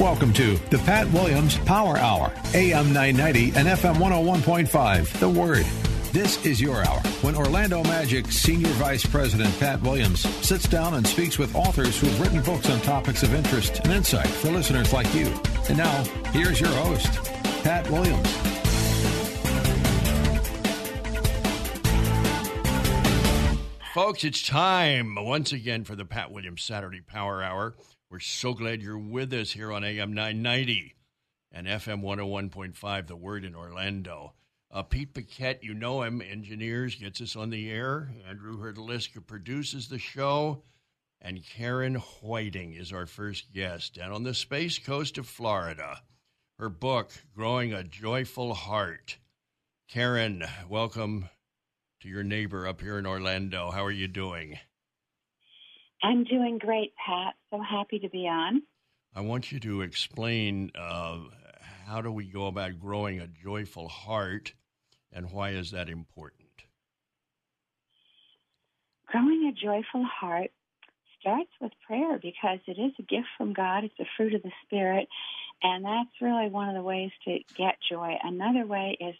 Welcome 0.00 0.34
to 0.34 0.56
the 0.68 0.76
Pat 0.76 1.10
Williams 1.10 1.56
Power 1.60 1.96
Hour, 1.96 2.30
AM 2.52 2.92
990 2.92 3.58
and 3.58 3.66
FM 3.66 3.94
101.5. 3.94 5.18
The 5.20 5.28
Word. 5.28 5.64
This 6.12 6.44
is 6.44 6.60
your 6.60 6.86
hour 6.86 7.00
when 7.22 7.34
Orlando 7.34 7.82
Magic 7.84 8.30
Senior 8.30 8.68
Vice 8.72 9.06
President 9.06 9.58
Pat 9.58 9.80
Williams 9.80 10.20
sits 10.46 10.68
down 10.68 10.92
and 10.94 11.06
speaks 11.06 11.38
with 11.38 11.54
authors 11.54 11.98
who've 11.98 12.20
written 12.20 12.42
books 12.42 12.68
on 12.68 12.78
topics 12.82 13.22
of 13.22 13.32
interest 13.32 13.80
and 13.84 13.92
insight 13.94 14.28
for 14.28 14.50
listeners 14.50 14.92
like 14.92 15.12
you. 15.14 15.32
And 15.70 15.78
now, 15.78 16.04
here's 16.30 16.60
your 16.60 16.68
host, 16.72 17.32
Pat 17.64 17.88
Williams. 17.90 18.30
Folks, 23.94 24.24
it's 24.24 24.46
time 24.46 25.14
once 25.14 25.52
again 25.52 25.84
for 25.84 25.96
the 25.96 26.04
Pat 26.04 26.30
Williams 26.30 26.62
Saturday 26.62 27.00
Power 27.00 27.42
Hour. 27.42 27.76
We're 28.16 28.20
so 28.20 28.54
glad 28.54 28.80
you're 28.80 28.96
with 28.96 29.34
us 29.34 29.52
here 29.52 29.70
on 29.70 29.84
AM 29.84 30.14
990 30.14 30.94
and 31.52 31.66
FM 31.66 32.00
101.5, 32.00 33.06
The 33.08 33.14
Word 33.14 33.44
in 33.44 33.54
Orlando. 33.54 34.32
Uh, 34.70 34.82
Pete 34.84 35.12
Paquette, 35.12 35.62
you 35.62 35.74
know 35.74 36.00
him, 36.00 36.22
engineers, 36.22 36.94
gets 36.94 37.20
us 37.20 37.36
on 37.36 37.50
the 37.50 37.70
air. 37.70 38.10
Andrew 38.26 38.56
Herdaliska 38.56 39.26
produces 39.26 39.88
the 39.88 39.98
show. 39.98 40.62
And 41.20 41.44
Karen 41.44 41.96
Whiting 42.22 42.72
is 42.72 42.90
our 42.90 43.04
first 43.04 43.52
guest 43.52 43.96
down 43.96 44.12
on 44.12 44.22
the 44.22 44.32
space 44.32 44.78
coast 44.78 45.18
of 45.18 45.26
Florida. 45.26 46.00
Her 46.58 46.70
book, 46.70 47.12
Growing 47.36 47.74
a 47.74 47.84
Joyful 47.84 48.54
Heart. 48.54 49.18
Karen, 49.90 50.42
welcome 50.70 51.28
to 52.00 52.08
your 52.08 52.24
neighbor 52.24 52.66
up 52.66 52.80
here 52.80 52.96
in 52.96 53.04
Orlando. 53.04 53.70
How 53.70 53.84
are 53.84 53.90
you 53.90 54.08
doing? 54.08 54.58
I'm 56.06 56.22
doing 56.22 56.58
great, 56.58 56.92
Pat. 57.04 57.34
So 57.50 57.60
happy 57.60 57.98
to 57.98 58.08
be 58.08 58.28
on. 58.28 58.62
I 59.12 59.22
want 59.22 59.50
you 59.50 59.58
to 59.58 59.80
explain 59.80 60.70
uh, 60.78 61.18
how 61.84 62.00
do 62.00 62.12
we 62.12 62.26
go 62.26 62.46
about 62.46 62.78
growing 62.78 63.18
a 63.18 63.26
joyful 63.26 63.88
heart 63.88 64.54
and 65.12 65.32
why 65.32 65.50
is 65.50 65.72
that 65.72 65.88
important? 65.88 66.50
Growing 69.08 69.52
a 69.52 69.52
joyful 69.52 70.04
heart 70.04 70.52
starts 71.20 71.50
with 71.60 71.72
prayer 71.84 72.20
because 72.22 72.60
it 72.68 72.78
is 72.78 72.92
a 73.00 73.02
gift 73.02 73.26
from 73.36 73.52
God. 73.52 73.82
It's 73.82 73.98
a 73.98 74.06
fruit 74.16 74.34
of 74.34 74.44
the 74.44 74.52
Spirit. 74.64 75.08
And 75.64 75.84
that's 75.84 76.20
really 76.20 76.48
one 76.48 76.68
of 76.68 76.76
the 76.76 76.82
ways 76.82 77.10
to 77.24 77.38
get 77.58 77.78
joy. 77.90 78.14
Another 78.22 78.64
way 78.64 78.96
is 79.00 79.16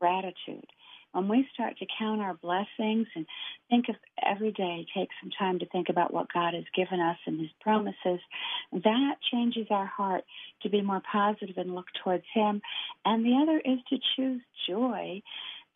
gratitude 0.00 0.66
when 1.14 1.28
we 1.28 1.46
start 1.54 1.78
to 1.78 1.86
count 1.96 2.20
our 2.20 2.34
blessings 2.34 3.06
and 3.14 3.24
think 3.70 3.88
of 3.88 3.94
every 4.20 4.50
day, 4.50 4.84
take 4.96 5.08
some 5.22 5.30
time 5.38 5.60
to 5.60 5.66
think 5.66 5.88
about 5.88 6.12
what 6.12 6.32
God 6.32 6.54
has 6.54 6.64
given 6.74 6.98
us 7.00 7.16
and 7.24 7.40
His 7.40 7.50
promises, 7.60 8.20
that 8.72 9.14
changes 9.32 9.68
our 9.70 9.86
heart 9.86 10.24
to 10.62 10.68
be 10.68 10.82
more 10.82 11.02
positive 11.10 11.56
and 11.56 11.74
look 11.74 11.86
towards 12.02 12.24
Him. 12.34 12.60
And 13.04 13.24
the 13.24 13.38
other 13.40 13.58
is 13.58 13.78
to 13.90 13.98
choose 14.16 14.42
joy, 14.68 15.22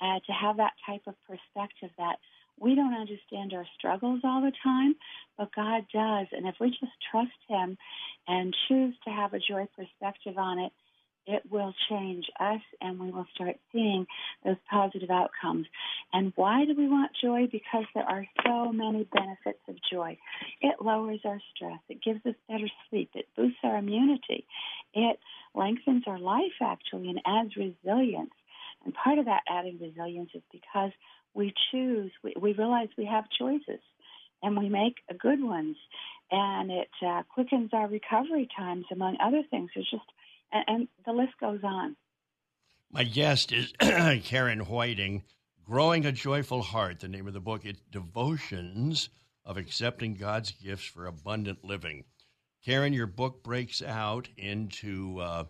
uh, 0.00 0.18
to 0.26 0.32
have 0.32 0.56
that 0.56 0.72
type 0.84 1.02
of 1.06 1.14
perspective 1.28 1.90
that 1.98 2.16
we 2.58 2.74
don't 2.74 2.94
understand 2.94 3.52
our 3.54 3.66
struggles 3.78 4.20
all 4.24 4.42
the 4.42 4.52
time, 4.64 4.96
but 5.36 5.54
God 5.54 5.86
does. 5.94 6.26
And 6.32 6.48
if 6.48 6.56
we 6.60 6.70
just 6.70 6.92
trust 7.12 7.30
Him 7.48 7.78
and 8.26 8.56
choose 8.66 8.94
to 9.04 9.10
have 9.10 9.34
a 9.34 9.38
joy 9.38 9.68
perspective 9.76 10.36
on 10.36 10.58
it, 10.58 10.72
it 11.28 11.42
will 11.50 11.74
change 11.90 12.24
us 12.40 12.62
and 12.80 12.98
we 12.98 13.10
will 13.10 13.26
start 13.34 13.56
seeing 13.70 14.06
those 14.44 14.56
positive 14.70 15.10
outcomes. 15.10 15.66
And 16.12 16.32
why 16.36 16.64
do 16.64 16.74
we 16.74 16.88
want 16.88 17.12
joy? 17.22 17.46
Because 17.52 17.84
there 17.94 18.08
are 18.08 18.24
so 18.46 18.72
many 18.72 19.06
benefits 19.12 19.60
of 19.68 19.76
joy. 19.92 20.16
It 20.62 20.76
lowers 20.80 21.20
our 21.26 21.38
stress, 21.54 21.80
it 21.88 22.02
gives 22.02 22.24
us 22.24 22.34
better 22.48 22.68
sleep, 22.88 23.10
it 23.14 23.28
boosts 23.36 23.58
our 23.62 23.76
immunity, 23.76 24.46
it 24.94 25.18
lengthens 25.54 26.04
our 26.06 26.18
life 26.18 26.56
actually 26.62 27.10
and 27.10 27.20
adds 27.26 27.54
resilience. 27.56 28.32
And 28.84 28.94
part 28.94 29.18
of 29.18 29.26
that 29.26 29.42
adding 29.50 29.78
resilience 29.80 30.30
is 30.34 30.42
because 30.50 30.92
we 31.34 31.52
choose, 31.70 32.10
we, 32.24 32.34
we 32.40 32.54
realize 32.54 32.88
we 32.96 33.04
have 33.04 33.24
choices 33.38 33.80
and 34.42 34.56
we 34.56 34.68
make 34.70 34.96
good 35.18 35.42
ones. 35.42 35.76
And 36.30 36.70
it 36.70 36.88
uh, 37.04 37.22
quickens 37.32 37.70
our 37.72 37.88
recovery 37.88 38.48
times, 38.56 38.86
among 38.90 39.16
other 39.22 39.42
things. 39.50 39.70
There's 39.74 39.90
just 39.90 40.04
and, 40.52 40.64
and 40.66 40.88
the 41.04 41.12
list 41.12 41.32
goes 41.40 41.60
on. 41.62 41.96
My 42.90 43.04
guest 43.04 43.52
is 43.52 43.72
Karen 43.80 44.60
Whiting, 44.60 45.24
Growing 45.64 46.06
a 46.06 46.12
Joyful 46.12 46.62
Heart, 46.62 47.00
the 47.00 47.08
name 47.08 47.26
of 47.26 47.34
the 47.34 47.40
book. 47.40 47.66
It's 47.66 47.82
Devotions 47.90 49.10
of 49.44 49.58
Accepting 49.58 50.14
God's 50.14 50.52
Gifts 50.52 50.84
for 50.84 51.06
Abundant 51.06 51.64
Living. 51.64 52.04
Karen, 52.64 52.92
your 52.92 53.06
book 53.06 53.42
breaks 53.42 53.82
out 53.82 54.28
into 54.36 55.18
uh, 55.20 55.44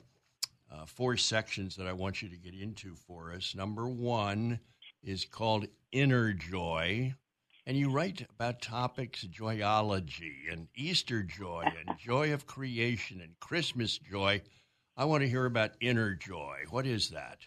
uh, 0.70 0.86
four 0.86 1.16
sections 1.16 1.76
that 1.76 1.86
I 1.86 1.92
want 1.92 2.22
you 2.22 2.28
to 2.28 2.36
get 2.36 2.54
into 2.54 2.94
for 2.94 3.32
us. 3.32 3.54
Number 3.54 3.88
one 3.88 4.60
is 5.02 5.24
called 5.24 5.66
Inner 5.92 6.32
Joy. 6.32 7.14
And 7.66 7.76
you 7.76 7.90
write 7.90 8.26
about 8.30 8.62
topics 8.62 9.24
joyology 9.24 10.50
and 10.50 10.68
Easter 10.74 11.22
joy 11.22 11.64
and 11.66 11.98
joy 12.00 12.32
of 12.32 12.46
creation 12.46 13.20
and 13.20 13.38
Christmas 13.40 13.98
joy. 13.98 14.42
I 14.98 15.04
want 15.04 15.22
to 15.22 15.28
hear 15.28 15.46
about 15.46 15.70
inner 15.80 16.16
joy. 16.16 16.64
What 16.70 16.84
is 16.84 17.10
that? 17.10 17.38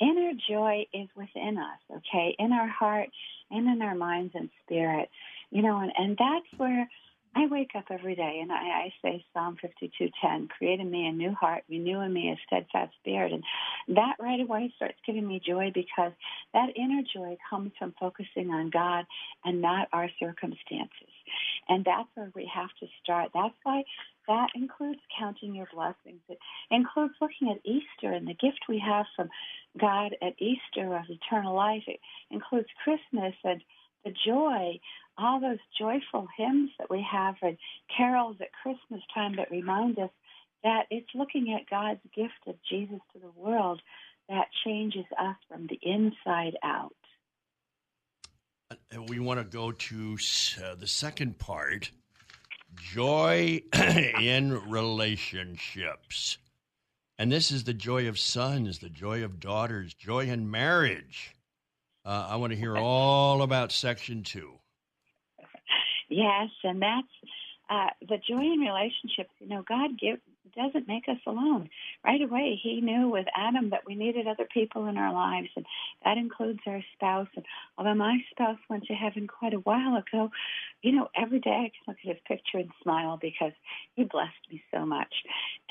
Inner 0.00 0.32
joy 0.48 0.86
is 0.94 1.08
within 1.14 1.58
us, 1.58 1.98
okay, 1.98 2.34
in 2.38 2.54
our 2.54 2.68
heart 2.68 3.10
and 3.50 3.68
in 3.68 3.82
our 3.82 3.94
minds 3.94 4.32
and 4.34 4.48
spirit. 4.64 5.10
You 5.50 5.60
know, 5.60 5.78
and, 5.78 5.92
and 5.98 6.16
that's 6.18 6.58
where 6.58 6.88
I 7.34 7.46
wake 7.46 7.70
up 7.76 7.84
every 7.90 8.16
day 8.16 8.40
and 8.42 8.50
I, 8.50 8.56
I 8.56 8.92
say 9.02 9.24
Psalm 9.32 9.56
52:10, 9.62 10.48
create 10.48 10.80
in 10.80 10.90
me 10.90 11.06
a 11.06 11.12
new 11.12 11.32
heart, 11.32 11.62
renew 11.68 12.00
in 12.00 12.12
me 12.12 12.30
a 12.30 12.36
steadfast 12.46 12.92
spirit. 13.00 13.32
And 13.32 13.44
that 13.96 14.16
right 14.18 14.40
away 14.40 14.72
starts 14.76 14.98
giving 15.06 15.26
me 15.26 15.40
joy 15.44 15.70
because 15.72 16.12
that 16.54 16.76
inner 16.76 17.02
joy 17.14 17.36
comes 17.48 17.72
from 17.78 17.94
focusing 18.00 18.50
on 18.50 18.70
God 18.70 19.06
and 19.44 19.62
not 19.62 19.88
our 19.92 20.08
circumstances. 20.18 21.14
And 21.68 21.84
that's 21.84 22.08
where 22.14 22.32
we 22.34 22.50
have 22.52 22.70
to 22.80 22.86
start. 23.02 23.30
That's 23.32 23.54
why 23.62 23.84
that 24.26 24.48
includes 24.54 25.00
counting 25.16 25.54
your 25.54 25.68
blessings. 25.72 26.20
It 26.28 26.38
includes 26.70 27.14
looking 27.20 27.50
at 27.50 27.64
Easter 27.64 28.12
and 28.12 28.26
the 28.26 28.34
gift 28.34 28.60
we 28.68 28.82
have 28.84 29.06
from 29.14 29.28
God 29.78 30.16
at 30.20 30.34
Easter 30.38 30.96
of 30.96 31.04
eternal 31.08 31.54
life. 31.54 31.84
It 31.86 32.00
includes 32.30 32.68
Christmas 32.82 33.34
and 33.44 33.62
the 34.04 34.12
joy, 34.26 34.80
all 35.18 35.40
those 35.40 35.58
joyful 35.78 36.28
hymns 36.36 36.70
that 36.78 36.90
we 36.90 37.04
have 37.10 37.36
and 37.42 37.58
carols 37.96 38.36
at 38.40 38.48
Christmas 38.62 39.02
time 39.14 39.36
that 39.36 39.50
remind 39.50 39.98
us 39.98 40.10
that 40.62 40.84
it's 40.90 41.08
looking 41.14 41.54
at 41.54 41.68
God's 41.70 42.00
gift 42.14 42.46
of 42.46 42.56
Jesus 42.68 43.00
to 43.12 43.18
the 43.18 43.30
world 43.34 43.80
that 44.28 44.48
changes 44.64 45.06
us 45.18 45.36
from 45.48 45.66
the 45.66 45.78
inside 45.82 46.56
out. 46.62 46.94
We 49.08 49.18
want 49.18 49.40
to 49.40 49.44
go 49.44 49.72
to 49.72 50.18
uh, 50.62 50.74
the 50.76 50.86
second 50.86 51.38
part 51.38 51.90
joy 52.76 53.62
in 54.20 54.70
relationships. 54.70 56.38
And 57.18 57.30
this 57.30 57.50
is 57.50 57.64
the 57.64 57.74
joy 57.74 58.08
of 58.08 58.18
sons, 58.18 58.78
the 58.78 58.88
joy 58.88 59.24
of 59.24 59.40
daughters, 59.40 59.92
joy 59.92 60.26
in 60.26 60.50
marriage. 60.50 61.34
Uh, 62.10 62.26
I 62.28 62.34
want 62.34 62.52
to 62.52 62.58
hear 62.58 62.76
all 62.76 63.42
about 63.42 63.70
section 63.70 64.24
two. 64.24 64.58
Yes, 66.08 66.48
and 66.64 66.82
that's 66.82 67.06
uh, 67.70 67.90
the 68.00 68.16
joy 68.28 68.42
in 68.42 68.58
relationships. 68.58 69.30
You 69.38 69.46
know, 69.46 69.62
God 69.62 69.90
give, 69.96 70.18
doesn't 70.54 70.88
make 70.88 71.08
us 71.08 71.18
alone. 71.26 71.70
Right 72.04 72.20
away, 72.20 72.58
He 72.62 72.80
knew 72.80 73.08
with 73.08 73.26
Adam 73.36 73.70
that 73.70 73.86
we 73.86 73.94
needed 73.94 74.26
other 74.26 74.46
people 74.52 74.86
in 74.86 74.96
our 74.96 75.12
lives, 75.12 75.48
and 75.56 75.66
that 76.04 76.18
includes 76.18 76.60
our 76.66 76.82
spouse. 76.94 77.28
And 77.36 77.44
although 77.76 77.94
my 77.94 78.18
spouse 78.30 78.58
went 78.68 78.84
to 78.84 78.94
heaven 78.94 79.26
quite 79.26 79.54
a 79.54 79.58
while 79.58 79.96
ago, 79.96 80.30
you 80.82 80.92
know, 80.92 81.08
every 81.16 81.40
day 81.40 81.50
I 81.50 81.70
can 81.70 81.84
look 81.88 81.96
at 82.02 82.08
his 82.08 82.22
picture 82.26 82.58
and 82.58 82.70
smile 82.82 83.18
because 83.20 83.52
he 83.94 84.04
blessed 84.04 84.50
me 84.50 84.62
so 84.72 84.86
much. 84.86 85.12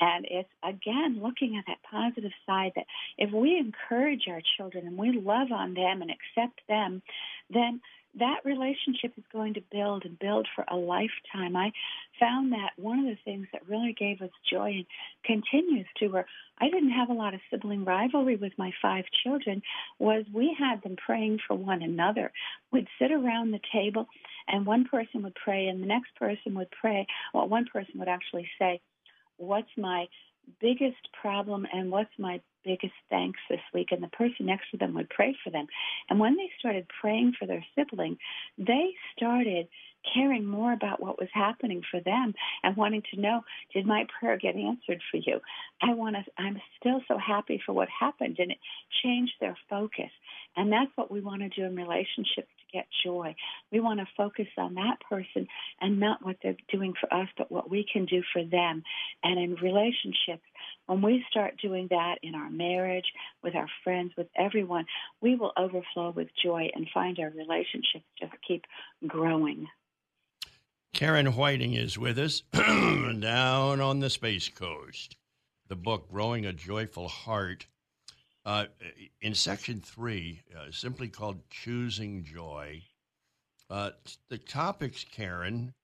And 0.00 0.26
it's 0.30 0.48
again 0.62 1.20
looking 1.22 1.56
at 1.56 1.64
that 1.66 1.82
positive 1.90 2.32
side 2.46 2.72
that 2.76 2.86
if 3.18 3.32
we 3.32 3.58
encourage 3.58 4.26
our 4.28 4.40
children 4.56 4.86
and 4.86 4.96
we 4.96 5.12
love 5.12 5.52
on 5.52 5.74
them 5.74 6.02
and 6.02 6.10
accept 6.10 6.60
them, 6.68 7.02
then 7.50 7.80
that 8.18 8.40
relationship 8.44 9.12
is 9.16 9.24
going 9.32 9.54
to 9.54 9.62
build 9.70 10.04
and 10.04 10.18
build 10.18 10.48
for 10.54 10.64
a 10.68 10.76
lifetime. 10.76 11.56
I 11.56 11.70
found 12.18 12.52
that 12.52 12.70
one 12.76 12.98
of 12.98 13.04
the 13.04 13.18
things 13.24 13.46
that 13.52 13.68
really 13.68 13.94
gave 13.98 14.20
us 14.20 14.30
joy 14.50 14.70
and 14.70 14.86
continues 15.24 15.86
to, 15.98 16.08
where 16.08 16.26
I 16.58 16.68
didn't 16.68 16.90
have 16.90 17.08
a 17.08 17.14
lot 17.14 17.34
of 17.34 17.40
sibling 17.50 17.84
rivalry 17.84 18.36
with 18.36 18.52
my 18.58 18.72
five 18.82 19.04
children, 19.22 19.62
was 19.98 20.24
we 20.32 20.56
had 20.58 20.82
them 20.82 20.96
praying 20.96 21.38
for 21.46 21.54
one 21.54 21.82
another. 21.82 22.32
We'd 22.72 22.88
sit 23.00 23.12
around 23.12 23.52
the 23.52 23.60
table, 23.72 24.06
and 24.48 24.66
one 24.66 24.86
person 24.86 25.22
would 25.22 25.36
pray, 25.36 25.68
and 25.68 25.82
the 25.82 25.86
next 25.86 26.14
person 26.16 26.54
would 26.56 26.70
pray. 26.80 27.06
Well, 27.32 27.48
one 27.48 27.66
person 27.72 27.98
would 27.98 28.08
actually 28.08 28.48
say, 28.58 28.80
What's 29.36 29.70
my 29.78 30.06
biggest 30.60 31.08
problem 31.20 31.66
and 31.72 31.90
what's 31.90 32.10
my 32.18 32.40
biggest 32.64 32.92
thanks 33.08 33.38
this 33.48 33.60
week 33.72 33.88
and 33.90 34.02
the 34.02 34.08
person 34.08 34.46
next 34.46 34.70
to 34.70 34.76
them 34.76 34.94
would 34.94 35.08
pray 35.08 35.36
for 35.42 35.50
them. 35.50 35.66
And 36.08 36.20
when 36.20 36.36
they 36.36 36.50
started 36.58 36.86
praying 37.00 37.34
for 37.38 37.46
their 37.46 37.64
sibling 37.74 38.18
they 38.58 38.90
started 39.16 39.68
caring 40.14 40.46
more 40.46 40.72
about 40.72 41.00
what 41.00 41.18
was 41.18 41.28
happening 41.32 41.82
for 41.90 42.00
them 42.00 42.34
and 42.62 42.76
wanting 42.76 43.02
to 43.12 43.20
know 43.20 43.42
did 43.74 43.86
my 43.86 44.06
prayer 44.18 44.36
get 44.36 44.56
answered 44.56 45.00
for 45.10 45.18
you? 45.18 45.40
I 45.82 45.94
want 45.94 46.16
to 46.16 46.24
i'm 46.38 46.60
still 46.78 47.00
so 47.08 47.18
happy 47.18 47.62
for 47.64 47.72
what 47.72 47.88
happened 47.88 48.36
and 48.38 48.50
it 48.50 48.58
changed 49.02 49.34
their 49.40 49.56
focus. 49.68 50.10
And 50.56 50.72
that's 50.72 50.90
what 50.96 51.10
we 51.10 51.20
want 51.20 51.42
to 51.42 51.48
do 51.48 51.64
in 51.64 51.76
relationships 51.76 52.48
to 52.59 52.59
get 52.72 52.86
joy 53.04 53.34
we 53.72 53.80
want 53.80 54.00
to 54.00 54.06
focus 54.16 54.46
on 54.58 54.74
that 54.74 54.98
person 55.08 55.46
and 55.80 56.00
not 56.00 56.24
what 56.24 56.36
they're 56.42 56.56
doing 56.70 56.94
for 57.00 57.12
us 57.12 57.28
but 57.36 57.50
what 57.50 57.70
we 57.70 57.86
can 57.90 58.04
do 58.06 58.22
for 58.32 58.44
them 58.44 58.82
and 59.22 59.38
in 59.38 59.54
relationships 59.56 60.44
when 60.86 61.02
we 61.02 61.24
start 61.30 61.54
doing 61.62 61.86
that 61.90 62.16
in 62.22 62.34
our 62.34 62.50
marriage 62.50 63.06
with 63.42 63.54
our 63.54 63.68
friends 63.84 64.12
with 64.16 64.28
everyone 64.36 64.84
we 65.20 65.36
will 65.36 65.52
overflow 65.56 66.10
with 66.10 66.28
joy 66.42 66.68
and 66.74 66.88
find 66.92 67.18
our 67.18 67.30
relationships 67.30 68.04
just 68.20 68.32
keep 68.46 68.64
growing 69.06 69.66
Karen 70.92 71.34
Whiting 71.36 71.74
is 71.74 71.96
with 71.96 72.18
us 72.18 72.40
down 72.52 73.80
on 73.80 74.00
the 74.00 74.10
Space 74.10 74.48
Coast. 74.48 75.16
The 75.68 75.76
book, 75.76 76.10
Growing 76.10 76.44
a 76.44 76.52
Joyful 76.52 77.08
Heart. 77.08 77.68
Uh, 78.44 78.64
in 79.20 79.34
section 79.34 79.80
three, 79.80 80.40
uh, 80.56 80.70
simply 80.70 81.08
called 81.08 81.38
Choosing 81.50 82.24
Joy, 82.24 82.82
uh, 83.68 83.90
the 84.30 84.38
topics, 84.38 85.04
Karen, 85.04 85.74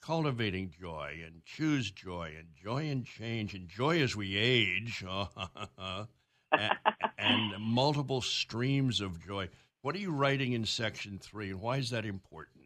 cultivating 0.00 0.72
joy 0.80 1.20
and 1.24 1.44
choose 1.44 1.90
joy 1.90 2.32
and 2.36 2.48
joy 2.62 2.88
and 2.88 3.04
change 3.04 3.54
and 3.54 3.68
joy 3.68 4.00
as 4.02 4.16
we 4.16 4.36
age 4.36 5.04
and, 5.78 6.76
and 7.18 7.60
multiple 7.60 8.20
streams 8.20 9.00
of 9.00 9.24
joy. 9.24 9.48
What 9.82 9.94
are 9.94 9.98
you 9.98 10.10
writing 10.10 10.52
in 10.52 10.64
section 10.64 11.18
three 11.18 11.50
and 11.50 11.60
why 11.60 11.76
is 11.76 11.90
that 11.90 12.04
important? 12.04 12.64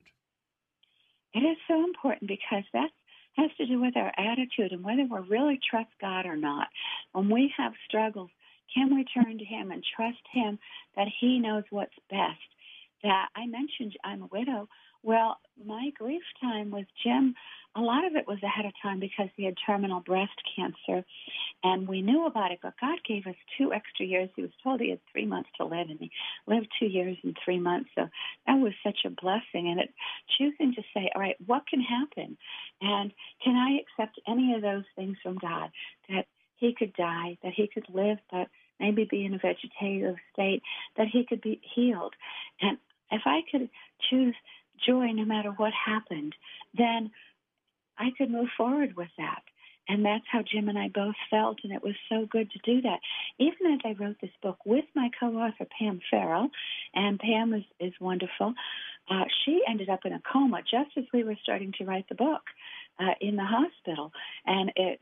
It 1.35 1.41
is 1.41 1.57
so 1.67 1.83
important 1.83 2.29
because 2.29 2.65
that 2.73 2.91
has 3.37 3.51
to 3.59 3.67
do 3.67 3.81
with 3.81 3.97
our 3.97 4.13
attitude 4.17 4.71
and 4.71 4.85
whether 4.85 5.03
we 5.03 5.29
really 5.29 5.59
trust 5.69 5.91
God 6.01 6.27
or 6.27 6.37
not. 6.37 6.69
When 7.13 7.29
we 7.29 7.53
have 7.57 7.73
struggles, 7.89 8.31
can 8.75 8.95
we 8.95 9.05
turn 9.05 9.39
to 9.39 9.45
Him 9.45 9.71
and 9.71 9.85
trust 9.97 10.23
Him 10.33 10.59
that 10.97 11.09
He 11.21 11.39
knows 11.39 11.65
what's 11.71 11.95
best? 12.11 12.41
That 13.03 13.29
I 13.37 13.47
mentioned 13.47 13.97
I'm 14.03 14.23
a 14.23 14.27
widow. 14.27 14.69
Well, 15.03 15.37
my 15.65 15.91
grief 15.99 16.23
time 16.41 16.71
with 16.71 16.87
Jim 17.03 17.35
a 17.77 17.81
lot 17.81 18.05
of 18.05 18.15
it 18.15 18.29
was 18.29 18.39
ahead 18.43 18.67
of 18.67 18.73
time 18.81 19.01
because 19.01 19.29
he 19.37 19.45
had 19.45 19.55
terminal 19.67 20.01
breast 20.01 20.41
cancer, 20.55 21.05
and 21.65 21.89
we 21.89 22.03
knew 22.03 22.27
about 22.27 22.53
it. 22.53 22.61
But 22.63 22.75
God 22.81 22.99
gave 23.07 23.27
us 23.27 23.35
two 23.59 23.73
extra 23.73 24.07
years. 24.07 24.31
He 24.37 24.43
was 24.43 24.53
told 24.63 24.81
he 24.81 24.91
had 24.91 25.01
three 25.11 25.27
months 25.27 25.49
to 25.57 25.65
live, 25.65 25.91
and 25.91 25.99
he 25.99 26.11
lived 26.47 26.69
two 26.79 26.87
years 26.87 27.17
and 27.25 27.37
three 27.45 27.59
months. 27.59 27.91
So 27.97 28.09
that 28.47 28.55
was 28.55 28.73
such 28.85 28.99
a 29.05 29.11
blessing. 29.11 29.69
And 29.69 29.81
it 29.81 29.91
choosing 30.39 30.75
to 30.75 30.83
say, 30.95 31.11
all 31.15 31.21
right, 31.21 31.37
what 31.47 31.67
can 31.67 31.81
happen, 31.81 32.37
and 32.81 33.13
can 33.43 33.57
I 33.57 33.81
accept 33.83 34.21
any 34.29 34.55
of 34.55 34.63
those 34.63 34.85
things 34.95 35.17
from 35.23 35.39
God? 35.39 35.71
That 36.09 36.27
he 36.57 36.75
could 36.79 36.93
die, 36.95 37.39
that 37.43 37.53
he 37.55 37.67
could 37.67 37.87
live, 37.93 38.19
but 38.31 38.49
maybe 38.81 39.07
be 39.09 39.25
in 39.25 39.35
a 39.35 39.39
vegetative 39.39 40.17
state, 40.33 40.63
that 40.97 41.09
he 41.09 41.25
could 41.25 41.41
be 41.41 41.61
healed. 41.75 42.15
And 42.61 42.79
if 43.11 43.23
I 43.25 43.41
could 43.51 43.69
choose 44.11 44.35
joy 44.87 45.07
no 45.13 45.25
matter 45.25 45.51
what 45.51 45.73
happened, 45.73 46.35
then 46.77 47.11
I 47.99 48.11
could 48.17 48.31
move 48.31 48.49
forward 48.57 48.97
with 48.97 49.11
that. 49.19 49.43
And 49.87 50.05
that's 50.05 50.25
how 50.31 50.43
Jim 50.43 50.69
and 50.69 50.79
I 50.79 50.89
both 50.89 51.15
felt, 51.31 51.59
and 51.63 51.73
it 51.73 51.83
was 51.83 51.95
so 52.09 52.27
good 52.27 52.51
to 52.53 52.59
do 52.65 52.81
that. 52.83 53.01
Even 53.39 53.75
as 53.75 53.81
I 53.85 53.93
wrote 54.03 54.17
this 54.21 54.31
book 54.43 54.57
with 54.65 54.87
my 54.95 55.11
co-author 55.21 55.67
Pam 55.79 56.01
Farrell, 56.11 56.49
and 56.95 57.19
Pam 57.19 57.53
is, 57.53 57.65
is 57.79 57.93
wonderful. 58.01 58.55
Uh, 59.11 59.25
she 59.45 59.61
ended 59.69 59.91
up 59.91 60.01
in 60.07 60.15
a 60.15 60.23
coma 60.33 60.63
just 60.63 60.97
as 60.97 61.05
we 61.13 61.23
were 61.23 61.37
starting 61.43 61.73
to 61.77 61.85
write 61.85 62.09
the 62.09 62.15
book 62.15 62.41
uh, 62.99 63.13
in 63.21 63.37
the 63.37 63.45
hospital, 63.45 64.11
and 64.47 64.73
it, 64.77 65.01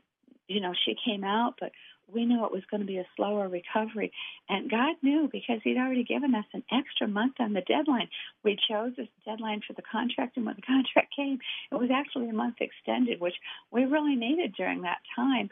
you 0.49 0.59
know, 0.59 0.73
she 0.85 0.95
came 1.05 1.23
out, 1.23 1.53
but 1.61 1.71
we 2.13 2.25
knew 2.25 2.45
it 2.45 2.51
was 2.51 2.63
going 2.69 2.81
to 2.81 2.87
be 2.87 2.97
a 2.97 3.07
slower 3.15 3.47
recovery. 3.47 4.11
And 4.49 4.69
God 4.69 4.95
knew 5.01 5.29
because 5.31 5.59
He'd 5.63 5.77
already 5.77 6.03
given 6.03 6.35
us 6.35 6.45
an 6.53 6.63
extra 6.71 7.07
month 7.07 7.35
on 7.39 7.53
the 7.53 7.61
deadline. 7.61 8.09
We 8.43 8.57
chose 8.69 8.93
this 8.97 9.07
deadline 9.25 9.61
for 9.65 9.73
the 9.73 9.81
contract, 9.81 10.37
and 10.37 10.45
when 10.45 10.55
the 10.55 10.61
contract 10.67 11.15
came, 11.15 11.39
it 11.71 11.75
was 11.75 11.89
actually 11.93 12.29
a 12.29 12.33
month 12.33 12.55
extended, 12.59 13.19
which 13.19 13.35
we 13.71 13.85
really 13.85 14.15
needed 14.15 14.53
during 14.55 14.81
that 14.81 14.99
time. 15.15 15.49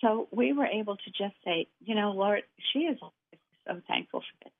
So 0.00 0.28
we 0.30 0.52
were 0.52 0.66
able 0.66 0.96
to 0.96 1.10
just 1.10 1.34
say, 1.44 1.68
you 1.84 1.94
know, 1.94 2.12
Lord, 2.12 2.42
she 2.72 2.80
is 2.80 2.98
so 3.66 3.80
thankful 3.88 4.20
for 4.20 4.44
this 4.44 4.52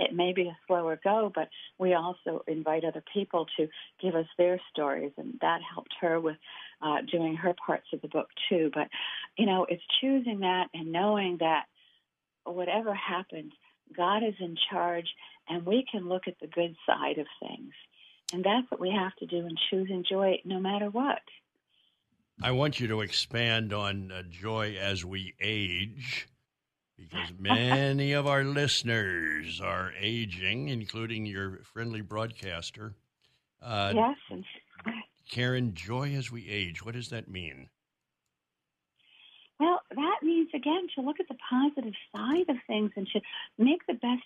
it 0.00 0.14
may 0.14 0.32
be 0.32 0.42
a 0.42 0.56
slower 0.66 0.98
go, 1.02 1.30
but 1.34 1.48
we 1.78 1.94
also 1.94 2.42
invite 2.46 2.84
other 2.84 3.02
people 3.12 3.46
to 3.58 3.68
give 4.00 4.14
us 4.14 4.26
their 4.38 4.60
stories, 4.72 5.12
and 5.16 5.38
that 5.42 5.60
helped 5.62 5.94
her 6.00 6.18
with 6.20 6.36
uh, 6.82 6.98
doing 7.10 7.36
her 7.36 7.54
parts 7.66 7.86
of 7.92 8.00
the 8.00 8.08
book 8.08 8.28
too. 8.48 8.70
But 8.72 8.88
you 9.36 9.46
know, 9.46 9.66
it's 9.68 9.82
choosing 10.00 10.40
that 10.40 10.68
and 10.74 10.92
knowing 10.92 11.38
that 11.40 11.64
whatever 12.44 12.94
happens, 12.94 13.52
God 13.96 14.22
is 14.22 14.34
in 14.40 14.56
charge, 14.70 15.06
and 15.48 15.66
we 15.66 15.84
can 15.90 16.08
look 16.08 16.22
at 16.26 16.38
the 16.40 16.46
good 16.46 16.76
side 16.86 17.18
of 17.18 17.26
things, 17.40 17.72
and 18.32 18.44
that's 18.44 18.70
what 18.70 18.80
we 18.80 18.90
have 18.90 19.14
to 19.16 19.26
do 19.26 19.38
in 19.38 19.56
choosing 19.70 20.04
joy, 20.08 20.40
no 20.44 20.60
matter 20.60 20.90
what. 20.90 21.20
I 22.42 22.52
want 22.52 22.80
you 22.80 22.88
to 22.88 23.02
expand 23.02 23.72
on 23.72 24.10
uh, 24.10 24.22
joy 24.30 24.76
as 24.80 25.04
we 25.04 25.34
age 25.40 26.26
because 26.96 27.32
many 27.38 28.12
of 28.12 28.26
our 28.26 28.44
listeners 28.44 29.60
are 29.60 29.92
aging, 29.98 30.68
including 30.68 31.26
your 31.26 31.60
friendly 31.64 32.00
broadcaster. 32.00 32.94
Uh, 33.62 33.92
yes. 33.94 34.42
Karen, 35.30 35.74
joy 35.74 36.14
as 36.14 36.32
we 36.32 36.48
age, 36.48 36.84
what 36.84 36.94
does 36.94 37.10
that 37.10 37.28
mean? 37.28 37.68
Well, 39.60 39.82
that 39.94 40.20
means, 40.22 40.48
again, 40.54 40.86
to 40.94 41.02
look 41.02 41.20
at 41.20 41.28
the 41.28 41.36
positive 41.50 41.92
side 42.16 42.48
of 42.48 42.56
things 42.66 42.92
and 42.96 43.06
to 43.12 43.20
make 43.58 43.86
the 43.86 43.92
best 43.92 44.22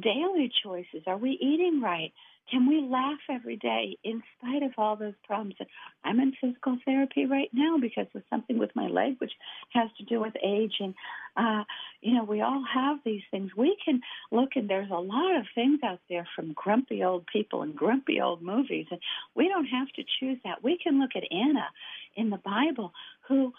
daily 0.00 0.50
choices. 0.64 1.02
Are 1.06 1.18
we 1.18 1.32
eating 1.32 1.82
right? 1.82 2.10
Can 2.50 2.66
we 2.66 2.80
laugh 2.80 3.18
every 3.30 3.56
day 3.56 3.98
in 4.02 4.22
spite 4.38 4.62
of 4.62 4.72
all 4.78 4.96
those 4.96 5.12
problems? 5.26 5.56
I'm 6.02 6.18
in 6.20 6.32
physical 6.40 6.78
therapy 6.86 7.26
right 7.26 7.50
now 7.52 7.76
because 7.78 8.06
of 8.14 8.22
something 8.30 8.58
with 8.58 8.74
my 8.74 8.86
leg, 8.86 9.16
which 9.18 9.32
has 9.74 9.90
to 9.98 10.04
do 10.04 10.20
with 10.20 10.32
age. 10.42 10.76
And, 10.80 10.94
uh, 11.36 11.64
you 12.00 12.14
know, 12.14 12.24
we 12.24 12.40
all 12.40 12.64
have 12.72 13.00
these 13.04 13.20
things. 13.30 13.50
We 13.54 13.76
can 13.84 14.00
look, 14.32 14.50
and 14.56 14.70
there's 14.70 14.90
a 14.90 14.94
lot 14.94 15.36
of 15.36 15.44
things 15.54 15.80
out 15.84 16.00
there 16.08 16.26
from 16.34 16.54
grumpy 16.54 17.04
old 17.04 17.26
people 17.26 17.60
and 17.60 17.76
grumpy 17.76 18.22
old 18.22 18.40
movies. 18.40 18.86
And 18.90 19.00
we 19.34 19.48
don't 19.48 19.66
have 19.66 19.88
to 19.96 20.04
choose 20.18 20.38
that. 20.44 20.64
We 20.64 20.78
can 20.82 20.98
look 20.98 21.10
at 21.14 21.30
Anna 21.30 21.68
in 22.16 22.30
the 22.30 22.38
Bible 22.38 22.94
who 23.28 23.52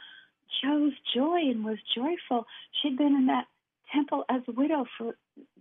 chose 0.64 0.94
joy 1.16 1.40
and 1.50 1.64
was 1.64 1.78
joyful. 1.96 2.46
She'd 2.82 2.98
been 2.98 3.16
in 3.16 3.28
that 3.28 3.46
temple 3.94 4.24
as 4.30 4.42
a 4.48 4.52
widow 4.52 4.86
for 4.98 5.16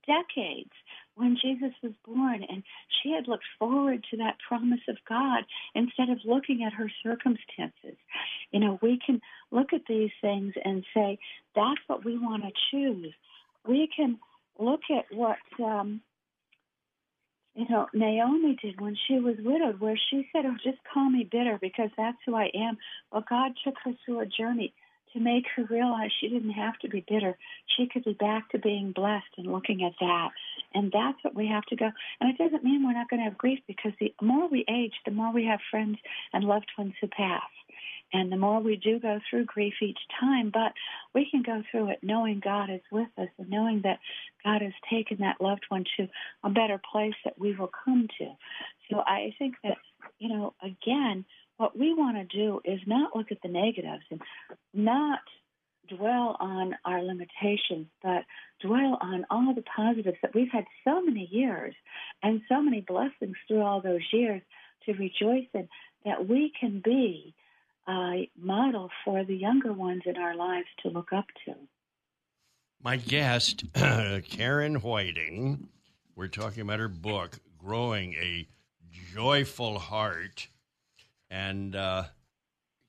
decades 0.06 0.70
when 1.14 1.36
Jesus 1.42 1.72
was 1.82 1.92
born, 2.04 2.44
and 2.48 2.62
she 3.02 3.10
had 3.10 3.26
looked 3.26 3.44
forward 3.58 4.04
to 4.10 4.16
that 4.18 4.36
promise 4.46 4.80
of 4.88 4.96
God 5.08 5.44
instead 5.74 6.10
of 6.10 6.18
looking 6.24 6.62
at 6.62 6.72
her 6.72 6.90
circumstances. 7.02 7.98
You 8.50 8.60
know, 8.60 8.78
we 8.82 8.98
can 9.04 9.20
look 9.50 9.72
at 9.72 9.82
these 9.88 10.10
things 10.20 10.54
and 10.64 10.84
say, 10.94 11.18
that's 11.54 11.80
what 11.86 12.04
we 12.04 12.18
want 12.18 12.44
to 12.44 12.50
choose. 12.70 13.12
We 13.66 13.88
can 13.94 14.18
look 14.58 14.82
at 14.90 15.06
what, 15.16 15.38
um, 15.62 16.00
you 17.58 17.66
know, 17.68 17.88
Naomi 17.92 18.56
did 18.62 18.80
when 18.80 18.96
she 19.08 19.18
was 19.18 19.34
widowed, 19.40 19.80
where 19.80 19.98
she 20.10 20.28
said, 20.32 20.46
Oh, 20.46 20.54
just 20.62 20.78
call 20.94 21.10
me 21.10 21.28
bitter 21.28 21.58
because 21.60 21.90
that's 21.96 22.16
who 22.24 22.36
I 22.36 22.50
am. 22.54 22.78
Well, 23.12 23.24
God 23.28 23.52
took 23.64 23.74
her 23.84 23.90
through 24.04 24.20
a 24.20 24.26
journey 24.26 24.72
to 25.12 25.18
make 25.18 25.44
her 25.56 25.64
realize 25.64 26.10
she 26.20 26.28
didn't 26.28 26.52
have 26.52 26.78
to 26.78 26.88
be 26.88 27.04
bitter. 27.08 27.36
She 27.76 27.88
could 27.88 28.04
be 28.04 28.12
back 28.12 28.48
to 28.50 28.58
being 28.58 28.92
blessed 28.92 29.34
and 29.38 29.50
looking 29.50 29.82
at 29.82 29.94
that. 29.98 30.28
And 30.72 30.92
that's 30.92 31.18
what 31.22 31.34
we 31.34 31.48
have 31.48 31.64
to 31.64 31.76
go. 31.76 31.90
And 32.20 32.30
it 32.30 32.38
doesn't 32.38 32.62
mean 32.62 32.86
we're 32.86 32.92
not 32.92 33.10
going 33.10 33.20
to 33.20 33.28
have 33.28 33.36
grief 33.36 33.58
because 33.66 33.92
the 33.98 34.14
more 34.22 34.48
we 34.48 34.64
age, 34.70 34.92
the 35.04 35.10
more 35.10 35.32
we 35.32 35.44
have 35.46 35.58
friends 35.68 35.98
and 36.32 36.44
loved 36.44 36.70
ones 36.78 36.94
who 37.00 37.08
pass. 37.08 37.42
And 38.12 38.32
the 38.32 38.36
more 38.36 38.60
we 38.60 38.76
do 38.76 38.98
go 38.98 39.20
through 39.28 39.44
grief 39.44 39.74
each 39.82 39.98
time, 40.18 40.50
but 40.52 40.72
we 41.14 41.28
can 41.30 41.42
go 41.42 41.62
through 41.70 41.90
it 41.90 41.98
knowing 42.02 42.40
God 42.42 42.70
is 42.70 42.80
with 42.90 43.08
us 43.18 43.28
and 43.38 43.50
knowing 43.50 43.82
that 43.84 43.98
God 44.44 44.62
has 44.62 44.72
taken 44.90 45.18
that 45.18 45.40
loved 45.40 45.64
one 45.68 45.84
to 45.96 46.08
a 46.42 46.50
better 46.50 46.80
place 46.90 47.14
that 47.24 47.38
we 47.38 47.54
will 47.54 47.70
come 47.84 48.08
to. 48.18 48.26
So 48.90 49.00
I 49.00 49.34
think 49.38 49.56
that, 49.62 49.76
you 50.18 50.28
know, 50.28 50.54
again, 50.62 51.24
what 51.58 51.78
we 51.78 51.92
want 51.92 52.16
to 52.16 52.36
do 52.36 52.60
is 52.64 52.80
not 52.86 53.14
look 53.14 53.30
at 53.30 53.42
the 53.42 53.48
negatives 53.48 54.04
and 54.10 54.22
not 54.72 55.20
dwell 55.88 56.36
on 56.38 56.76
our 56.84 57.02
limitations, 57.02 57.86
but 58.02 58.24
dwell 58.60 58.98
on 59.00 59.26
all 59.30 59.54
the 59.54 59.64
positives 59.76 60.18
that 60.22 60.34
we've 60.34 60.52
had 60.52 60.64
so 60.84 61.02
many 61.02 61.28
years 61.30 61.74
and 62.22 62.42
so 62.48 62.62
many 62.62 62.80
blessings 62.80 63.36
through 63.46 63.62
all 63.62 63.80
those 63.80 64.06
years 64.12 64.42
to 64.86 64.92
rejoice 64.92 65.46
in 65.54 65.68
that 66.04 66.28
we 66.28 66.52
can 66.58 66.80
be 66.84 67.34
a 67.88 68.30
model 68.36 68.90
for 69.04 69.24
the 69.24 69.34
younger 69.34 69.72
ones 69.72 70.02
in 70.04 70.16
our 70.16 70.36
lives 70.36 70.68
to 70.82 70.88
look 70.90 71.12
up 71.12 71.26
to. 71.46 71.54
My 72.82 72.96
guest, 72.96 73.64
Karen 73.74 74.76
Whiting, 74.76 75.68
we're 76.14 76.28
talking 76.28 76.62
about 76.62 76.78
her 76.78 76.88
book, 76.88 77.38
Growing 77.58 78.14
a 78.14 78.46
Joyful 79.12 79.78
Heart 79.78 80.48
and 81.30 81.76
uh, 81.76 82.04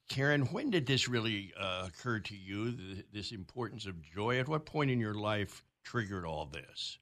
Karen, 0.09 0.45
when 0.47 0.71
did 0.71 0.85
this 0.85 1.07
really 1.07 1.53
uh, 1.59 1.85
occur 1.87 2.19
to 2.19 2.35
you? 2.35 2.75
This 3.13 3.31
importance 3.31 3.85
of 3.85 4.01
joy. 4.01 4.39
At 4.39 4.47
what 4.47 4.65
point 4.65 4.91
in 4.91 4.99
your 4.99 5.13
life 5.13 5.63
triggered 5.83 6.25
all 6.25 6.45
this? 6.45 6.97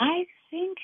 I 0.00 0.24
think 0.50 0.78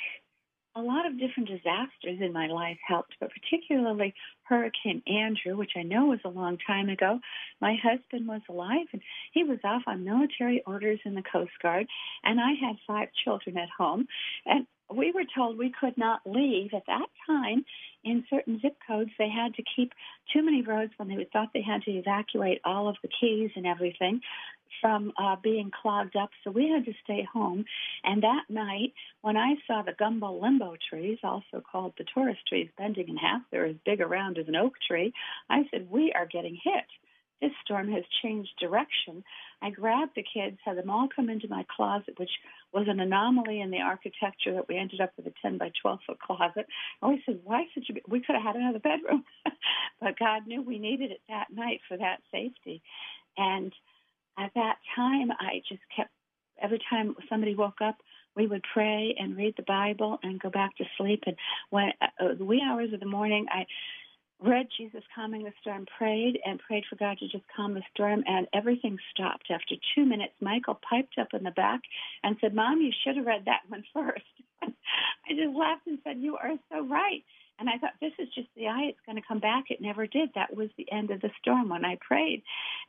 a 0.76 0.80
lot 0.80 1.06
of 1.06 1.18
different 1.18 1.48
disasters 1.48 2.20
in 2.20 2.32
my 2.32 2.48
life 2.48 2.78
helped, 2.86 3.14
but 3.20 3.30
particularly 3.30 4.14
Hurricane 4.44 5.02
Andrew, 5.06 5.56
which 5.56 5.72
I 5.76 5.82
know 5.82 6.06
was 6.06 6.20
a 6.24 6.28
long 6.28 6.58
time 6.66 6.88
ago. 6.88 7.20
My 7.60 7.76
husband 7.82 8.28
was 8.28 8.42
alive 8.48 8.86
and 8.92 9.02
he 9.32 9.44
was 9.44 9.58
off 9.64 9.82
on 9.86 10.04
military 10.04 10.62
orders 10.66 11.00
in 11.04 11.14
the 11.14 11.22
Coast 11.22 11.52
Guard, 11.62 11.86
and 12.22 12.40
I 12.40 12.52
had 12.52 12.76
five 12.86 13.08
children 13.24 13.56
at 13.56 13.68
home. 13.76 14.06
And 14.46 14.66
we 14.94 15.12
were 15.12 15.24
told 15.34 15.58
we 15.58 15.72
could 15.78 15.96
not 15.96 16.20
leave 16.26 16.74
at 16.74 16.86
that 16.86 17.08
time 17.26 17.64
in 18.04 18.24
certain 18.28 18.60
zip 18.60 18.76
codes, 18.86 19.10
they 19.18 19.30
had 19.30 19.54
to 19.54 19.62
keep 19.74 19.92
too 20.32 20.44
many 20.44 20.62
roads 20.62 20.92
when 20.98 21.08
they 21.08 21.26
thought 21.32 21.48
they 21.54 21.62
had 21.62 21.82
to 21.82 21.90
evacuate 21.90 22.60
all 22.64 22.88
of 22.88 22.96
the 23.02 23.08
keys 23.08 23.50
and 23.56 23.66
everything 23.66 24.20
from 24.80 25.12
uh, 25.16 25.36
being 25.42 25.70
clogged 25.70 26.16
up. 26.16 26.30
So 26.42 26.50
we 26.50 26.68
had 26.68 26.84
to 26.84 26.92
stay 27.02 27.26
home. 27.30 27.64
And 28.02 28.22
that 28.22 28.44
night, 28.48 28.92
when 29.22 29.36
I 29.36 29.54
saw 29.66 29.82
the 29.82 29.92
gumbo 29.98 30.40
limbo 30.40 30.76
trees, 30.88 31.18
also 31.22 31.62
called 31.70 31.94
the 31.98 32.04
tourist 32.14 32.40
trees, 32.48 32.68
bending 32.76 33.08
in 33.08 33.16
half, 33.16 33.42
they're 33.50 33.66
as 33.66 33.76
big 33.84 34.00
around 34.00 34.38
as 34.38 34.48
an 34.48 34.56
oak 34.56 34.74
tree, 34.86 35.12
I 35.48 35.62
said, 35.70 35.90
We 35.90 36.12
are 36.12 36.26
getting 36.26 36.58
hit 36.62 36.84
this 37.44 37.52
storm 37.62 37.92
has 37.92 38.04
changed 38.22 38.50
direction. 38.58 39.22
I 39.60 39.68
grabbed 39.70 40.12
the 40.16 40.22
kids, 40.22 40.56
had 40.64 40.78
them 40.78 40.88
all 40.88 41.08
come 41.14 41.28
into 41.28 41.46
my 41.48 41.64
closet, 41.74 42.14
which 42.16 42.30
was 42.72 42.86
an 42.88 43.00
anomaly 43.00 43.60
in 43.60 43.70
the 43.70 43.80
architecture 43.80 44.54
that 44.54 44.68
we 44.68 44.78
ended 44.78 45.00
up 45.00 45.12
with 45.16 45.26
a 45.26 45.32
10 45.42 45.58
by 45.58 45.70
12 45.82 45.98
foot 46.06 46.18
closet. 46.20 46.66
And 47.02 47.12
we 47.12 47.22
said, 47.26 47.40
why 47.44 47.64
such 47.74 47.90
a, 47.90 48.00
we 48.08 48.20
could 48.20 48.34
have 48.34 48.42
had 48.42 48.56
another 48.56 48.78
bedroom. 48.78 49.24
but 50.00 50.18
God 50.18 50.46
knew 50.46 50.62
we 50.62 50.78
needed 50.78 51.10
it 51.10 51.20
that 51.28 51.48
night 51.54 51.80
for 51.86 51.98
that 51.98 52.20
safety. 52.32 52.82
And 53.36 53.72
at 54.38 54.52
that 54.54 54.76
time, 54.96 55.30
I 55.32 55.62
just 55.68 55.82
kept, 55.94 56.10
every 56.62 56.80
time 56.90 57.14
somebody 57.28 57.54
woke 57.54 57.80
up, 57.82 57.96
we 58.36 58.46
would 58.46 58.64
pray 58.72 59.14
and 59.18 59.36
read 59.36 59.54
the 59.56 59.62
Bible 59.62 60.18
and 60.22 60.40
go 60.40 60.50
back 60.50 60.76
to 60.76 60.84
sleep. 60.98 61.22
And 61.26 61.36
when 61.70 61.90
uh, 62.00 62.34
the 62.36 62.44
wee 62.44 62.62
hours 62.64 62.92
of 62.92 63.00
the 63.00 63.06
morning, 63.06 63.46
I 63.50 63.64
read 64.42 64.66
Jesus 64.76 65.02
calming 65.14 65.44
the 65.44 65.52
storm, 65.60 65.86
prayed 65.96 66.38
and 66.44 66.58
prayed 66.58 66.84
for 66.90 66.96
God 66.96 67.18
to 67.18 67.28
just 67.28 67.44
calm 67.54 67.74
the 67.74 67.82
storm, 67.94 68.24
and 68.26 68.46
everything 68.52 68.98
stopped. 69.12 69.50
After 69.50 69.76
two 69.94 70.04
minutes, 70.04 70.34
Michael 70.40 70.80
piped 70.88 71.18
up 71.18 71.28
in 71.32 71.44
the 71.44 71.52
back 71.52 71.80
and 72.22 72.36
said, 72.40 72.54
Mom, 72.54 72.80
you 72.80 72.92
should 73.04 73.16
have 73.16 73.26
read 73.26 73.44
that 73.46 73.62
one 73.68 73.84
first. 73.94 74.24
I 74.62 75.30
just 75.30 75.56
laughed 75.56 75.86
and 75.86 75.98
said, 76.04 76.18
You 76.18 76.36
are 76.36 76.54
so 76.70 76.86
right. 76.86 77.22
And 77.58 77.68
I 77.68 77.78
thought, 77.78 77.92
this 78.00 78.12
is 78.18 78.28
just 78.34 78.48
the 78.56 78.68
eye. 78.68 78.86
It's 78.88 78.98
going 79.06 79.16
to 79.16 79.26
come 79.26 79.38
back. 79.38 79.64
It 79.70 79.80
never 79.80 80.06
did. 80.06 80.30
That 80.34 80.56
was 80.56 80.68
the 80.76 80.90
end 80.90 81.10
of 81.10 81.20
the 81.20 81.30
storm 81.40 81.68
when 81.68 81.84
I 81.84 81.98
prayed. 82.00 82.42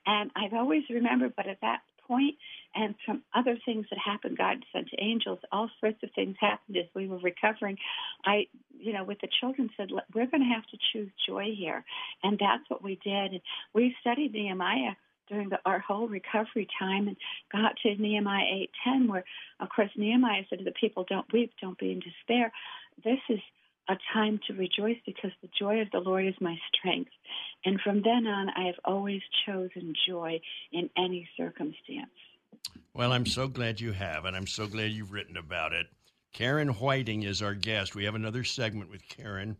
And 0.05 0.31
I've 0.35 0.53
always 0.53 0.83
remembered, 0.89 1.33
but 1.35 1.47
at 1.47 1.61
that 1.61 1.81
point 2.07 2.35
and 2.73 2.95
some 3.05 3.23
other 3.33 3.57
things 3.65 3.85
that 3.89 3.99
happened. 3.99 4.37
God 4.37 4.57
sent 4.73 4.89
angels. 4.99 5.39
All 5.51 5.69
sorts 5.79 6.01
of 6.03 6.09
things 6.13 6.35
happened 6.39 6.77
as 6.77 6.85
we 6.93 7.07
were 7.07 7.19
recovering. 7.19 7.77
I, 8.25 8.47
you 8.77 8.93
know, 8.93 9.03
with 9.03 9.19
the 9.21 9.29
children 9.39 9.69
said, 9.77 9.89
we're 10.13 10.27
going 10.27 10.43
to 10.43 10.53
have 10.53 10.65
to 10.67 10.77
choose 10.93 11.09
joy 11.27 11.53
here. 11.57 11.83
And 12.23 12.37
that's 12.39 12.69
what 12.69 12.83
we 12.83 12.99
did. 13.03 13.33
And 13.33 13.41
we 13.73 13.95
studied 14.01 14.33
Nehemiah 14.33 14.95
during 15.27 15.49
the, 15.49 15.59
our 15.65 15.79
whole 15.79 16.07
recovery 16.07 16.67
time 16.77 17.07
and 17.07 17.17
got 17.51 17.75
to 17.83 17.95
Nehemiah 17.95 18.67
8:10 18.87 19.07
where 19.07 19.23
of 19.59 19.69
course 19.75 19.89
Nehemiah 19.97 20.43
said 20.49 20.59
to 20.59 20.65
the 20.65 20.71
people 20.71 21.03
don't 21.09 21.25
weep 21.33 21.51
don't 21.59 21.79
be 21.79 21.91
in 21.91 21.99
despair 21.99 22.51
this 23.03 23.17
is 23.29 23.39
a 23.87 23.95
time 24.13 24.39
to 24.47 24.53
rejoice 24.53 24.97
because 25.05 25.31
the 25.41 25.49
joy 25.57 25.81
of 25.81 25.91
the 25.91 25.99
Lord 25.99 26.25
is 26.25 26.35
my 26.39 26.57
strength 26.73 27.11
and 27.63 27.79
from 27.81 28.01
then 28.01 28.27
on 28.27 28.49
I 28.49 28.65
have 28.65 28.79
always 28.83 29.21
chosen 29.45 29.93
joy 30.07 30.39
in 30.71 30.89
any 30.97 31.27
circumstance 31.37 32.09
well, 32.93 33.11
I'm 33.11 33.25
so 33.25 33.47
glad 33.47 33.81
you 33.81 33.91
have, 33.91 34.25
and 34.25 34.35
I'm 34.35 34.47
so 34.47 34.67
glad 34.67 34.91
you've 34.91 35.11
written 35.11 35.37
about 35.37 35.73
it. 35.73 35.87
Karen 36.33 36.69
Whiting 36.69 37.23
is 37.23 37.41
our 37.41 37.53
guest. 37.53 37.95
We 37.95 38.05
have 38.05 38.15
another 38.15 38.43
segment 38.43 38.89
with 38.89 39.07
Karen. 39.07 39.57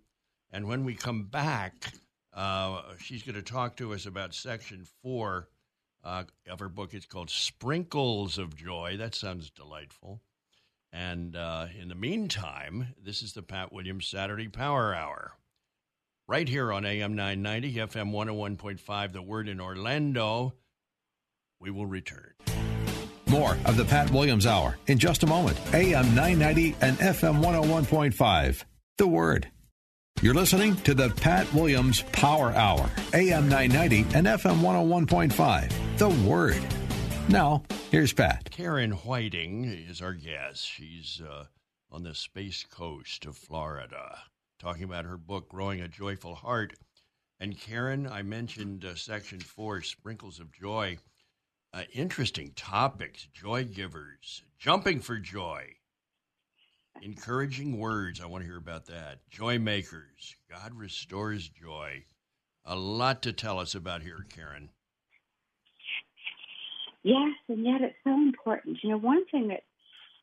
And 0.52 0.68
when 0.68 0.84
we 0.86 0.96
come 0.96 1.24
back, 1.24 1.94
uh, 2.34 2.82
she's 2.98 3.24
going 3.24 3.36
to 3.36 3.42
talk 3.42 3.78
to 3.78 3.94
us 3.94 4.06
about 4.06 4.34
section 4.34 4.86
four 5.02 5.50
uh, 6.04 6.24
of 6.50 6.60
her 6.60 6.70
book. 6.70 6.94
It's 6.94 7.06
called 7.06 7.30
Sprinkles 7.30 8.38
of 8.38 8.56
Joy. 8.56 8.96
That 8.98 9.16
sounds 9.16 9.50
delightful. 9.50 10.22
And 10.96 11.36
uh, 11.36 11.68
in 11.78 11.90
the 11.90 11.96
meantime, 11.96 12.96
this 13.04 13.22
is 13.22 13.34
the 13.34 13.42
Pat 13.42 13.74
Williams 13.74 14.08
Saturday 14.08 14.48
Power 14.48 14.96
Hour. 14.96 15.34
Right 16.26 16.48
here 16.48 16.72
on 16.72 16.86
AM 16.86 17.16
990, 17.16 17.74
FM 17.74 18.12
101.5, 18.12 19.12
The 19.12 19.22
Word 19.22 19.50
in 19.50 19.60
Orlando. 19.60 20.54
We 21.60 21.70
will 21.70 21.86
return. 21.86 22.32
More 23.28 23.58
of 23.66 23.76
the 23.76 23.84
Pat 23.84 24.10
Williams 24.12 24.46
Hour 24.46 24.78
in 24.88 24.98
just 24.98 25.24
a 25.24 25.28
moment. 25.28 25.60
AM 25.74 26.16
990 26.16 26.78
and 26.80 26.98
FM 26.98 27.44
101.5. 27.44 28.64
The 28.98 29.08
Word. 29.08 29.52
You're 30.22 30.34
listening 30.34 30.78
to 30.78 30.94
the 30.94 31.10
Pat 31.10 31.54
Williams 31.54 32.04
Power 32.14 32.54
Hour, 32.54 32.90
AM 33.14 33.50
990 33.50 34.18
and 34.18 34.28
FM 34.28 34.62
101.5. 34.62 35.98
The 35.98 36.10
Word. 36.26 36.75
Now, 37.28 37.64
here's 37.90 38.14
Pat. 38.14 38.52
Karen 38.52 38.92
Whiting 38.92 39.66
is 39.66 40.00
our 40.00 40.14
guest. 40.14 40.66
She's 40.66 41.22
uh, 41.28 41.46
on 41.92 42.04
the 42.04 42.14
Space 42.14 42.64
Coast 42.64 43.26
of 43.26 43.36
Florida, 43.36 44.20
talking 44.60 44.84
about 44.84 45.06
her 45.06 45.18
book, 45.18 45.50
Growing 45.50 45.82
a 45.82 45.88
Joyful 45.88 46.36
Heart. 46.36 46.76
And 47.40 47.60
Karen, 47.60 48.08
I 48.08 48.22
mentioned 48.22 48.86
uh, 48.86 48.94
section 48.94 49.40
four, 49.40 49.82
Sprinkles 49.82 50.40
of 50.40 50.54
Joy. 50.54 51.00
Uh, 51.74 51.84
interesting 51.94 52.52
topics 52.56 53.28
joy 53.34 53.66
givers, 53.66 54.44
jumping 54.60 55.02
for 55.02 55.18
joy, 55.18 55.66
encouraging 57.02 57.80
words. 57.80 58.22
I 58.22 58.28
want 58.28 58.44
to 58.44 58.48
hear 58.48 58.58
about 58.58 58.86
that. 58.86 59.28
Joy 59.30 59.58
makers, 59.60 60.36
God 60.50 60.74
restores 60.76 61.50
joy. 61.50 62.06
A 62.64 62.76
lot 62.76 63.24
to 63.24 63.34
tell 63.34 63.60
us 63.60 63.76
about 63.76 64.04
here, 64.04 64.26
Karen. 64.30 64.70
Yes, 67.06 67.36
and 67.50 67.64
yet 67.64 67.82
it's 67.82 67.96
so 68.04 68.14
important. 68.14 68.80
You 68.82 68.90
know, 68.90 68.98
one 68.98 69.28
thing 69.28 69.50
that 69.50 69.62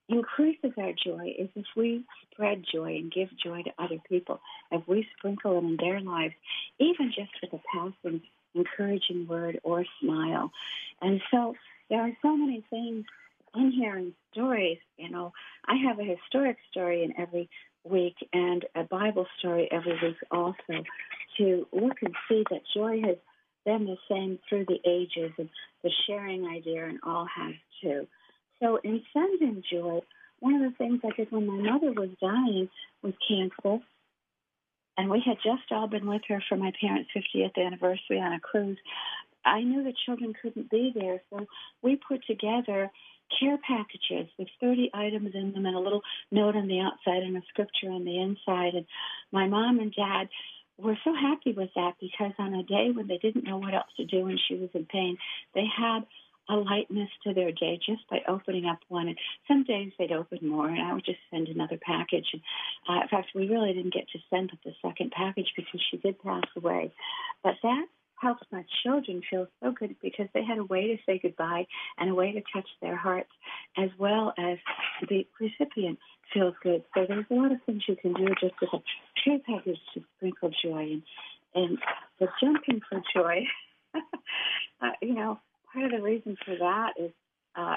increases 0.09 0.73
our 0.77 0.91
joy 0.93 1.33
is 1.39 1.49
if 1.55 1.65
we 1.77 2.05
spread 2.33 2.65
joy 2.75 2.97
and 2.97 3.13
give 3.13 3.29
joy 3.39 3.63
to 3.63 3.71
other 3.79 3.99
people, 4.09 4.41
if 4.73 4.83
we 4.89 5.07
sprinkle 5.17 5.59
it 5.59 5.61
in 5.61 5.77
their 5.77 6.01
lives, 6.01 6.35
even 6.81 7.13
just 7.17 7.31
with 7.41 7.53
a 7.53 7.63
passing 7.73 8.21
encouraging 8.57 9.29
word 9.29 9.61
or 9.63 9.85
smile. 10.01 10.51
And 11.01 11.21
so 11.31 11.55
there 11.89 12.01
are 12.01 12.11
so 12.21 12.37
many 12.37 12.65
things 12.69 13.05
in 13.55 13.71
here 13.71 13.97
in 13.97 14.13
stories. 14.33 14.79
You 14.99 15.09
know, 15.09 15.33
I 15.69 15.77
have 15.87 16.01
a 16.01 16.05
historic 16.05 16.57
story 16.73 17.05
in 17.05 17.15
every 17.17 17.49
week 17.89 18.17
and 18.33 18.65
a 18.75 18.83
Bible 18.83 19.27
story 19.39 19.69
every 19.71 19.93
week 20.03 20.17
also 20.33 20.83
to 21.39 21.67
look 21.73 21.99
and 22.03 22.15
see 22.29 22.43
that 22.51 22.63
joy 22.75 23.01
has 23.03 23.19
been 23.65 23.87
the 23.87 23.97
same 24.11 24.39
through 24.49 24.67
the 24.67 24.81
ages 24.89 25.33
and 25.39 25.49
the 25.83 25.91
sharing 26.07 26.47
idea 26.47 26.87
and 26.87 26.99
all 27.05 27.27
has 27.27 27.55
too. 27.83 28.07
So 28.61 28.79
in 28.83 29.03
sending 29.13 29.63
joy, 29.71 30.01
one 30.41 30.55
of 30.55 30.63
the 30.63 30.77
things 30.77 31.01
I 31.05 31.17
did 31.17 31.31
when 31.31 31.47
my 31.47 31.71
mother 31.73 31.93
was 31.93 32.11
dying 32.21 32.69
with 33.03 33.15
cancer 33.29 33.83
and 34.99 35.11
we 35.11 35.23
had 35.25 35.37
just 35.37 35.71
all 35.71 35.89
been 35.89 36.07
with 36.07 36.23
her 36.29 36.43
for 36.49 36.57
my 36.57 36.73
parents' 36.81 37.11
50th 37.17 37.57
anniversary 37.57 38.21
on 38.21 38.35
a 38.35 38.41
cruise. 38.41 38.79
I 39.45 39.63
knew 39.63 39.83
the 39.83 39.95
children 40.05 40.35
couldn't 40.41 40.71
be 40.71 40.93
there, 40.95 41.21
so 41.31 41.47
we 41.83 41.97
put 41.97 42.25
together 42.27 42.91
care 43.41 43.59
packages 43.67 44.31
with 44.39 44.49
30 44.61 44.91
items 44.93 45.31
in 45.35 45.53
them 45.53 45.65
and 45.65 45.75
a 45.75 45.81
little 45.81 46.03
note 46.31 46.55
on 46.55 46.69
the 46.69 46.81
outside 46.81 47.23
and 47.23 47.37
a 47.37 47.43
scripture 47.49 47.91
on 47.91 48.05
the 48.05 48.21
inside. 48.21 48.75
And 48.75 48.87
my 49.33 49.47
mom 49.47 49.81
and 49.81 49.93
dad 49.93 50.29
were 50.79 50.99
so 51.05 51.15
happy 51.15 51.53
with 51.53 51.71
that 51.77 51.95
because 52.01 52.33
on 52.39 52.55
a 52.55 52.63
day 52.63 52.91
when 52.93 53.07
they 53.07 53.19
didn't 53.19 53.45
know 53.45 53.59
what 53.59 53.75
else 53.75 53.91
to 53.97 54.05
do 54.05 54.27
and 54.27 54.41
she 54.49 54.55
was 54.55 54.71
in 54.75 54.87
pain, 54.87 55.17
they 55.55 55.65
had 55.65 56.01
a 56.49 56.57
lightness 56.57 57.09
to 57.25 57.33
their 57.33 57.53
day 57.53 57.79
just 57.85 58.09
by 58.11 58.19
opening 58.29 58.67
up 58.67 58.81
one. 58.89 59.09
And 59.09 59.19
some 59.47 59.65
days 59.65 59.93
they'd 59.99 60.13
open 60.13 60.47
more, 60.47 60.69
and 60.69 60.81
I 60.81 60.93
would 60.93 61.05
just 61.05 61.21
send 61.31 61.49
another 61.49 61.79
package. 61.81 62.27
And 62.33 62.43
uh, 62.89 63.03
in 63.03 63.09
fact, 63.09 63.31
we 63.35 63.49
really 63.49 63.73
didn't 63.73 63.95
get 63.95 64.09
to 64.13 64.19
send 64.29 64.51
the 64.65 64.73
second 64.83 65.13
package 65.13 65.53
because 65.57 65.81
she 65.91 65.99
did 65.99 66.21
pass 66.23 66.45
away. 66.57 66.93
But 67.43 67.55
that 67.63 67.87
helps 68.23 68.43
my 68.53 68.65
children 68.83 69.21
feel 69.29 69.49
so 69.63 69.73
good 69.73 69.97
because 70.01 70.27
they 70.33 70.45
had 70.45 70.59
a 70.59 70.65
way 70.65 70.87
to 70.87 70.97
say 71.05 71.19
goodbye 71.21 71.67
and 71.99 72.11
a 72.11 72.15
way 72.15 72.33
to 72.33 72.41
touch 72.53 72.69
their 72.81 72.97
hearts 72.97 73.31
as 73.77 73.91
well 73.99 74.33
as 74.39 74.59
the 75.09 75.27
recipient 75.41 75.99
feels 76.33 76.55
good. 76.63 76.85
So 76.95 77.05
there's 77.07 77.27
a 77.31 77.35
lot 77.35 77.53
of 77.53 77.59
things 77.67 77.83
you 77.89 77.97
can 77.97 78.15
do 78.15 78.29
just 78.41 78.55
with 78.61 78.71
a 78.73 78.79
care 79.23 79.39
package 79.45 79.79
to 79.95 80.03
sprinkle 80.17 80.51
joy 80.65 80.93
and 80.93 81.03
and 81.55 81.79
the 82.19 82.29
jumping 82.43 82.81
for 82.89 83.03
joy. 83.15 83.45
uh, 83.95 84.93
you 85.03 85.15
know, 85.15 85.39
part 85.73 85.85
of 85.85 85.91
the 85.93 86.01
reason 86.01 86.37
for 86.47 86.57
that 86.57 86.93
is 86.99 87.11
uh, 87.57 87.77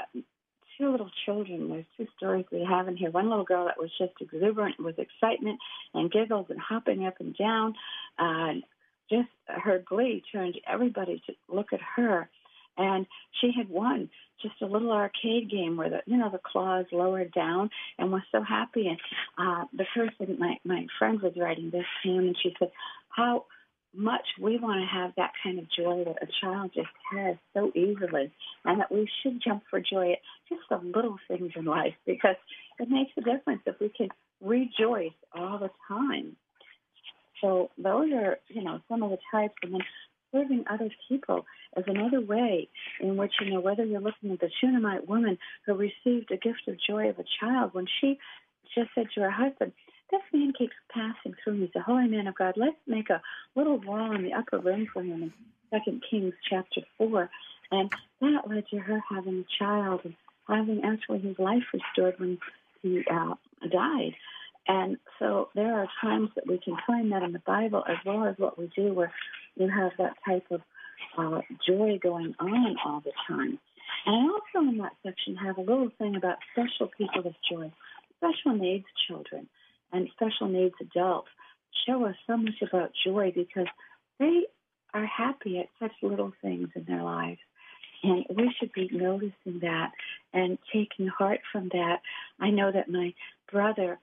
two 0.77 0.91
little 0.91 1.09
children. 1.25 1.69
There's 1.69 1.85
two 1.97 2.07
stories 2.17 2.45
we 2.51 2.65
have 2.69 2.87
in 2.87 2.95
here. 2.97 3.11
One 3.11 3.29
little 3.29 3.43
girl 3.43 3.65
that 3.65 3.77
was 3.77 3.91
just 3.97 4.13
exuberant 4.21 4.79
with 4.79 4.97
excitement 4.99 5.59
and 5.93 6.11
giggles 6.11 6.47
and 6.49 6.59
hopping 6.59 7.05
up 7.05 7.15
and 7.19 7.35
down. 7.35 7.73
Uh, 8.17 8.61
just 9.09 9.29
her 9.47 9.83
glee 9.85 10.23
turned 10.31 10.59
everybody 10.67 11.21
to 11.27 11.33
look 11.47 11.73
at 11.73 11.81
her. 11.95 12.29
And 12.77 13.05
she 13.39 13.51
had 13.55 13.69
won 13.69 14.09
just 14.41 14.61
a 14.61 14.65
little 14.65 14.91
arcade 14.91 15.49
game 15.49 15.77
where 15.77 15.89
the 15.89 16.01
you 16.05 16.17
know 16.17 16.29
the 16.29 16.41
claws 16.43 16.85
lowered 16.91 17.31
down 17.33 17.69
and 17.97 18.11
was 18.11 18.21
so 18.31 18.41
happy. 18.43 18.87
And 18.87 18.99
uh, 19.37 19.65
the 19.73 19.85
person, 19.93 20.37
my 20.39 20.57
my 20.63 20.87
friend 20.99 21.21
was 21.21 21.33
writing 21.37 21.69
this 21.71 21.85
hymn, 22.03 22.19
and 22.19 22.37
she 22.41 22.53
said 22.59 22.71
how 23.09 23.45
much 23.93 24.25
we 24.41 24.57
want 24.57 24.81
to 24.81 24.85
have 24.85 25.13
that 25.15 25.31
kind 25.41 25.57
of 25.57 25.65
joy 25.71 26.03
that 26.03 26.21
a 26.21 26.27
child 26.41 26.71
just 26.75 26.89
has 27.13 27.37
so 27.53 27.71
easily, 27.75 28.31
and 28.65 28.81
that 28.81 28.91
we 28.91 29.09
should 29.23 29.41
jump 29.41 29.63
for 29.69 29.79
joy 29.79 30.11
at 30.11 30.19
just 30.49 30.61
the 30.69 30.77
little 30.77 31.17
things 31.27 31.53
in 31.55 31.65
life 31.65 31.93
because 32.05 32.35
it 32.79 32.89
makes 32.89 33.11
a 33.17 33.21
difference 33.21 33.61
if 33.65 33.79
we 33.79 33.89
can 33.89 34.09
rejoice 34.41 35.15
all 35.33 35.59
the 35.59 35.71
time. 35.87 36.35
So 37.41 37.69
those 37.77 38.11
are, 38.13 38.39
you 38.47 38.63
know, 38.63 38.81
some 38.89 39.03
of 39.03 39.11
the 39.11 39.19
types. 39.31 39.55
And 39.63 39.73
then 39.73 39.81
serving 40.31 40.65
other 40.69 40.89
people 41.07 41.45
is 41.77 41.85
another 41.87 42.21
way 42.21 42.69
in 42.99 43.17
which, 43.17 43.33
you 43.41 43.51
know, 43.51 43.59
whether 43.59 43.83
you're 43.83 44.01
looking 44.01 44.31
at 44.31 44.39
the 44.39 44.49
Shunammite 44.59 45.07
woman 45.07 45.37
who 45.65 45.73
received 45.73 46.31
a 46.31 46.37
gift 46.37 46.67
of 46.67 46.77
joy 46.87 47.09
of 47.09 47.19
a 47.19 47.25
child, 47.39 47.73
when 47.73 47.87
she 48.01 48.19
just 48.73 48.89
said 48.95 49.07
to 49.15 49.21
her 49.21 49.31
husband, 49.31 49.71
this 50.11 50.21
man 50.31 50.53
keeps 50.57 50.75
passing 50.89 51.33
through. 51.43 51.61
He's 51.61 51.69
a 51.75 51.81
holy 51.81 52.07
man 52.07 52.27
of 52.27 52.35
God. 52.35 52.55
Let's 52.57 52.77
make 52.85 53.09
a 53.09 53.21
little 53.55 53.77
wall 53.77 54.13
in 54.13 54.23
the 54.23 54.33
upper 54.33 54.59
room 54.59 54.87
for 54.91 55.01
him 55.01 55.23
in 55.23 55.33
Second 55.71 56.03
Kings 56.09 56.33
chapter 56.47 56.81
four. 56.97 57.29
And 57.71 57.91
that 58.21 58.47
led 58.47 58.67
to 58.69 58.77
her 58.77 59.01
having 59.09 59.45
a 59.45 59.63
child 59.63 60.01
and 60.03 60.15
having 60.47 60.83
actually 60.83 61.19
his 61.19 61.39
life 61.39 61.63
restored 61.73 62.19
when 62.19 62.37
he 62.81 63.03
uh, 63.09 63.33
died. 63.71 64.13
And 64.67 64.97
so 65.19 65.49
there 65.55 65.79
are 65.79 65.87
times 66.01 66.29
that 66.35 66.47
we 66.47 66.57
can 66.57 66.75
find 66.87 67.11
that 67.11 67.23
in 67.23 67.33
the 67.33 67.39
Bible 67.39 67.83
as 67.87 67.97
well 68.05 68.25
as 68.25 68.35
what 68.37 68.57
we 68.57 68.71
do 68.75 68.93
where 68.93 69.11
you 69.55 69.69
have 69.69 69.91
that 69.97 70.15
type 70.25 70.45
of 70.51 70.61
uh, 71.17 71.41
joy 71.67 71.99
going 72.01 72.35
on 72.39 72.75
all 72.85 73.01
the 73.01 73.11
time. 73.27 73.59
And 74.05 74.15
I 74.15 74.33
also 74.33 74.69
in 74.69 74.77
that 74.79 74.93
section 75.03 75.35
have 75.35 75.57
a 75.57 75.61
little 75.61 75.89
thing 75.97 76.15
about 76.15 76.37
special 76.51 76.91
people 76.97 77.27
of 77.27 77.35
joy, 77.49 77.71
special 78.17 78.57
needs 78.57 78.85
children 79.07 79.47
and 79.93 80.09
special 80.15 80.47
needs 80.47 80.75
adults 80.81 81.29
show 81.85 82.05
us 82.05 82.15
so 82.27 82.37
much 82.37 82.61
about 82.61 82.91
joy 83.05 83.31
because 83.35 83.67
they 84.19 84.45
are 84.93 85.05
happy 85.05 85.59
at 85.59 85.67
such 85.79 85.91
little 86.01 86.33
things 86.41 86.69
in 86.75 86.85
their 86.85 87.03
lives. 87.03 87.39
And 88.03 88.25
we 88.29 88.53
should 88.57 88.71
be 88.71 88.89
noticing 88.91 89.59
that 89.61 89.91
and 90.33 90.57
taking 90.71 91.07
heart 91.07 91.41
from 91.51 91.69
that. 91.69 92.01
I 92.39 92.49
know 92.49 92.71
that 92.71 92.89
my 92.89 93.13
brother 93.51 93.99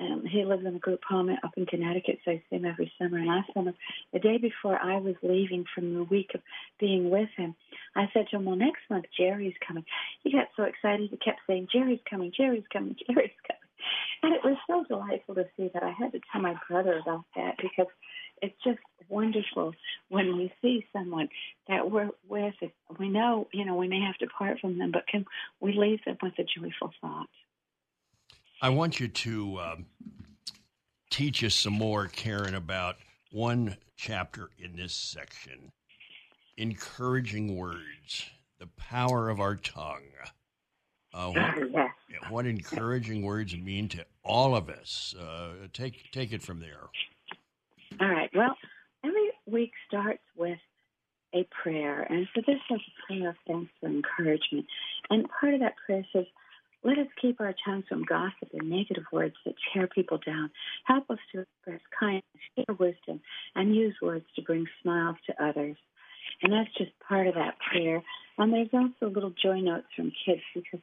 um, 0.00 0.24
he 0.24 0.44
lives 0.44 0.64
in 0.64 0.76
a 0.76 0.78
group 0.78 1.00
home 1.08 1.30
up 1.30 1.52
in 1.56 1.66
Connecticut, 1.66 2.18
so 2.24 2.32
I 2.32 2.42
see 2.48 2.56
him 2.56 2.64
every 2.64 2.92
summer. 2.98 3.18
And 3.18 3.26
last 3.26 3.50
summer, 3.52 3.72
the 4.12 4.18
day 4.18 4.38
before 4.38 4.78
I 4.78 4.98
was 4.98 5.16
leaving 5.22 5.64
from 5.74 5.94
the 5.94 6.04
week 6.04 6.30
of 6.34 6.40
being 6.78 7.10
with 7.10 7.28
him, 7.36 7.54
I 7.96 8.08
said 8.12 8.26
to 8.30 8.36
him, 8.36 8.44
Well, 8.44 8.56
next 8.56 8.82
month 8.88 9.06
Jerry's 9.18 9.56
coming. 9.66 9.84
He 10.22 10.32
got 10.32 10.48
so 10.56 10.64
excited, 10.64 11.10
he 11.10 11.16
kept 11.16 11.40
saying, 11.46 11.68
Jerry's 11.72 12.00
coming, 12.08 12.32
Jerry's 12.36 12.64
coming, 12.72 12.96
Jerry's 13.06 13.30
coming. 13.46 13.62
And 14.22 14.34
it 14.34 14.40
was 14.44 14.56
so 14.66 14.84
delightful 14.88 15.36
to 15.36 15.46
see 15.56 15.70
that 15.72 15.82
I 15.82 15.90
had 15.90 16.12
to 16.12 16.20
tell 16.32 16.42
my 16.42 16.54
brother 16.68 16.98
about 16.98 17.24
that 17.36 17.56
because 17.60 17.86
it's 18.42 18.56
just 18.64 18.80
wonderful 19.08 19.72
when 20.08 20.36
we 20.36 20.52
see 20.60 20.84
someone 20.92 21.28
that 21.68 21.90
we're 21.90 22.10
with. 22.28 22.54
We 22.98 23.08
know, 23.08 23.48
you 23.52 23.64
know, 23.64 23.76
we 23.76 23.88
may 23.88 24.00
have 24.00 24.18
to 24.18 24.26
part 24.26 24.60
from 24.60 24.78
them, 24.78 24.90
but 24.92 25.06
can 25.06 25.24
we 25.60 25.72
leave 25.72 26.04
them 26.04 26.18
with 26.22 26.34
a 26.38 26.44
joyful 26.44 26.92
thought? 27.00 27.28
I 28.60 28.70
want 28.70 28.98
you 28.98 29.08
to 29.08 29.60
um, 29.60 29.86
teach 31.10 31.44
us 31.44 31.54
some 31.54 31.74
more, 31.74 32.08
Karen, 32.08 32.54
about 32.54 32.96
one 33.30 33.76
chapter 33.96 34.50
in 34.58 34.76
this 34.76 34.94
section 34.94 35.72
encouraging 36.56 37.56
words, 37.56 38.28
the 38.58 38.66
power 38.76 39.28
of 39.30 39.40
our 39.40 39.54
tongue. 39.54 40.02
Uh, 41.14 41.30
what, 41.32 41.90
what, 42.30 42.46
encouraging 42.46 43.22
words 43.22 43.56
mean 43.56 43.88
to 43.88 44.04
all 44.24 44.54
of 44.56 44.68
us. 44.68 45.14
Uh, 45.18 45.52
take 45.72 46.10
take 46.12 46.32
it 46.32 46.42
from 46.42 46.60
there. 46.60 46.82
All 48.00 48.08
right. 48.08 48.30
Well, 48.34 48.56
every 49.04 49.30
week 49.46 49.70
starts 49.86 50.22
with 50.36 50.58
a 51.34 51.46
prayer, 51.62 52.02
and 52.02 52.26
so 52.34 52.42
this 52.46 52.56
is 52.70 52.80
a 52.80 53.06
prayer 53.06 53.30
of 53.30 53.36
thanks 53.46 53.70
for 53.80 53.88
encouragement. 53.88 54.66
And 55.10 55.26
part 55.40 55.54
of 55.54 55.60
that 55.60 55.74
prayer 55.86 56.04
says, 56.12 56.26
let 56.88 56.98
us 56.98 57.06
keep 57.20 57.38
our 57.38 57.54
tongues 57.66 57.84
from 57.86 58.02
gossip 58.02 58.48
and 58.54 58.70
negative 58.70 59.04
words 59.12 59.34
that 59.44 59.54
tear 59.74 59.86
people 59.86 60.18
down. 60.24 60.50
Help 60.84 61.10
us 61.10 61.18
to 61.32 61.42
express 61.42 61.80
kindness, 62.00 62.24
share 62.56 62.74
wisdom, 62.78 63.20
and 63.54 63.76
use 63.76 63.94
words 64.00 64.24
to 64.36 64.42
bring 64.42 64.64
smiles 64.82 65.16
to 65.26 65.44
others. 65.44 65.76
And 66.42 66.50
that's 66.50 66.72
just 66.78 66.92
part 67.06 67.26
of 67.26 67.34
that 67.34 67.56
prayer. 67.70 68.02
And 68.38 68.52
there's 68.54 68.70
also 68.72 69.12
little 69.12 69.34
joy 69.42 69.60
notes 69.60 69.88
from 69.94 70.12
kids 70.24 70.40
because 70.54 70.80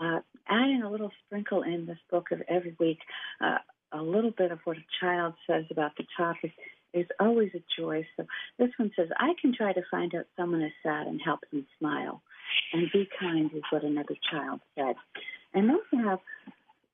uh, 0.00 0.20
adding 0.48 0.82
a 0.82 0.90
little 0.90 1.12
sprinkle 1.24 1.62
in 1.62 1.86
this 1.86 1.98
book 2.10 2.32
of 2.32 2.42
every 2.48 2.74
week, 2.80 2.98
uh, 3.40 3.58
a 3.92 4.02
little 4.02 4.32
bit 4.32 4.50
of 4.50 4.58
what 4.64 4.76
a 4.76 4.84
child 5.00 5.34
says 5.46 5.66
about 5.70 5.92
the 5.96 6.04
topic 6.16 6.50
is 6.92 7.06
always 7.20 7.50
a 7.54 7.62
joy. 7.80 8.04
So 8.16 8.24
this 8.58 8.70
one 8.76 8.90
says, 8.96 9.08
I 9.18 9.34
can 9.40 9.54
try 9.54 9.72
to 9.72 9.82
find 9.88 10.14
out 10.16 10.26
someone 10.36 10.62
is 10.62 10.72
sad 10.82 11.06
and 11.06 11.20
help 11.24 11.40
them 11.52 11.64
smile. 11.78 12.22
And 12.72 12.90
be 12.92 13.08
kind 13.20 13.50
is 13.54 13.62
what 13.70 13.84
another 13.84 14.16
child 14.30 14.60
said. 14.76 14.94
And 15.54 15.68
then 15.68 15.78
we 15.92 15.98
have 15.98 16.18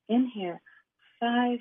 in 0.09 0.31
here 0.33 0.61
five 1.19 1.59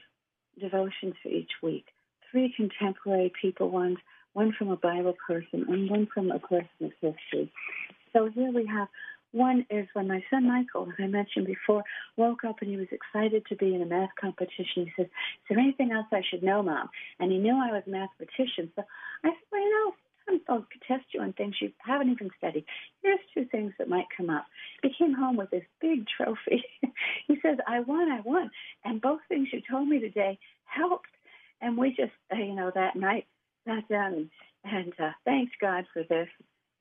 devotions 0.60 1.16
for 1.24 1.30
each 1.30 1.52
week 1.64 1.86
three 2.32 2.54
contemporary 2.56 3.32
people 3.42 3.70
ones, 3.70 3.98
one 4.34 4.54
from 4.58 4.70
a 4.70 4.78
Bible 4.78 5.16
person, 5.28 5.66
and 5.68 5.90
one 5.90 6.08
from 6.14 6.32
a 6.32 6.40
person 6.40 6.70
of 6.82 6.92
history. 7.02 7.52
So 8.14 8.30
here 8.34 8.52
we 8.52 8.66
have 8.68 8.88
one 9.32 9.66
is 9.70 9.88
when 9.94 10.08
my 10.08 10.24
son 10.30 10.48
Michael, 10.48 10.88
as 10.90 10.96
I 10.98 11.08
mentioned 11.08 11.46
before, 11.46 11.84
woke 12.18 12.44
up 12.44 12.58
and 12.62 12.70
he 12.70 12.78
was 12.78 12.88
excited 12.92 13.46
to 13.48 13.56
be 13.56 13.76
in 13.76 13.82
a 13.82 13.86
math 13.86 14.10
competition. 14.20 14.86
He 14.86 14.92
says, 14.98 15.06
Is 15.06 15.12
there 15.50 15.60
anything 15.60 15.92
else 15.92 16.08
I 16.12 16.22
should 16.28 16.42
know, 16.42 16.64
Mom? 16.64 16.90
And 17.20 17.32
he 17.32 17.38
knew 17.38 17.54
I 17.54 17.72
was 17.72 17.84
a 17.86 17.90
mathematician. 17.90 18.72
So 18.76 18.84
I 19.24 19.30
said, 19.30 19.36
Well, 19.52 19.62
you 19.62 19.70
know, 19.70 19.94
they'll 20.48 20.66
test 20.88 21.06
you 21.14 21.22
on 21.22 21.34
things 21.34 21.56
you 21.62 21.72
haven't 21.80 22.10
even 22.10 22.30
studied. 22.38 22.66
Here's 23.02 23.20
two 23.34 23.46
things 23.46 23.74
that 23.78 23.90
might 23.90 24.06
come 24.16 24.30
up. 24.30 24.46
He 24.84 24.90
came 24.98 25.14
home 25.14 25.38
with 25.38 25.50
this 25.52 25.64
big 25.82 26.06
trophy. 26.08 26.64
he 27.28 27.38
says, 27.42 27.58
I 27.68 27.82
won, 27.82 28.12
I 28.12 28.22
won. 28.22 28.52
And 28.84 29.02
both 29.02 29.22
things 29.28 29.50
you 29.52 29.62
told 29.70 29.88
me 29.88 30.00
today 30.00 30.38
helped. 30.66 31.10
And 31.62 31.78
we 31.78 31.90
just, 31.90 32.14
uh, 32.32 32.38
you 32.38 32.56
know, 32.56 32.72
that 32.74 32.96
night 32.96 33.26
sat 33.68 33.88
down 33.90 34.14
and, 34.14 34.30
and 34.64 34.94
uh, 35.00 35.12
thanked 35.26 35.56
God 35.62 35.86
for 35.94 36.04
this 36.04 36.30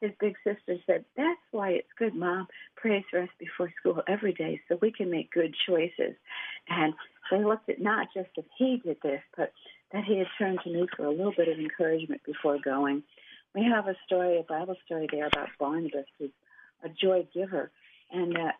his 0.01 0.13
big 0.21 0.37
sister 0.45 0.77
said, 0.87 1.05
That's 1.17 1.41
why 1.51 1.71
it's 1.71 1.89
good, 1.99 2.15
Mom 2.15 2.47
prays 2.77 3.05
for 3.11 3.21
us 3.21 3.29
before 3.39 3.73
school 3.79 4.03
every 4.07 4.33
day 4.33 4.61
so 4.69 4.79
we 4.81 4.93
can 4.93 5.11
make 5.11 5.31
good 5.33 5.55
choices. 5.67 6.15
And 6.69 6.95
they 7.31 7.45
looked 7.45 7.69
at 7.69 7.81
not 7.81 8.09
just 8.15 8.29
that 8.37 8.45
he 8.57 8.81
did 8.85 8.99
this, 9.03 9.23
but 9.37 9.53
that 9.93 10.05
he 10.05 10.19
had 10.19 10.29
turned 10.39 10.61
to 10.65 10.71
me 10.71 10.87
for 10.97 11.07
a 11.07 11.11
little 11.11 11.35
bit 11.37 11.49
of 11.49 11.59
encouragement 11.59 12.21
before 12.25 12.59
going. 12.65 13.03
We 13.55 13.65
have 13.65 13.89
a 13.89 13.95
story, 14.07 14.39
a 14.39 14.43
Bible 14.43 14.77
story 14.85 15.09
there 15.11 15.27
about 15.27 15.49
Barnabas, 15.59 16.07
who's 16.19 16.31
a 16.85 16.89
joy 16.89 17.27
giver, 17.35 17.71
and 18.13 18.35
that 18.37 18.55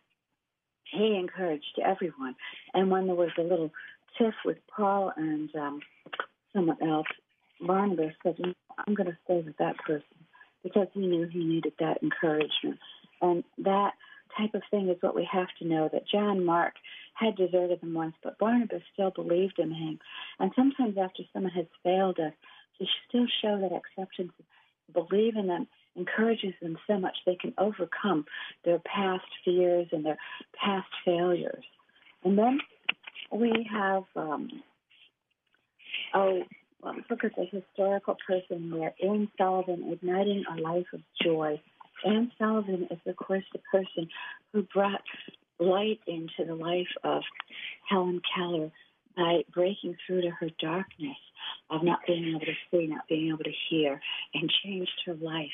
he 0.91 1.15
encouraged 1.15 1.79
everyone. 1.83 2.35
And 2.73 2.89
when 2.89 3.07
there 3.07 3.15
was 3.15 3.31
a 3.37 3.43
little 3.43 3.71
tiff 4.17 4.33
with 4.43 4.57
Paul 4.75 5.13
and 5.15 5.53
um, 5.55 5.81
someone 6.53 6.81
else, 6.81 7.07
Barnabas 7.61 8.13
said, 8.23 8.35
I'm 8.77 8.95
going 8.95 9.09
to 9.09 9.17
stay 9.25 9.41
with 9.45 9.57
that 9.57 9.77
person 9.77 10.05
because 10.63 10.87
he 10.93 11.01
knew 11.01 11.27
he 11.27 11.43
needed 11.43 11.73
that 11.79 12.01
encouragement. 12.01 12.79
And 13.21 13.43
that 13.59 13.91
type 14.37 14.53
of 14.53 14.63
thing 14.71 14.89
is 14.89 14.97
what 15.01 15.15
we 15.15 15.27
have 15.31 15.47
to 15.59 15.67
know 15.67 15.89
that 15.91 16.07
John 16.07 16.45
Mark 16.45 16.73
had 17.13 17.35
deserted 17.35 17.81
them 17.81 17.93
once, 17.93 18.15
but 18.23 18.37
Barnabas 18.37 18.81
still 18.93 19.11
believed 19.11 19.59
in 19.59 19.71
him. 19.71 19.99
And 20.39 20.51
sometimes 20.55 20.97
after 20.97 21.23
someone 21.33 21.51
has 21.51 21.65
failed 21.83 22.19
us, 22.19 22.33
to 22.79 22.85
still 23.07 23.27
show 23.41 23.59
that 23.59 23.75
acceptance, 23.75 24.31
believe 24.93 25.35
in 25.35 25.47
them, 25.47 25.67
encourages 25.95 26.53
them 26.61 26.77
so 26.87 26.97
much 26.97 27.15
they 27.25 27.35
can 27.35 27.53
overcome 27.57 28.25
their 28.63 28.79
past 28.79 29.25
fears 29.43 29.87
and 29.91 30.05
their 30.05 30.17
past 30.53 30.87
failures. 31.05 31.65
And 32.23 32.37
then 32.37 32.59
we 33.31 33.67
have, 33.71 34.03
um, 34.15 34.49
oh, 36.13 36.43
well, 36.81 36.95
look 37.09 37.23
at 37.23 37.35
the 37.35 37.45
historical 37.45 38.15
person 38.25 38.71
there, 38.71 38.93
Anne 39.03 39.29
Sullivan, 39.37 39.91
igniting 39.91 40.45
a 40.49 40.61
life 40.61 40.87
of 40.93 41.01
joy. 41.21 41.61
Anne 42.05 42.31
Sullivan 42.37 42.87
is, 42.89 42.99
of 43.05 43.15
course, 43.17 43.43
the 43.51 43.59
person 43.71 44.07
who 44.53 44.63
brought 44.73 45.01
light 45.59 45.99
into 46.07 46.45
the 46.45 46.55
life 46.55 46.87
of 47.03 47.23
Helen 47.89 48.21
Keller 48.33 48.71
by 49.17 49.43
breaking 49.53 49.97
through 50.07 50.21
to 50.21 50.29
her 50.29 50.49
darkness 50.61 51.17
of 51.69 51.83
not 51.83 51.99
being 52.07 52.29
able 52.29 52.39
to 52.41 52.53
see, 52.71 52.87
not 52.87 53.07
being 53.07 53.29
able 53.29 53.43
to 53.43 53.53
hear, 53.69 54.01
and 54.33 54.51
changed 54.63 54.91
her 55.05 55.15
life. 55.15 55.51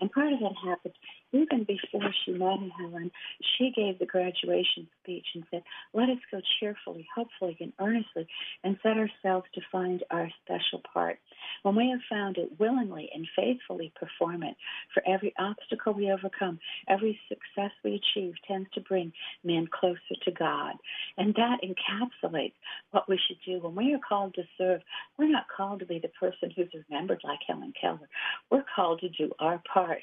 And 0.00 0.10
part 0.10 0.32
of 0.32 0.40
that 0.40 0.52
happened 0.64 0.94
even 1.32 1.64
before 1.64 2.10
she 2.24 2.32
met 2.32 2.58
Helen. 2.78 3.10
She 3.56 3.72
gave 3.74 3.98
the 3.98 4.06
graduation 4.06 4.88
speech 5.02 5.26
and 5.34 5.44
said, 5.50 5.62
Let 5.92 6.08
us 6.08 6.18
go 6.30 6.40
cheerfully, 6.60 7.06
hopefully, 7.14 7.56
and 7.60 7.72
earnestly, 7.80 8.26
and 8.64 8.78
set 8.82 8.96
ourselves 8.96 9.46
to 9.54 9.60
find 9.70 10.02
our 10.10 10.28
special 10.44 10.82
part. 10.92 11.18
When 11.62 11.76
we 11.76 11.90
have 11.90 12.00
found 12.08 12.38
it, 12.38 12.58
willingly 12.58 13.10
and 13.14 13.26
faithfully 13.36 13.92
perform 13.98 14.42
it. 14.42 14.56
For 14.94 15.02
every 15.06 15.34
obstacle 15.38 15.94
we 15.94 16.10
overcome, 16.10 16.58
every 16.88 17.18
success 17.28 17.72
we 17.84 18.00
achieve 18.00 18.34
tends 18.46 18.68
to 18.74 18.80
bring 18.80 19.12
men 19.44 19.68
closer 19.68 20.16
to 20.24 20.30
God. 20.30 20.74
And 21.18 21.34
that 21.34 21.58
encapsulates 21.62 22.54
what 22.90 23.08
we 23.08 23.18
should 23.26 23.38
do. 23.44 23.60
When 23.60 23.74
we 23.74 23.94
are 23.94 24.00
called 24.06 24.34
to 24.34 24.44
serve, 24.56 24.80
we're 25.18 25.30
not 25.30 25.35
called 25.54 25.80
to 25.80 25.86
be 25.86 25.98
the 25.98 26.08
person 26.08 26.50
who's 26.54 26.68
remembered 26.88 27.20
like 27.24 27.38
Helen 27.46 27.72
Keller. 27.80 28.08
We're 28.50 28.64
called 28.74 29.00
to 29.00 29.08
do 29.08 29.30
our 29.38 29.62
part, 29.72 30.02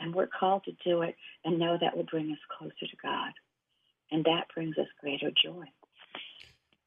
and 0.00 0.14
we're 0.14 0.28
called 0.28 0.64
to 0.64 0.72
do 0.84 1.02
it 1.02 1.16
and 1.44 1.58
know 1.58 1.76
that 1.80 1.96
will 1.96 2.04
bring 2.04 2.30
us 2.30 2.38
closer 2.56 2.72
to 2.80 2.96
God. 3.02 3.32
And 4.10 4.24
that 4.24 4.46
brings 4.54 4.78
us 4.78 4.86
greater 5.00 5.30
joy. 5.30 5.64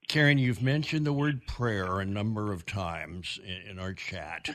Karen, 0.08 0.38
you've 0.38 0.62
mentioned 0.62 1.06
the 1.06 1.14
word 1.14 1.46
prayer 1.48 2.00
a 2.00 2.06
number 2.06 2.52
of 2.52 2.66
times 2.66 3.40
in, 3.44 3.72
in 3.72 3.80
our 3.80 3.94
chat. 3.94 4.50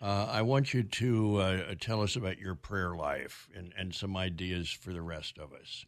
Uh, 0.00 0.28
I 0.30 0.42
want 0.42 0.74
you 0.74 0.82
to 0.82 1.36
uh, 1.38 1.74
tell 1.80 2.02
us 2.02 2.16
about 2.16 2.38
your 2.38 2.54
prayer 2.54 2.94
life 2.94 3.48
and, 3.56 3.72
and 3.78 3.94
some 3.94 4.16
ideas 4.16 4.70
for 4.70 4.92
the 4.92 5.00
rest 5.00 5.38
of 5.38 5.52
us. 5.52 5.86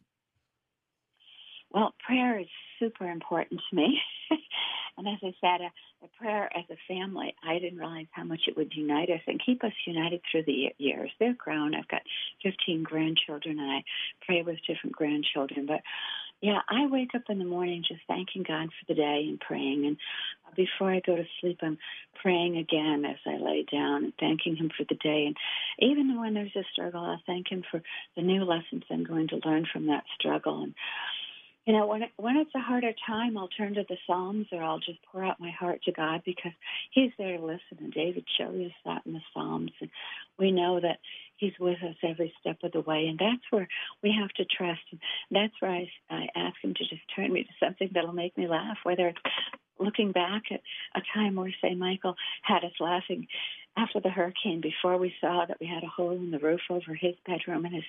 Well, 1.71 1.93
prayer 2.05 2.39
is 2.39 2.47
super 2.79 3.09
important 3.09 3.61
to 3.69 3.75
me. 3.75 3.99
and 4.97 5.07
as 5.07 5.19
I 5.23 5.33
said, 5.39 5.61
a, 5.61 5.98
prayer 6.19 6.49
as 6.55 6.65
a 6.69 6.77
family, 6.87 7.33
I 7.43 7.59
didn't 7.59 7.79
realize 7.79 8.07
how 8.11 8.23
much 8.23 8.41
it 8.47 8.57
would 8.57 8.73
unite 8.73 9.09
us 9.09 9.21
and 9.27 9.41
keep 9.43 9.63
us 9.63 9.71
united 9.85 10.21
through 10.29 10.43
the 10.43 10.73
years. 10.77 11.11
They're 11.19 11.33
grown. 11.33 11.75
I've 11.75 11.87
got 11.87 12.01
15 12.43 12.83
grandchildren, 12.83 13.59
and 13.59 13.71
I 13.71 13.83
pray 14.25 14.41
with 14.41 14.57
different 14.67 14.95
grandchildren. 14.95 15.65
But 15.65 15.81
yeah, 16.41 16.59
I 16.69 16.87
wake 16.87 17.15
up 17.15 17.23
in 17.29 17.39
the 17.39 17.45
morning 17.45 17.83
just 17.87 18.01
thanking 18.07 18.43
God 18.47 18.69
for 18.69 18.85
the 18.87 18.95
day 18.95 19.25
and 19.27 19.39
praying. 19.39 19.85
And 19.85 19.97
before 20.55 20.91
I 20.91 21.01
go 21.05 21.15
to 21.15 21.25
sleep, 21.41 21.59
I'm 21.61 21.77
praying 22.21 22.57
again 22.57 23.03
as 23.05 23.17
I 23.25 23.37
lay 23.37 23.65
down 23.69 24.05
and 24.05 24.13
thanking 24.19 24.55
Him 24.55 24.69
for 24.75 24.85
the 24.87 24.95
day. 24.95 25.25
And 25.27 25.35
even 25.79 26.19
when 26.19 26.33
there's 26.33 26.55
a 26.55 26.63
struggle, 26.71 27.01
I 27.01 27.17
thank 27.25 27.51
Him 27.51 27.63
for 27.69 27.81
the 28.15 28.21
new 28.21 28.43
lessons 28.43 28.83
I'm 28.89 29.03
going 29.03 29.27
to 29.29 29.41
learn 29.45 29.65
from 29.71 29.87
that 29.87 30.03
struggle. 30.17 30.63
And 30.63 30.75
you 31.69 31.77
know, 31.77 31.85
when 31.85 32.01
when 32.17 32.35
it's 32.37 32.55
a 32.55 32.59
harder 32.59 32.93
time, 33.05 33.37
I'll 33.37 33.47
turn 33.47 33.75
to 33.75 33.85
the 33.87 33.97
Psalms 34.07 34.47
or 34.51 34.63
I'll 34.63 34.79
just 34.79 34.97
pour 35.11 35.23
out 35.23 35.39
my 35.39 35.51
heart 35.51 35.83
to 35.83 35.91
God 35.91 36.23
because 36.25 36.51
He's 36.89 37.11
there 37.19 37.37
to 37.37 37.45
listen. 37.45 37.77
And 37.77 37.93
David 37.93 38.25
showed 38.39 38.59
us 38.59 38.71
that 38.85 39.03
in 39.05 39.13
the 39.13 39.21
Psalms, 39.31 39.69
and 39.79 39.91
we 40.39 40.51
know 40.51 40.79
that 40.79 40.97
He's 41.37 41.53
with 41.59 41.77
us 41.83 41.93
every 42.01 42.33
step 42.41 42.57
of 42.63 42.71
the 42.71 42.81
way, 42.81 43.05
and 43.05 43.19
that's 43.19 43.43
where 43.51 43.67
we 44.01 44.17
have 44.19 44.29
to 44.29 44.45
trust. 44.45 44.81
And 44.91 44.99
that's 45.29 45.53
where 45.59 45.69
I, 45.69 45.89
I 46.09 46.27
ask 46.35 46.55
Him 46.63 46.73
to 46.73 46.83
just 46.89 47.03
turn 47.15 47.31
me 47.31 47.43
to 47.43 47.49
something 47.63 47.91
that'll 47.93 48.13
make 48.13 48.35
me 48.35 48.47
laugh, 48.47 48.77
whether 48.81 49.09
it's 49.09 49.19
looking 49.77 50.11
back 50.11 50.45
at 50.49 50.61
a 50.95 51.01
time 51.13 51.35
where, 51.35 51.53
say, 51.61 51.75
Michael 51.75 52.15
had 52.41 52.63
us 52.63 52.73
laughing 52.79 53.27
after 53.77 53.99
the 53.99 54.09
hurricane, 54.09 54.59
before 54.59 54.97
we 54.97 55.13
saw 55.21 55.45
that 55.45 55.59
we 55.61 55.67
had 55.67 55.83
a 55.83 55.87
hole 55.87 56.11
in 56.11 56.31
the 56.31 56.39
roof 56.39 56.61
over 56.71 56.95
his 56.95 57.13
bedroom 57.27 57.63
and 57.63 57.75
his 57.75 57.83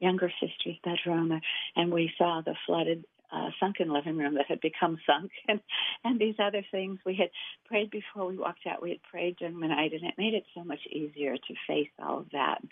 younger 0.00 0.32
sister's 0.40 0.78
bedroom, 0.82 1.38
and 1.76 1.92
we 1.92 2.10
saw 2.16 2.40
the 2.40 2.54
flooded 2.66 3.04
uh, 3.32 3.50
sunken 3.60 3.92
living 3.92 4.16
room 4.16 4.34
that 4.34 4.46
had 4.46 4.60
become 4.60 4.98
sunk, 5.06 5.30
and 5.48 5.60
and 6.04 6.20
these 6.20 6.36
other 6.38 6.64
things. 6.70 6.98
We 7.04 7.14
had 7.16 7.30
prayed 7.66 7.90
before 7.90 8.26
we 8.26 8.36
walked 8.36 8.66
out. 8.66 8.82
We 8.82 8.90
had 8.90 9.02
prayed 9.02 9.36
during 9.36 9.60
the 9.60 9.68
night, 9.68 9.92
and 9.92 10.04
it 10.04 10.14
made 10.18 10.34
it 10.34 10.44
so 10.54 10.64
much 10.64 10.80
easier 10.90 11.36
to 11.36 11.54
face 11.66 11.90
all 12.02 12.20
of 12.20 12.30
that. 12.32 12.62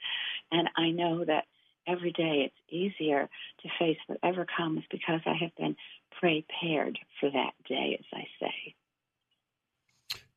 And 0.50 0.68
I 0.76 0.90
know 0.90 1.24
that 1.24 1.44
every 1.86 2.12
day 2.12 2.46
it's 2.50 2.72
easier 2.72 3.28
to 3.62 3.68
face 3.78 3.98
whatever 4.06 4.46
comes 4.56 4.82
because 4.90 5.20
I 5.24 5.34
have 5.40 5.54
been 5.56 5.76
prepared 6.18 6.98
for 7.20 7.30
that 7.30 7.52
day, 7.68 7.98
as 7.98 8.06
I 8.12 8.26
say. 8.40 8.74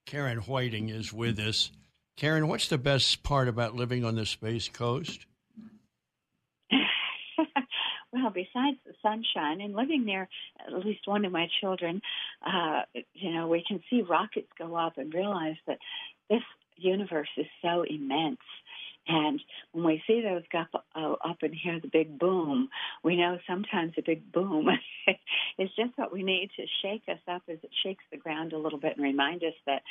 Karen 0.06 0.40
Whiting 0.40 0.90
is 0.90 1.14
with 1.14 1.40
us. 1.40 1.72
Karen, 2.18 2.48
what's 2.48 2.68
the 2.68 2.78
best 2.78 3.24
part 3.24 3.48
about 3.48 3.76
living 3.76 4.04
on 4.04 4.16
the 4.16 4.26
Space 4.26 4.68
Coast? 4.68 5.26
Well, 8.12 8.32
besides 8.32 8.78
the 8.86 8.94
sunshine 9.02 9.62
and 9.62 9.76
living 9.76 10.06
near 10.06 10.28
at 10.66 10.86
least 10.86 11.08
one 11.08 11.26
of 11.26 11.32
my 11.32 11.48
children, 11.62 12.02
uh, 12.46 12.82
you 13.14 13.32
know, 13.32 13.48
we 13.48 13.64
can 13.68 13.82
see 13.90 14.02
rockets 14.02 14.50
go 14.58 14.76
up 14.76 14.98
and 14.98 15.14
realize 15.14 15.58
that 15.68 15.78
this 16.30 16.42
universe 16.78 17.30
is 17.38 17.46
so 17.62 17.84
immense. 17.88 18.40
And 19.08 19.42
when 19.72 19.86
we 19.86 20.04
see 20.06 20.22
those 20.22 20.44
go 20.52 20.60
up, 20.60 20.86
uh, 20.96 21.14
up 21.28 21.38
and 21.42 21.54
hear 21.54 21.80
the 21.80 21.88
big 21.88 22.20
boom, 22.20 22.70
we 23.04 23.16
know 23.16 23.40
sometimes 23.48 23.94
a 23.98 24.04
big 24.04 24.32
boom 24.32 24.68
is 25.58 25.70
just 25.76 25.98
what 25.98 26.14
we 26.14 26.22
need 26.22 26.52
to 26.58 26.66
shake 26.84 27.04
us 27.08 27.20
up 27.28 27.42
as 27.48 27.58
it 27.64 27.72
shakes 27.84 28.04
the 28.12 28.18
ground 28.18 28.54
a 28.54 28.58
little 28.58 28.80
bit 28.80 28.98
and 28.98 29.04
remind 29.04 29.44
us 29.44 29.54
that 29.66 29.82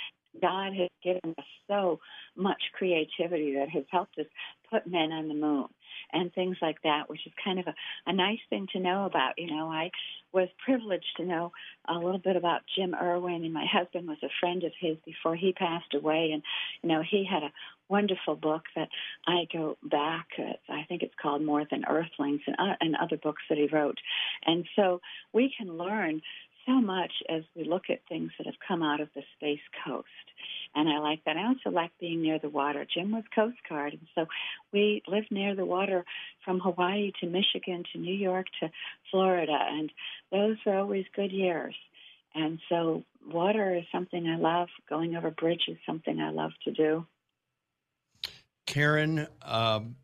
God 0.40 0.72
has 0.74 0.88
given 1.02 1.34
us 1.36 1.44
so 1.66 1.98
much 2.36 2.62
creativity 2.74 3.54
that 3.54 3.70
has 3.70 3.84
helped 3.90 4.18
us 4.18 4.26
put 4.70 4.86
men 4.86 5.10
on 5.10 5.28
the 5.28 5.34
moon 5.34 5.66
and 6.12 6.32
things 6.32 6.56
like 6.62 6.82
that, 6.82 7.08
which 7.08 7.26
is 7.26 7.32
kind 7.44 7.58
of 7.58 7.66
a, 7.66 7.74
a 8.06 8.12
nice 8.12 8.40
thing 8.50 8.66
to 8.72 8.80
know 8.80 9.04
about. 9.04 9.34
You 9.38 9.54
know, 9.54 9.68
I 9.68 9.90
was 10.32 10.48
privileged 10.64 11.16
to 11.16 11.24
know 11.24 11.52
a 11.88 11.94
little 11.94 12.18
bit 12.18 12.36
about 12.36 12.62
Jim 12.76 12.94
Irwin, 12.94 13.44
and 13.44 13.52
my 13.52 13.66
husband 13.70 14.08
was 14.08 14.18
a 14.22 14.28
friend 14.40 14.64
of 14.64 14.72
his 14.78 14.96
before 15.04 15.36
he 15.36 15.52
passed 15.52 15.94
away. 15.94 16.30
And, 16.32 16.42
you 16.82 16.88
know, 16.88 17.02
he 17.08 17.26
had 17.30 17.42
a 17.42 17.52
wonderful 17.88 18.36
book 18.36 18.64
that 18.76 18.88
I 19.26 19.46
go 19.50 19.78
back. 19.82 20.26
Uh, 20.38 20.52
I 20.68 20.84
think 20.88 21.02
it's 21.02 21.14
called 21.20 21.42
More 21.42 21.64
Than 21.70 21.84
Earthlings, 21.86 22.42
and, 22.46 22.56
uh, 22.58 22.76
and 22.80 22.96
other 22.96 23.16
books 23.16 23.42
that 23.48 23.58
he 23.58 23.68
wrote. 23.72 23.98
And 24.44 24.66
so 24.76 25.00
we 25.32 25.52
can 25.56 25.78
learn 25.78 26.20
so 26.68 26.80
much 26.80 27.12
as 27.28 27.42
we 27.56 27.64
look 27.64 27.84
at 27.88 28.00
things 28.08 28.30
that 28.36 28.46
have 28.46 28.60
come 28.66 28.82
out 28.82 29.00
of 29.00 29.08
the 29.14 29.22
Space 29.36 29.60
Coast. 29.84 30.06
And 30.74 30.88
I 30.88 30.98
like 30.98 31.24
that. 31.24 31.36
I 31.36 31.46
also 31.46 31.70
like 31.70 31.90
being 31.98 32.20
near 32.22 32.38
the 32.38 32.50
water. 32.50 32.86
Jim 32.92 33.10
was 33.10 33.24
Coast 33.34 33.56
Guard, 33.68 33.94
and 33.94 34.06
so 34.14 34.26
we 34.72 35.02
lived 35.08 35.28
near 35.30 35.56
the 35.56 35.64
water 35.64 36.04
from 36.44 36.60
Hawaii 36.60 37.10
to 37.20 37.26
Michigan 37.26 37.84
to 37.92 37.98
New 37.98 38.14
York 38.14 38.46
to 38.60 38.70
Florida, 39.10 39.58
and 39.58 39.90
those 40.30 40.56
were 40.66 40.76
always 40.76 41.06
good 41.16 41.32
years. 41.32 41.74
And 42.34 42.58
so 42.68 43.04
water 43.26 43.74
is 43.74 43.84
something 43.90 44.26
I 44.28 44.36
love. 44.36 44.68
Going 44.88 45.16
over 45.16 45.30
bridges, 45.30 45.68
is 45.68 45.78
something 45.86 46.20
I 46.20 46.30
love 46.30 46.52
to 46.64 46.72
do. 46.72 47.06
Karen, 48.66 49.26
um, 49.42 49.96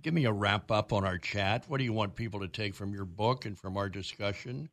give 0.00 0.14
me 0.14 0.24
a 0.24 0.32
wrap 0.32 0.70
up 0.70 0.94
on 0.94 1.04
our 1.04 1.18
chat. 1.18 1.66
What 1.68 1.76
do 1.76 1.84
you 1.84 1.92
want 1.92 2.16
people 2.16 2.40
to 2.40 2.48
take 2.48 2.74
from 2.74 2.94
your 2.94 3.04
book 3.04 3.44
and 3.44 3.56
from 3.58 3.76
our 3.76 3.90
discussion? 3.90 4.70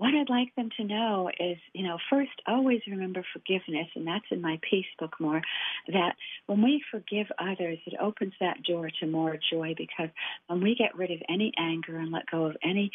What 0.00 0.14
I'd 0.14 0.30
like 0.30 0.54
them 0.56 0.70
to 0.78 0.84
know 0.84 1.28
is, 1.38 1.58
you 1.74 1.86
know, 1.86 1.98
first 2.08 2.30
always 2.46 2.80
remember 2.88 3.22
forgiveness, 3.34 3.86
and 3.94 4.06
that's 4.06 4.24
in 4.30 4.40
my 4.40 4.58
peace 4.68 4.86
book 4.98 5.20
more, 5.20 5.42
that 5.88 6.14
when 6.46 6.62
we 6.62 6.82
forgive 6.90 7.26
others, 7.38 7.76
it 7.84 7.92
opens 8.00 8.32
that 8.40 8.62
door 8.62 8.88
to 9.00 9.06
more 9.06 9.36
joy 9.52 9.74
because 9.76 10.08
when 10.46 10.62
we 10.62 10.74
get 10.74 10.96
rid 10.96 11.10
of 11.10 11.18
any 11.28 11.52
anger 11.58 11.98
and 11.98 12.10
let 12.10 12.30
go 12.30 12.46
of 12.46 12.56
any 12.64 12.90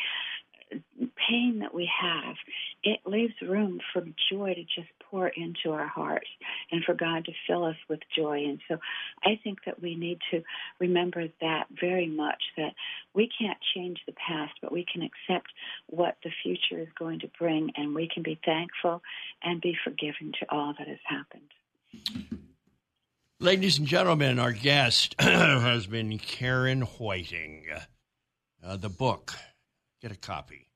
pain 1.00 1.60
that 1.60 1.74
we 1.74 1.90
have, 2.02 2.36
it 2.84 3.00
leaves 3.06 3.34
room 3.42 3.80
for 3.94 4.04
joy 4.32 4.54
to 4.54 4.64
just 4.64 4.90
pour 5.10 5.28
into 5.28 5.72
our 5.72 5.88
hearts 5.88 6.28
and 6.72 6.84
for 6.84 6.94
God 6.94 7.26
to 7.26 7.32
fill 7.48 7.66
us 7.66 7.76
with 7.90 8.00
joy. 8.16 8.46
And 8.46 8.60
so 8.68 8.78
I 9.24 9.40
think 9.44 9.60
that 9.66 9.82
we 9.82 9.96
need 9.96 10.20
to 10.32 10.44
remember 10.80 11.28
that 11.42 11.66
very 11.80 12.08
much 12.08 12.44
that 12.58 12.74
we 13.14 13.30
can't 13.40 13.58
change 13.76 14.00
the 14.06 14.14
past, 14.14 14.54
but 14.62 14.72
we 14.72 14.86
can 14.92 15.02
accept 15.02 15.48
what 15.88 16.18
the 16.24 16.32
future 16.44 16.82
is 16.82 16.90
going 16.98 17.20
to 17.20 17.30
bring 17.40 17.72
and 17.76 17.96
we 17.96 18.10
can 18.12 18.24
be 18.24 18.40
thankful 18.46 19.02
and 19.44 19.62
be 19.62 19.76
forgiving 19.84 20.34
to 20.40 20.46
all 20.50 20.74
that 20.78 20.88
has 20.88 21.00
happened. 21.06 21.52
Ladies 23.40 23.78
and 23.78 23.88
gentlemen, 23.88 24.40
our 24.40 24.54
guest 24.54 25.16
has 25.20 25.88
been 25.88 26.18
Karen 26.18 26.82
Whiting. 26.82 27.66
Uh, 28.64 28.78
the 28.78 28.90
book, 28.90 29.36
get 30.02 30.12
a 30.12 30.16
copy. 30.16 30.68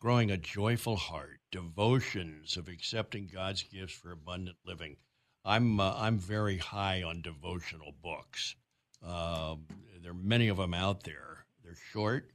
Growing 0.00 0.30
a 0.30 0.36
Joyful 0.36 0.96
Heart, 0.96 1.40
Devotions 1.50 2.56
of 2.56 2.68
Accepting 2.68 3.28
God's 3.32 3.64
Gifts 3.64 3.94
for 3.94 4.12
Abundant 4.12 4.56
Living. 4.64 4.96
I'm, 5.44 5.80
uh, 5.80 5.94
I'm 5.96 6.18
very 6.18 6.58
high 6.58 7.02
on 7.02 7.22
devotional 7.22 7.92
books. 8.02 8.54
Uh, 9.04 9.56
there 10.02 10.12
are 10.12 10.14
many 10.14 10.48
of 10.48 10.58
them 10.58 10.74
out 10.74 11.02
there. 11.02 11.44
They're 11.64 11.76
short, 11.92 12.30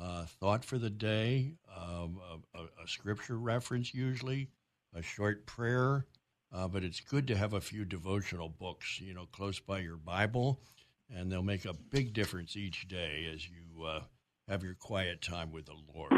uh, 0.00 0.24
thought 0.40 0.64
for 0.64 0.78
the 0.78 0.90
day, 0.90 1.54
um, 1.76 2.20
a, 2.54 2.82
a, 2.82 2.88
scripture 2.88 3.38
reference 3.38 3.94
usually, 3.94 4.48
a 4.94 5.02
short 5.02 5.46
prayer, 5.46 6.06
uh, 6.52 6.66
but 6.66 6.82
it's 6.82 7.00
good 7.00 7.28
to 7.28 7.36
have 7.36 7.52
a 7.52 7.60
few 7.60 7.84
devotional 7.84 8.48
books, 8.48 9.00
you 9.00 9.14
know, 9.14 9.26
close 9.26 9.60
by 9.60 9.78
your 9.78 9.96
Bible, 9.96 10.60
and 11.08 11.30
they'll 11.30 11.42
make 11.42 11.64
a 11.64 11.74
big 11.74 12.12
difference 12.12 12.56
each 12.56 12.88
day 12.88 13.30
as 13.32 13.48
you 13.48 13.84
uh, 13.84 14.00
have 14.48 14.62
your 14.62 14.74
quiet 14.74 15.22
time 15.22 15.52
with 15.52 15.66
the 15.66 15.74
Lord. 15.94 16.12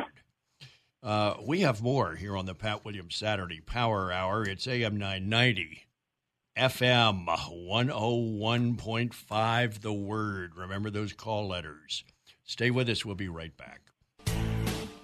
Uh, 1.03 1.35
we 1.45 1.61
have 1.61 1.83
more 1.83 2.15
here 2.17 2.37
on 2.37 2.47
the 2.47 2.55
Pat 2.55 2.85
Williams 2.85 3.17
Saturday 3.17 3.61
Power 3.61 4.13
Hour. 4.13 4.45
It's 4.45 4.67
AM 4.67 4.97
990. 4.97 5.83
FM 6.59 7.27
101.5, 7.27 9.81
The 9.83 9.93
Word. 9.93 10.57
Remember 10.57 10.91
those 10.91 11.13
call 11.13 11.47
letters. 11.47 12.03
Stay 12.45 12.71
with 12.71 12.89
us. 12.89 13.05
We'll 13.05 13.15
be 13.15 13.29
right 13.29 13.55
back. 13.57 13.83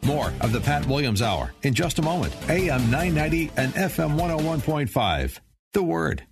More 0.03 0.33
of 0.41 0.51
the 0.51 0.61
Pat 0.61 0.87
Williams 0.87 1.23
Hour 1.23 1.53
in 1.63 1.75
just 1.75 1.99
a 1.99 2.03
moment. 2.03 2.35
AM 2.49 2.91
990 2.91 3.53
and 3.57 3.73
FM 3.75 4.19
101.5. 4.19 5.39
The 5.73 5.83
Word. 5.83 6.27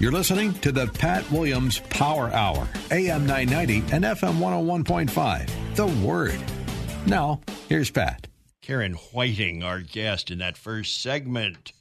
You're 0.00 0.10
listening 0.10 0.54
to 0.54 0.72
the 0.72 0.88
Pat 0.88 1.30
Williams 1.30 1.78
Power 1.88 2.28
Hour, 2.32 2.68
AM 2.90 3.26
990 3.26 3.94
and 3.94 4.04
FM 4.04 4.38
101.5. 4.38 5.76
The 5.76 5.86
Word. 6.04 6.38
Now, 7.06 7.40
here's 7.68 7.92
Pat. 7.92 8.26
Karen 8.60 8.94
Whiting, 9.12 9.62
our 9.62 9.80
guest 9.80 10.32
in 10.32 10.38
that 10.38 10.56
first 10.56 11.00
segment. 11.00 11.72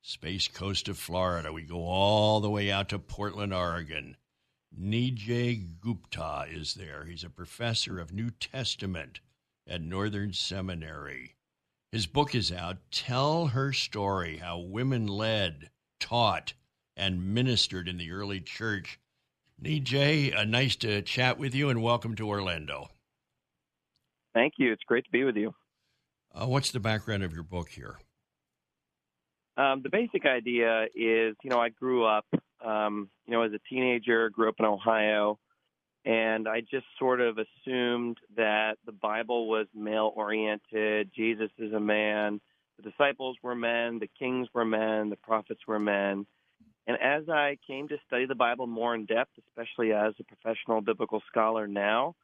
Space 0.00 0.48
Coast 0.48 0.88
of 0.88 0.96
Florida. 0.96 1.52
We 1.52 1.60
go 1.62 1.84
all 1.84 2.40
the 2.40 2.48
way 2.48 2.70
out 2.70 2.88
to 2.88 2.98
Portland, 2.98 3.52
Oregon. 3.52 4.16
Nijay 4.80 5.78
Gupta 5.80 6.46
is 6.50 6.72
there. 6.72 7.04
He's 7.04 7.24
a 7.24 7.30
professor 7.30 8.00
of 8.00 8.10
New 8.10 8.30
Testament 8.30 9.20
at 9.68 9.82
Northern 9.82 10.32
Seminary. 10.32 11.34
His 11.92 12.06
book 12.06 12.34
is 12.34 12.50
out, 12.50 12.78
Tell 12.90 13.48
Her 13.48 13.74
Story 13.74 14.38
How 14.38 14.58
Women 14.60 15.06
Led, 15.06 15.68
Taught, 15.98 16.54
and 17.00 17.34
Ministered 17.34 17.88
in 17.88 17.96
the 17.96 18.12
Early 18.12 18.40
Church. 18.40 19.00
Nijay, 19.62 20.36
uh, 20.36 20.44
nice 20.44 20.76
to 20.76 21.00
chat 21.02 21.38
with 21.38 21.54
you 21.54 21.70
and 21.70 21.82
welcome 21.82 22.14
to 22.16 22.28
Orlando. 22.28 22.88
Thank 24.34 24.54
you. 24.58 24.70
It's 24.70 24.82
great 24.84 25.04
to 25.04 25.10
be 25.10 25.24
with 25.24 25.36
you. 25.36 25.54
Uh, 26.34 26.46
what's 26.46 26.70
the 26.70 26.78
background 26.78 27.22
of 27.22 27.32
your 27.32 27.42
book 27.42 27.70
here? 27.70 27.98
Um, 29.56 29.82
the 29.82 29.88
basic 29.90 30.26
idea 30.26 30.84
is, 30.94 31.36
you 31.42 31.50
know, 31.50 31.58
I 31.58 31.70
grew 31.70 32.04
up, 32.04 32.26
um, 32.64 33.08
you 33.26 33.32
know, 33.32 33.42
as 33.42 33.52
a 33.52 33.60
teenager, 33.68 34.30
grew 34.30 34.48
up 34.48 34.54
in 34.58 34.64
Ohio, 34.64 35.38
and 36.04 36.46
I 36.46 36.60
just 36.60 36.86
sort 36.98 37.20
of 37.20 37.38
assumed 37.38 38.18
that 38.36 38.76
the 38.86 38.92
Bible 38.92 39.48
was 39.48 39.66
male 39.74 40.12
oriented. 40.14 41.10
Jesus 41.14 41.50
is 41.58 41.72
a 41.72 41.80
man. 41.80 42.40
The 42.76 42.90
disciples 42.90 43.36
were 43.42 43.54
men. 43.54 43.98
The 43.98 44.08
kings 44.18 44.48
were 44.54 44.64
men. 44.64 45.10
The 45.10 45.16
prophets 45.16 45.60
were 45.66 45.80
men. 45.80 46.26
And 46.86 46.96
as 47.00 47.28
I 47.28 47.58
came 47.66 47.88
to 47.88 47.98
study 48.06 48.26
the 48.26 48.34
Bible 48.34 48.66
more 48.66 48.94
in 48.94 49.06
depth, 49.06 49.32
especially 49.48 49.92
as 49.92 50.14
a 50.18 50.24
professional 50.24 50.80
biblical 50.80 51.22
scholar 51.28 51.66
now, 51.66 52.16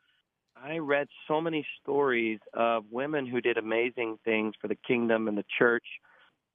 I 0.56 0.78
read 0.78 1.08
so 1.28 1.40
many 1.40 1.66
stories 1.82 2.40
of 2.54 2.84
women 2.90 3.26
who 3.26 3.40
did 3.40 3.58
amazing 3.58 4.18
things 4.24 4.54
for 4.60 4.68
the 4.68 4.74
kingdom 4.74 5.28
and 5.28 5.36
the 5.36 5.44
church 5.58 5.84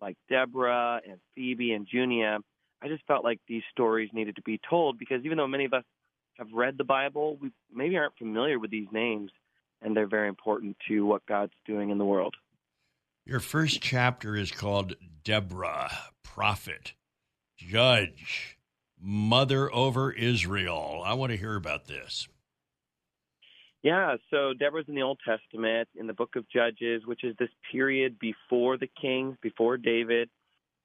like 0.02 0.18
Deborah 0.30 1.00
and 1.08 1.20
Phoebe 1.36 1.74
and 1.74 1.88
Junia, 1.90 2.40
I 2.82 2.88
just 2.88 3.06
felt 3.06 3.24
like 3.24 3.40
these 3.48 3.62
stories 3.72 4.10
needed 4.12 4.36
to 4.38 4.42
be 4.42 4.60
told 4.68 4.98
because 4.98 5.24
even 5.24 5.38
though 5.38 5.48
many 5.48 5.66
of 5.66 5.74
us 5.74 5.84
have 6.38 6.48
read 6.52 6.78
the 6.78 6.84
Bible, 6.84 7.38
we 7.40 7.52
maybe 7.72 7.98
aren't 7.98 8.18
familiar 8.18 8.58
with 8.58 8.72
these 8.72 8.88
names, 8.92 9.32
and 9.82 9.96
they're 9.96 10.08
very 10.08 10.28
important 10.28 10.76
to 10.88 11.06
what 11.06 11.26
God's 11.28 11.54
doing 11.66 11.92
in 11.92 12.00
the 12.00 12.06
world. 12.06 12.36
Your 13.26 13.40
first 13.40 13.82
chapter 13.82 14.36
is 14.36 14.52
called 14.52 14.96
Deborah, 15.24 15.92
Prophet, 16.24 16.94
Judge, 17.68 18.58
Mother 19.00 19.74
over 19.74 20.12
Israel. 20.12 21.02
I 21.06 21.14
want 21.14 21.32
to 21.32 21.38
hear 21.38 21.56
about 21.56 21.86
this. 21.86 22.28
Yeah, 23.84 24.18
so 24.30 24.54
Deborah's 24.54 24.88
in 24.88 24.96
the 24.96 25.02
Old 25.02 25.20
Testament, 25.26 25.88
in 25.96 26.08
the 26.08 26.14
book 26.14 26.36
of 26.36 26.50
Judges, 26.50 27.06
which 27.06 27.24
is 27.24 27.36
this 27.38 27.50
period 27.72 28.20
before 28.20 28.78
the 28.78 28.90
kings, 29.00 29.38
before 29.42 29.78
David. 29.78 30.30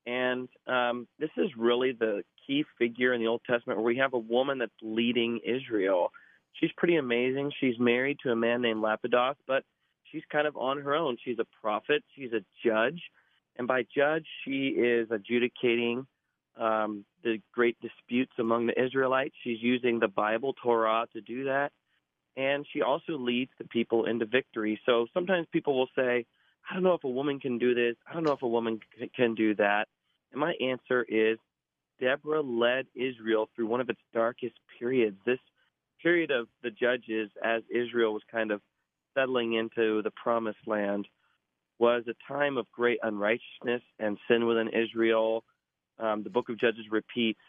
And 0.06 0.48
um, 0.66 1.06
this 1.18 1.30
is 1.36 1.50
really 1.56 1.92
the 1.92 2.22
key 2.46 2.64
figure 2.78 3.12
in 3.12 3.20
the 3.20 3.26
Old 3.26 3.42
Testament 3.46 3.78
where 3.78 3.86
we 3.86 3.98
have 3.98 4.14
a 4.14 4.18
woman 4.18 4.58
that's 4.58 4.72
leading 4.80 5.40
Israel. 5.44 6.10
She's 6.54 6.70
pretty 6.76 6.96
amazing. 6.96 7.52
She's 7.60 7.78
married 7.78 8.18
to 8.22 8.30
a 8.30 8.36
man 8.36 8.62
named 8.62 8.82
Lapidoth, 8.82 9.36
but 9.46 9.64
she's 10.10 10.22
kind 10.30 10.46
of 10.46 10.56
on 10.56 10.80
her 10.80 10.94
own. 10.94 11.16
She's 11.22 11.38
a 11.38 11.46
prophet, 11.60 12.02
she's 12.14 12.32
a 12.32 12.44
judge. 12.64 13.02
And 13.58 13.66
by 13.66 13.84
judge, 13.94 14.26
she 14.44 14.68
is 14.68 15.10
adjudicating 15.10 16.06
um, 16.58 17.04
the 17.22 17.38
great 17.52 17.76
disputes 17.80 18.32
among 18.38 18.66
the 18.66 18.82
Israelites. 18.82 19.34
She's 19.42 19.60
using 19.60 19.98
the 19.98 20.08
Bible, 20.08 20.54
Torah, 20.62 21.06
to 21.12 21.20
do 21.20 21.44
that 21.44 21.72
and 22.36 22.66
she 22.72 22.82
also 22.82 23.16
leads 23.16 23.50
the 23.58 23.64
people 23.64 24.04
into 24.04 24.26
victory. 24.26 24.78
So 24.86 25.06
sometimes 25.14 25.46
people 25.52 25.76
will 25.76 25.88
say, 25.96 26.26
I 26.68 26.74
don't 26.74 26.82
know 26.82 26.94
if 26.94 27.04
a 27.04 27.08
woman 27.08 27.40
can 27.40 27.58
do 27.58 27.74
this. 27.74 27.96
I 28.08 28.12
don't 28.12 28.24
know 28.24 28.32
if 28.32 28.42
a 28.42 28.48
woman 28.48 28.80
can 29.14 29.34
do 29.34 29.54
that. 29.54 29.88
And 30.32 30.40
my 30.40 30.54
answer 30.60 31.04
is 31.08 31.38
Deborah 32.00 32.42
led 32.42 32.86
Israel 32.94 33.48
through 33.54 33.68
one 33.68 33.80
of 33.80 33.88
its 33.88 34.00
darkest 34.12 34.54
periods. 34.78 35.16
This 35.24 35.38
period 36.02 36.30
of 36.30 36.48
the 36.62 36.70
judges, 36.70 37.30
as 37.42 37.62
Israel 37.70 38.12
was 38.12 38.22
kind 38.30 38.50
of 38.50 38.60
settling 39.14 39.54
into 39.54 40.02
the 40.02 40.10
promised 40.10 40.66
land, 40.66 41.08
was 41.78 42.04
a 42.06 42.32
time 42.32 42.58
of 42.58 42.66
great 42.72 42.98
unrighteousness 43.02 43.82
and 43.98 44.18
sin 44.28 44.46
within 44.46 44.68
Israel. 44.68 45.44
Um, 45.98 46.22
the 46.22 46.30
book 46.30 46.48
of 46.48 46.58
Judges 46.58 46.86
repeats 46.90 47.40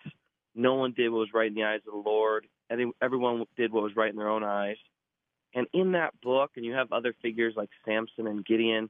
no 0.55 0.75
one 0.75 0.93
did 0.93 1.09
what 1.09 1.19
was 1.19 1.29
right 1.33 1.47
in 1.47 1.53
the 1.53 1.63
eyes 1.63 1.81
of 1.87 1.93
the 1.93 2.09
Lord 2.09 2.47
and 2.69 2.93
everyone 3.01 3.45
did 3.55 3.71
what 3.71 3.83
was 3.83 3.95
right 3.95 4.09
in 4.09 4.17
their 4.17 4.29
own 4.29 4.43
eyes. 4.43 4.77
And 5.53 5.67
in 5.73 5.93
that 5.93 6.13
book, 6.21 6.51
and 6.55 6.65
you 6.65 6.73
have 6.73 6.91
other 6.91 7.15
figures 7.21 7.53
like 7.55 7.69
Samson 7.85 8.27
and 8.27 8.45
Gideon, 8.45 8.89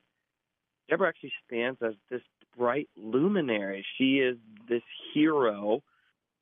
Deborah 0.89 1.10
actually 1.10 1.34
stands 1.46 1.80
as 1.82 1.93
this 2.10 2.22
bright 2.58 2.89
luminary. 2.98 3.86
She 3.98 4.20
is 4.20 4.38
this 4.67 4.82
hero 5.13 5.82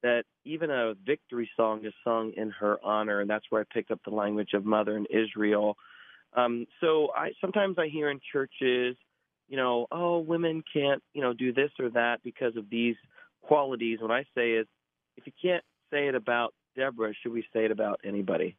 that 0.03 0.23
even 0.45 0.69
a 0.69 0.93
victory 1.05 1.49
song 1.55 1.83
is 1.85 1.93
sung 2.03 2.31
in 2.37 2.51
her 2.51 2.77
honor, 2.83 3.21
and 3.21 3.29
that's 3.29 3.45
where 3.49 3.61
I 3.61 3.73
picked 3.73 3.91
up 3.91 3.99
the 4.05 4.13
language 4.13 4.53
of 4.53 4.65
mother 4.65 4.95
in 4.95 5.05
Israel. 5.09 5.77
Um, 6.33 6.67
so 6.79 7.09
I 7.15 7.31
sometimes 7.41 7.77
I 7.79 7.87
hear 7.87 8.09
in 8.09 8.19
churches, 8.31 8.95
you 9.47 9.57
know, 9.57 9.87
oh, 9.91 10.19
women 10.19 10.63
can't, 10.73 11.01
you 11.13 11.21
know, 11.21 11.33
do 11.33 11.53
this 11.53 11.71
or 11.79 11.89
that 11.91 12.21
because 12.23 12.55
of 12.55 12.69
these 12.69 12.95
qualities. 13.41 13.99
What 14.01 14.11
I 14.11 14.25
say 14.35 14.53
is, 14.53 14.67
if 15.17 15.25
you 15.25 15.33
can't 15.41 15.63
say 15.91 16.07
it 16.07 16.15
about 16.15 16.53
Deborah, 16.75 17.13
should 17.21 17.31
we 17.31 17.43
say 17.53 17.65
it 17.65 17.71
about 17.71 18.01
anybody? 18.03 18.57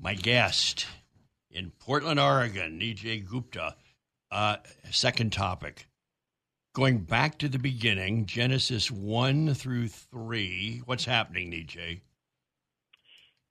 My 0.00 0.14
guest 0.14 0.86
in 1.50 1.72
Portland, 1.78 2.20
Oregon, 2.20 2.78
Nijay 2.80 3.26
Gupta. 3.26 3.76
Uh, 4.30 4.56
second 4.90 5.32
topic. 5.32 5.86
Going 6.72 6.98
back 6.98 7.38
to 7.38 7.48
the 7.48 7.58
beginning, 7.58 8.26
Genesis 8.26 8.90
1 8.90 9.54
through 9.54 9.88
3. 9.88 10.82
What's 10.84 11.04
happening, 11.04 11.50
Nijay? 11.50 12.00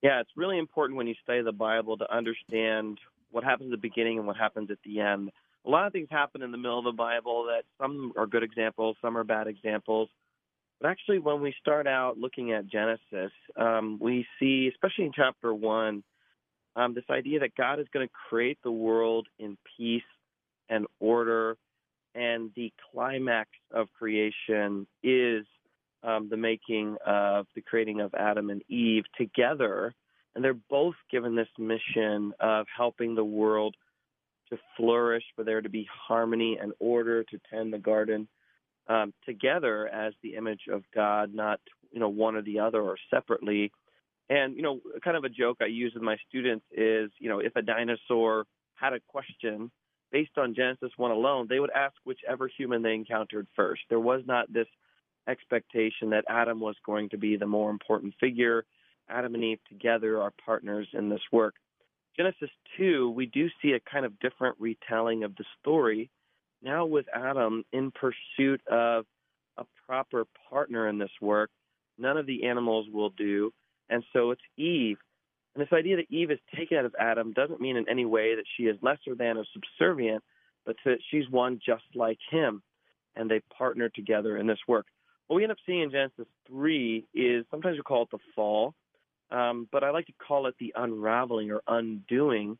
Yeah, 0.01 0.21
it's 0.21 0.31
really 0.37 0.57
important 0.57 0.95
when 0.95 1.07
you 1.07 1.15
study 1.21 1.41
the 1.41 1.51
Bible 1.51 1.97
to 1.97 2.09
understand 2.13 2.99
what 3.31 3.43
happens 3.43 3.71
at 3.71 3.81
the 3.81 3.87
beginning 3.87 4.17
and 4.17 4.27
what 4.27 4.37
happens 4.37 4.69
at 4.71 4.77
the 4.83 4.99
end. 4.99 5.31
A 5.65 5.69
lot 5.69 5.85
of 5.85 5.93
things 5.93 6.07
happen 6.09 6.41
in 6.41 6.51
the 6.51 6.57
middle 6.57 6.79
of 6.79 6.85
the 6.85 6.91
Bible 6.91 7.45
that 7.45 7.63
some 7.81 8.13
are 8.17 8.27
good 8.27 8.43
examples, 8.43 8.95
some 9.01 9.17
are 9.17 9.23
bad 9.23 9.47
examples. 9.47 10.09
But 10.81 10.89
actually, 10.89 11.19
when 11.19 11.41
we 11.41 11.53
start 11.59 11.87
out 11.87 12.17
looking 12.17 12.53
at 12.53 12.67
Genesis, 12.67 13.31
um, 13.57 13.97
we 13.99 14.25
see, 14.39 14.69
especially 14.71 15.05
in 15.05 15.11
chapter 15.13 15.53
one, 15.53 16.03
um, 16.75 16.93
this 16.93 17.03
idea 17.09 17.39
that 17.39 17.55
God 17.55 17.79
is 17.79 17.87
going 17.93 18.07
to 18.07 18.13
create 18.29 18.57
the 18.63 18.71
world 18.71 19.27
in 19.37 19.57
peace 19.77 20.01
and 20.69 20.85
order, 20.99 21.57
and 22.15 22.51
the 22.55 22.71
climax 22.91 23.49
of 23.71 23.87
creation 23.97 24.87
is 25.03 25.45
um, 26.03 26.29
the 26.29 26.37
making 26.37 26.95
of 27.05 27.47
the 27.55 27.61
creating 27.61 27.99
of 27.99 28.13
Adam 28.13 28.49
and 28.49 28.63
Eve 28.69 29.03
together, 29.17 29.93
and 30.35 30.43
they're 30.43 30.53
both 30.69 30.95
given 31.11 31.35
this 31.35 31.47
mission 31.57 32.33
of 32.39 32.65
helping 32.75 33.15
the 33.15 33.23
world 33.23 33.75
to 34.49 34.57
flourish, 34.77 35.23
for 35.35 35.43
there 35.43 35.61
to 35.61 35.69
be 35.69 35.87
harmony 36.07 36.57
and 36.59 36.73
order, 36.79 37.23
to 37.23 37.39
tend 37.51 37.71
the 37.71 37.77
garden 37.77 38.27
um, 38.87 39.13
together 39.25 39.87
as 39.87 40.13
the 40.23 40.35
image 40.35 40.61
of 40.71 40.83
God, 40.93 41.33
not 41.33 41.59
you 41.91 41.99
know 41.99 42.09
one 42.09 42.35
or 42.35 42.41
the 42.41 42.59
other 42.59 42.81
or 42.81 42.97
separately. 43.09 43.71
And 44.29 44.55
you 44.55 44.61
know, 44.61 44.79
kind 45.03 45.17
of 45.17 45.23
a 45.23 45.29
joke 45.29 45.57
I 45.61 45.65
use 45.65 45.93
with 45.93 46.03
my 46.03 46.17
students 46.27 46.65
is, 46.71 47.11
you 47.19 47.29
know, 47.29 47.39
if 47.39 47.55
a 47.55 47.61
dinosaur 47.61 48.45
had 48.75 48.93
a 48.93 48.99
question 49.07 49.71
based 50.11 50.37
on 50.37 50.55
Genesis 50.55 50.91
1 50.97 51.11
alone, 51.11 51.47
they 51.49 51.59
would 51.59 51.71
ask 51.71 51.93
whichever 52.03 52.47
human 52.47 52.81
they 52.81 52.93
encountered 52.93 53.47
first. 53.55 53.81
There 53.89 53.99
was 53.99 54.21
not 54.25 54.51
this 54.51 54.67
expectation 55.27 56.09
that 56.11 56.25
Adam 56.27 56.59
was 56.59 56.75
going 56.85 57.09
to 57.09 57.17
be 57.17 57.35
the 57.35 57.45
more 57.45 57.69
important 57.69 58.13
figure. 58.19 58.65
Adam 59.09 59.35
and 59.35 59.43
Eve 59.43 59.59
together 59.67 60.21
are 60.21 60.31
partners 60.45 60.87
in 60.93 61.09
this 61.09 61.21
work. 61.31 61.55
Genesis 62.17 62.49
2, 62.77 63.11
we 63.11 63.25
do 63.27 63.47
see 63.61 63.71
a 63.71 63.79
kind 63.79 64.05
of 64.05 64.19
different 64.19 64.55
retelling 64.59 65.23
of 65.23 65.35
the 65.35 65.45
story, 65.59 66.09
now 66.61 66.85
with 66.85 67.05
Adam 67.13 67.63
in 67.71 67.91
pursuit 67.91 68.61
of 68.67 69.05
a 69.57 69.65
proper 69.85 70.25
partner 70.49 70.87
in 70.87 70.97
this 70.97 71.11
work. 71.21 71.49
None 71.97 72.17
of 72.17 72.25
the 72.25 72.45
animals 72.45 72.87
will 72.91 73.09
do. 73.09 73.51
And 73.89 74.03
so 74.13 74.31
it's 74.31 74.41
Eve. 74.57 74.97
And 75.55 75.65
this 75.65 75.73
idea 75.73 75.97
that 75.97 76.11
Eve 76.11 76.31
is 76.31 76.39
taken 76.55 76.77
out 76.77 76.85
of 76.85 76.95
Adam 76.99 77.33
doesn't 77.33 77.61
mean 77.61 77.75
in 77.75 77.89
any 77.89 78.05
way 78.05 78.35
that 78.35 78.45
she 78.55 78.63
is 78.63 78.77
lesser 78.81 79.15
than 79.15 79.37
or 79.37 79.45
subservient, 79.53 80.23
but 80.65 80.75
that 80.85 80.99
she's 81.09 81.29
one 81.29 81.59
just 81.65 81.83
like 81.95 82.19
him. 82.29 82.61
And 83.15 83.29
they 83.29 83.41
partner 83.57 83.89
together 83.89 84.37
in 84.37 84.47
this 84.47 84.59
work. 84.67 84.85
What 85.27 85.37
we 85.37 85.43
end 85.43 85.51
up 85.51 85.57
seeing 85.65 85.81
in 85.81 85.91
Genesis 85.91 86.27
3 86.47 87.05
is 87.13 87.45
sometimes 87.51 87.77
we 87.77 87.83
call 87.83 88.03
it 88.03 88.11
the 88.11 88.19
fall, 88.35 88.73
um, 89.31 89.67
but 89.71 89.83
I 89.83 89.91
like 89.91 90.07
to 90.07 90.13
call 90.27 90.47
it 90.47 90.55
the 90.59 90.73
unraveling 90.75 91.51
or 91.51 91.61
undoing 91.67 92.57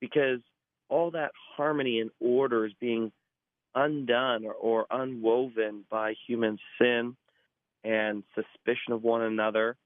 because 0.00 0.40
all 0.88 1.10
that 1.12 1.32
harmony 1.56 2.00
and 2.00 2.10
order 2.20 2.64
is 2.66 2.72
being 2.80 3.12
undone 3.74 4.44
or, 4.46 4.54
or 4.54 4.86
unwoven 4.90 5.84
by 5.90 6.14
human 6.26 6.58
sin 6.80 7.16
and 7.84 8.22
suspicion 8.34 8.92
of 8.92 9.02
one 9.02 9.22
another 9.22 9.76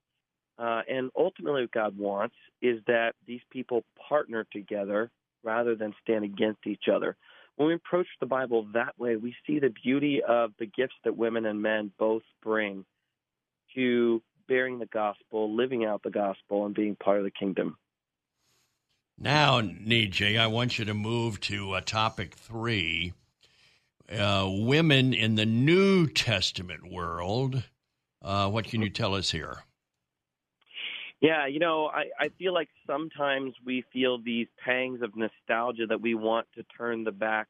uh, 0.61 0.83
and 0.89 1.11
ultimately, 1.17 1.63
what 1.63 1.71
God 1.71 1.99
wants 1.99 2.35
is 2.61 2.81
that 2.87 3.15
these 3.27 3.41
people 3.51 3.83
partner 4.09 4.47
together 4.53 5.11
rather 5.43 5.75
than 5.75 5.95
stand 6.03 6.23
against 6.23 6.67
each 6.67 6.85
other. 6.95 7.17
When 7.57 7.69
we 7.69 7.75
approach 7.75 8.07
the 8.21 8.27
Bible 8.27 8.67
that 8.75 8.99
way, 8.99 9.17
we 9.17 9.35
see 9.47 9.59
the 9.59 9.73
beauty 9.83 10.21
of 10.23 10.53
the 10.59 10.67
gifts 10.67 10.97
that 11.05 11.17
women 11.17 11.47
and 11.47 11.63
men 11.63 11.91
both 11.99 12.23
bring 12.43 12.85
to 13.75 14.21
bearing 14.51 14.81
the 14.81 14.87
gospel, 14.87 15.55
living 15.55 15.85
out 15.85 16.03
the 16.03 16.11
gospel, 16.11 16.67
and 16.67 16.75
being 16.75 16.97
part 16.97 17.19
of 17.19 17.25
the 17.25 17.31
kingdom. 17.31 17.79
Now, 19.17 19.61
Nijay, 19.61 20.39
I 20.39 20.49
want 20.49 20.77
you 20.77 20.85
to 20.87 20.93
move 20.93 21.41
to 21.43 21.73
uh, 21.73 21.81
topic 21.83 22.35
three 22.35 23.13
uh, 24.11 24.49
women 24.51 25.15
in 25.15 25.37
the 25.37 25.47
New 25.47 26.09
Testament 26.09 26.91
world. 26.91 27.63
Uh, 28.21 28.51
what 28.51 28.65
can 28.65 28.83
you 28.83 28.91
tell 28.91 29.15
us 29.15 29.31
here? 29.31 29.59
Yeah, 31.21 31.47
you 31.47 31.61
know, 31.61 31.87
I, 31.87 32.07
I 32.19 32.31
feel 32.37 32.53
like 32.53 32.71
sometimes 32.87 33.55
we 33.65 33.85
feel 33.93 34.19
these 34.19 34.49
pangs 34.65 35.01
of 35.01 35.15
nostalgia 35.15 35.87
that 35.87 36.01
we 36.01 36.15
want 36.15 36.49
to 36.57 36.65
turn 36.77 37.05
the 37.05 37.13
back, 37.13 37.47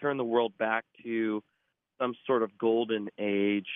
turn 0.00 0.18
the 0.18 0.24
world 0.24 0.52
back 0.56 0.84
to 1.02 1.42
some 1.98 2.14
sort 2.26 2.44
of 2.44 2.56
golden 2.58 3.08
age. 3.18 3.66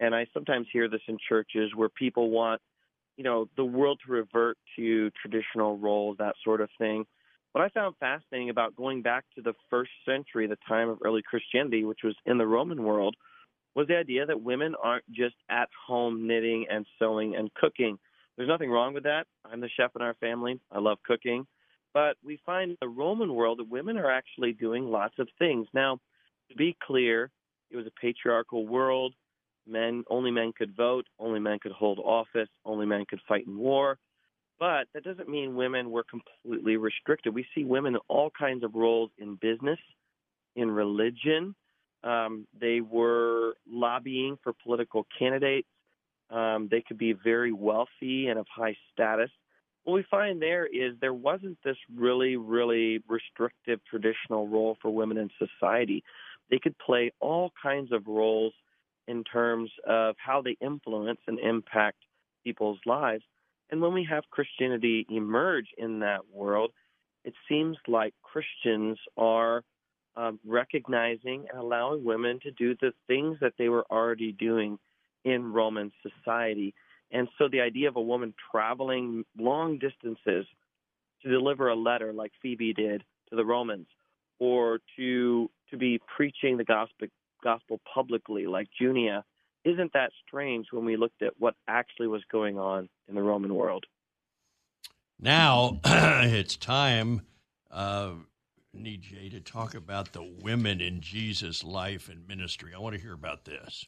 And 0.00 0.14
I 0.14 0.26
sometimes 0.32 0.66
hear 0.72 0.88
this 0.88 1.00
in 1.08 1.18
churches 1.28 1.72
where 1.74 1.88
people 1.88 2.30
want, 2.30 2.60
you 3.16 3.24
know, 3.24 3.48
the 3.56 3.64
world 3.64 4.00
to 4.06 4.12
revert 4.12 4.58
to 4.76 5.10
traditional 5.22 5.78
roles, 5.78 6.18
that 6.18 6.34
sort 6.44 6.60
of 6.60 6.68
thing. 6.78 7.06
What 7.52 7.64
I 7.64 7.68
found 7.70 7.96
fascinating 7.98 8.50
about 8.50 8.76
going 8.76 9.00
back 9.00 9.24
to 9.34 9.42
the 9.42 9.54
first 9.70 9.90
century, 10.04 10.46
the 10.46 10.58
time 10.68 10.90
of 10.90 10.98
early 11.02 11.22
Christianity, 11.22 11.84
which 11.84 12.00
was 12.04 12.14
in 12.26 12.36
the 12.36 12.46
Roman 12.46 12.82
world, 12.82 13.16
was 13.74 13.88
the 13.88 13.96
idea 13.96 14.26
that 14.26 14.42
women 14.42 14.74
aren't 14.82 15.10
just 15.10 15.36
at 15.48 15.68
home 15.86 16.26
knitting 16.26 16.66
and 16.70 16.84
sewing 16.98 17.34
and 17.36 17.52
cooking 17.54 17.98
there's 18.36 18.48
nothing 18.48 18.70
wrong 18.70 18.94
with 18.94 19.04
that. 19.04 19.26
I'm 19.44 19.60
the 19.60 19.68
chef 19.76 19.92
in 19.96 20.02
our 20.02 20.14
family. 20.14 20.60
I 20.70 20.78
love 20.78 20.98
cooking. 21.04 21.46
But 21.94 22.16
we 22.22 22.38
find 22.44 22.72
in 22.72 22.76
the 22.80 22.88
Roman 22.88 23.34
world 23.34 23.58
that 23.58 23.68
women 23.68 23.96
are 23.96 24.10
actually 24.10 24.52
doing 24.52 24.84
lots 24.84 25.14
of 25.18 25.28
things. 25.38 25.66
Now, 25.72 25.98
to 26.50 26.56
be 26.56 26.76
clear, 26.86 27.30
it 27.70 27.76
was 27.76 27.86
a 27.86 28.00
patriarchal 28.00 28.66
world. 28.66 29.14
Men 29.66 30.04
only 30.08 30.30
men 30.30 30.52
could 30.56 30.76
vote, 30.76 31.06
only 31.18 31.40
men 31.40 31.58
could 31.58 31.72
hold 31.72 31.98
office, 31.98 32.48
only 32.64 32.86
men 32.86 33.04
could 33.08 33.20
fight 33.28 33.46
in 33.46 33.58
war. 33.58 33.98
But 34.58 34.86
that 34.94 35.04
doesn't 35.04 35.28
mean 35.28 35.56
women 35.56 35.90
were 35.90 36.04
completely 36.04 36.76
restricted. 36.76 37.34
We 37.34 37.46
see 37.54 37.64
women 37.64 37.94
in 37.94 38.00
all 38.08 38.30
kinds 38.30 38.64
of 38.64 38.74
roles 38.74 39.10
in 39.18 39.36
business, 39.36 39.78
in 40.54 40.70
religion. 40.70 41.54
Um, 42.02 42.46
they 42.58 42.80
were 42.80 43.54
lobbying 43.68 44.38
for 44.42 44.54
political 44.62 45.06
candidates. 45.18 45.68
Um, 46.30 46.68
they 46.70 46.80
could 46.80 46.98
be 46.98 47.12
very 47.12 47.52
wealthy 47.52 48.28
and 48.28 48.38
of 48.38 48.46
high 48.54 48.76
status. 48.92 49.30
What 49.84 49.94
we 49.94 50.04
find 50.10 50.40
there 50.40 50.66
is 50.66 50.94
there 51.00 51.14
wasn't 51.14 51.58
this 51.64 51.76
really, 51.94 52.36
really 52.36 53.02
restrictive 53.08 53.80
traditional 53.88 54.48
role 54.48 54.76
for 54.80 54.90
women 54.90 55.18
in 55.18 55.30
society. 55.38 56.02
They 56.50 56.58
could 56.58 56.76
play 56.78 57.12
all 57.20 57.52
kinds 57.62 57.92
of 57.92 58.06
roles 58.06 58.52
in 59.08 59.24
terms 59.24 59.70
of 59.86 60.16
how 60.18 60.42
they 60.42 60.56
influence 60.60 61.20
and 61.26 61.38
impact 61.38 61.98
people's 62.44 62.78
lives. 62.86 63.24
And 63.70 63.80
when 63.80 63.92
we 63.92 64.06
have 64.08 64.24
Christianity 64.30 65.06
emerge 65.10 65.66
in 65.76 66.00
that 66.00 66.20
world, 66.32 66.70
it 67.24 67.34
seems 67.48 67.76
like 67.88 68.14
Christians 68.22 68.98
are 69.16 69.62
um, 70.16 70.38
recognizing 70.46 71.46
and 71.50 71.60
allowing 71.60 72.04
women 72.04 72.38
to 72.44 72.50
do 72.52 72.76
the 72.80 72.92
things 73.06 73.38
that 73.40 73.54
they 73.58 73.68
were 73.68 73.84
already 73.90 74.32
doing 74.32 74.78
in 75.24 75.52
Roman 75.52 75.92
society. 76.02 76.74
And 77.10 77.28
so 77.36 77.48
the 77.48 77.60
idea 77.60 77.88
of 77.88 77.96
a 77.96 78.02
woman 78.02 78.32
traveling 78.50 79.24
long 79.38 79.78
distances 79.78 80.46
to 81.22 81.28
deliver 81.28 81.68
a 81.68 81.74
letter 81.74 82.12
like 82.12 82.32
Phoebe 82.40 82.72
did 82.72 83.02
to 83.30 83.36
the 83.36 83.44
Romans, 83.44 83.86
or 84.38 84.78
to 84.96 85.50
to 85.70 85.76
be 85.76 86.00
preaching 86.16 86.56
the 86.56 86.64
gospel 86.64 87.08
gospel 87.42 87.80
publicly 87.92 88.46
like 88.46 88.68
Junia, 88.78 89.24
isn't 89.64 89.92
that 89.94 90.12
strange 90.26 90.66
when 90.70 90.84
we 90.84 90.96
looked 90.96 91.22
at 91.22 91.32
what 91.38 91.54
actually 91.68 92.06
was 92.06 92.22
going 92.30 92.58
on 92.58 92.88
in 93.08 93.14
the 93.14 93.22
Roman 93.22 93.54
world? 93.54 93.84
Now 95.18 95.80
it's 95.84 96.56
time, 96.56 97.22
uh, 97.70 98.12
Nijay, 98.76 99.30
to 99.30 99.40
talk 99.40 99.74
about 99.74 100.12
the 100.12 100.22
women 100.22 100.80
in 100.80 101.00
Jesus' 101.00 101.64
life 101.64 102.08
and 102.08 102.26
ministry. 102.28 102.72
I 102.74 102.78
want 102.78 102.94
to 102.94 103.00
hear 103.00 103.14
about 103.14 103.44
this. 103.44 103.86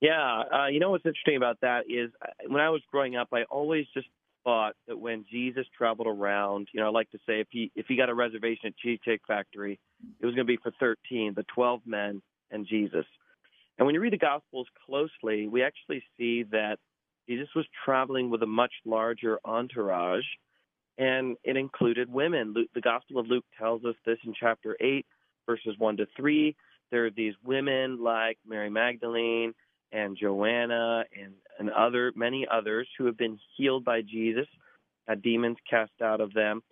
Yeah, 0.00 0.42
uh, 0.52 0.66
you 0.66 0.80
know 0.80 0.90
what's 0.90 1.06
interesting 1.06 1.36
about 1.36 1.60
that 1.60 1.84
is 1.88 2.10
uh, 2.20 2.26
when 2.48 2.60
I 2.60 2.70
was 2.70 2.82
growing 2.90 3.16
up, 3.16 3.28
I 3.32 3.44
always 3.44 3.86
just 3.94 4.08
thought 4.44 4.74
that 4.88 4.98
when 4.98 5.24
Jesus 5.30 5.64
traveled 5.76 6.08
around, 6.08 6.68
you 6.72 6.80
know, 6.80 6.88
I 6.88 6.90
like 6.90 7.10
to 7.10 7.18
say 7.18 7.40
if 7.40 7.46
he 7.50 7.70
if 7.76 7.86
he 7.86 7.96
got 7.96 8.08
a 8.08 8.14
reservation 8.14 8.66
at 8.66 8.76
Cheesecake 8.76 9.20
Factory, 9.28 9.78
it 10.20 10.26
was 10.26 10.34
going 10.34 10.46
to 10.46 10.52
be 10.52 10.58
for 10.62 10.72
13, 10.78 11.34
the 11.34 11.44
12 11.54 11.80
men 11.86 12.22
and 12.50 12.66
Jesus. 12.66 13.06
And 13.78 13.86
when 13.86 13.94
you 13.94 14.00
read 14.00 14.12
the 14.12 14.18
Gospels 14.18 14.66
closely, 14.86 15.48
we 15.48 15.62
actually 15.62 16.02
see 16.16 16.44
that 16.44 16.76
Jesus 17.28 17.48
was 17.54 17.66
traveling 17.84 18.30
with 18.30 18.42
a 18.42 18.46
much 18.46 18.72
larger 18.84 19.38
entourage, 19.44 20.24
and 20.98 21.36
it 21.44 21.56
included 21.56 22.12
women. 22.12 22.52
Luke, 22.52 22.68
the 22.74 22.80
Gospel 22.80 23.18
of 23.18 23.26
Luke 23.26 23.44
tells 23.58 23.84
us 23.84 23.94
this 24.04 24.18
in 24.24 24.34
chapter 24.38 24.76
8, 24.80 25.06
verses 25.46 25.74
1 25.78 25.96
to 25.98 26.06
3. 26.16 26.54
There 26.90 27.06
are 27.06 27.10
these 27.10 27.34
women 27.44 28.02
like 28.02 28.38
Mary 28.46 28.68
Magdalene, 28.68 29.54
and 29.92 30.16
Joanna 30.16 31.04
and, 31.18 31.34
and 31.58 31.70
other 31.70 32.12
many 32.16 32.46
others 32.50 32.88
who 32.96 33.06
have 33.06 33.16
been 33.16 33.38
healed 33.56 33.84
by 33.84 34.00
Jesus, 34.02 34.46
demons 35.22 35.58
cast 35.68 35.92
out 36.02 36.22
of 36.22 36.32
them, 36.32 36.62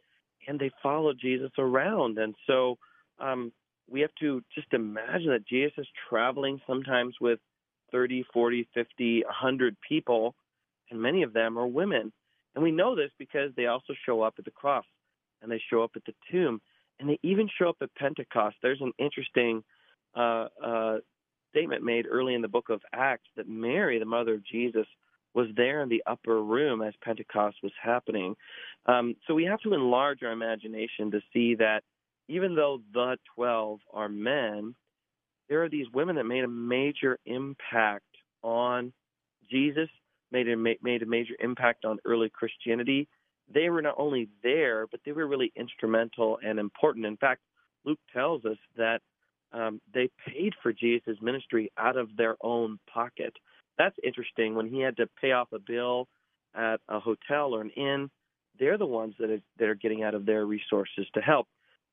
and 0.48 0.58
they 0.58 0.70
follow 0.82 1.12
Jesus 1.12 1.50
around. 1.58 2.16
And 2.18 2.34
so 2.46 2.78
um, 3.20 3.52
we 3.90 4.00
have 4.00 4.14
to 4.20 4.42
just 4.54 4.72
imagine 4.72 5.30
that 5.30 5.46
Jesus 5.46 5.72
is 5.78 5.88
traveling 6.08 6.60
sometimes 6.66 7.16
with 7.20 7.38
30, 7.92 8.24
40, 8.32 8.68
50, 8.72 9.24
100 9.24 9.76
people, 9.86 10.34
and 10.90 11.00
many 11.00 11.22
of 11.22 11.32
them 11.32 11.58
are 11.58 11.66
women. 11.66 12.12
And 12.54 12.62
we 12.64 12.70
know 12.70 12.94
this 12.94 13.10
because 13.18 13.50
they 13.56 13.66
also 13.66 13.94
show 14.06 14.22
up 14.22 14.34
at 14.38 14.44
the 14.44 14.50
cross 14.50 14.84
and 15.42 15.50
they 15.50 15.60
show 15.70 15.82
up 15.82 15.92
at 15.96 16.04
the 16.04 16.14
tomb 16.30 16.60
and 16.98 17.08
they 17.08 17.18
even 17.22 17.48
show 17.58 17.70
up 17.70 17.76
at 17.80 17.94
Pentecost. 17.94 18.56
There's 18.62 18.80
an 18.80 18.92
interesting 18.98 19.62
uh, 20.16 20.46
uh, 20.62 20.98
statement 21.50 21.82
made 21.82 22.06
early 22.10 22.34
in 22.34 22.42
the 22.42 22.48
book 22.48 22.68
of 22.68 22.80
Acts 22.92 23.28
that 23.36 23.48
Mary, 23.48 23.98
the 23.98 24.04
mother 24.04 24.34
of 24.34 24.44
Jesus, 24.44 24.86
was 25.34 25.46
there 25.56 25.82
in 25.82 25.88
the 25.88 26.02
upper 26.06 26.42
room 26.42 26.82
as 26.82 26.92
Pentecost 27.02 27.56
was 27.62 27.72
happening. 27.80 28.34
Um, 28.86 29.14
so 29.26 29.34
we 29.34 29.44
have 29.44 29.60
to 29.60 29.74
enlarge 29.74 30.22
our 30.22 30.32
imagination 30.32 31.10
to 31.12 31.20
see 31.32 31.54
that 31.56 31.82
even 32.30 32.54
though 32.54 32.80
the 32.94 33.16
12 33.34 33.80
are 33.92 34.08
men, 34.08 34.74
there 35.48 35.64
are 35.64 35.68
these 35.68 35.86
women 35.92 36.14
that 36.16 36.24
made 36.24 36.44
a 36.44 36.48
major 36.48 37.18
impact 37.26 38.04
on 38.42 38.92
Jesus, 39.50 39.88
made 40.30 40.48
a, 40.48 40.56
made 40.56 41.02
a 41.02 41.06
major 41.06 41.34
impact 41.40 41.84
on 41.84 41.98
early 42.04 42.30
Christianity. 42.30 43.08
They 43.52 43.68
were 43.68 43.82
not 43.82 43.96
only 43.98 44.28
there, 44.44 44.86
but 44.86 45.00
they 45.04 45.10
were 45.10 45.26
really 45.26 45.52
instrumental 45.56 46.38
and 46.44 46.60
important. 46.60 47.04
In 47.04 47.16
fact, 47.16 47.42
Luke 47.84 47.98
tells 48.12 48.44
us 48.44 48.58
that 48.76 49.00
um, 49.52 49.80
they 49.92 50.08
paid 50.24 50.52
for 50.62 50.72
Jesus' 50.72 51.18
ministry 51.20 51.72
out 51.76 51.96
of 51.96 52.16
their 52.16 52.36
own 52.40 52.78
pocket. 52.92 53.34
that's 53.76 53.96
interesting. 54.04 54.54
When 54.54 54.68
he 54.68 54.80
had 54.80 54.96
to 54.98 55.08
pay 55.20 55.32
off 55.32 55.48
a 55.52 55.58
bill 55.58 56.06
at 56.54 56.80
a 56.88 57.00
hotel 57.00 57.54
or 57.54 57.62
an 57.62 57.70
inn, 57.70 58.08
they're 58.60 58.78
the 58.78 58.86
ones 58.86 59.14
that 59.18 59.30
are, 59.30 59.40
that 59.58 59.68
are 59.68 59.74
getting 59.74 60.04
out 60.04 60.14
of 60.14 60.26
their 60.26 60.46
resources 60.46 61.06
to 61.14 61.20
help. 61.20 61.48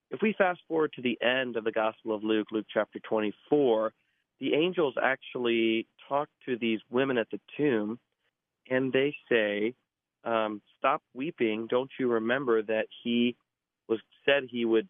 If 0.10 0.22
we 0.22 0.34
fast 0.38 0.62
forward 0.68 0.94
to 0.94 1.02
the 1.02 1.18
end 1.22 1.58
of 1.58 1.64
the 1.66 1.72
Gospel 1.72 2.16
of 2.16 2.24
Luke, 2.24 2.48
Luke 2.52 2.66
chapter 2.74 3.00
24, 3.00 3.92
the 4.40 4.54
angels 4.54 4.96
actually 5.02 5.88
talk 6.08 6.30
to 6.46 6.58
these 6.58 6.80
women 6.90 7.18
at 7.18 7.30
the 7.30 7.40
tomb 7.58 8.00
and 8.70 8.94
they 8.94 9.16
say, 9.30 9.74
um, 10.24 10.62
Stop 10.78 11.02
weeping. 11.14 11.68
Don't 11.70 11.90
you 12.00 12.10
remember 12.10 12.62
that 12.62 12.88
he 13.04 13.36
was 13.90 14.00
said 14.26 14.44
he 14.50 14.64
would 14.64 14.88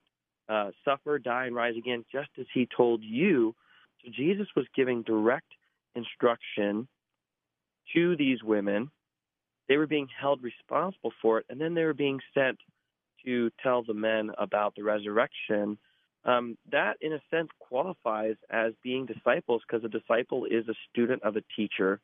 uh, 0.49 0.71
suffer, 0.85 1.17
die, 1.17 1.45
and 1.45 1.55
rise 1.55 1.75
again, 1.77 2.05
just 2.11 2.29
as 2.39 2.45
he 2.53 2.67
told 2.75 3.01
you? 3.03 3.55
So 4.03 4.11
Jesus 4.15 4.47
was 4.55 4.65
giving 4.75 5.01
direct 5.01 5.47
instruction 5.95 6.87
to 7.95 8.15
these 8.15 8.43
women. 8.43 8.91
They 9.67 9.77
were 9.77 9.87
being 9.87 10.07
held 10.19 10.43
responsible 10.43 11.13
for 11.21 11.39
it, 11.39 11.45
and 11.49 11.59
then 11.59 11.73
they 11.73 11.83
were 11.83 11.93
being 11.93 12.19
sent 12.33 12.59
to 13.27 13.51
tell 13.61 13.83
the 13.83 13.93
men 13.93 14.31
about 14.37 14.73
the 14.75 14.83
resurrection. 14.83 15.77
Um, 16.23 16.57
that, 16.71 16.95
in 17.01 17.13
a 17.13 17.21
sense, 17.29 17.49
qualifies 17.59 18.35
as 18.49 18.73
being 18.83 19.05
disciples 19.05 19.61
because 19.67 19.83
a 19.83 19.89
disciple 19.89 20.45
is 20.45 20.67
a 20.67 20.73
student 20.89 21.23
of 21.23 21.35
a 21.35 21.43
teacher 21.55 21.99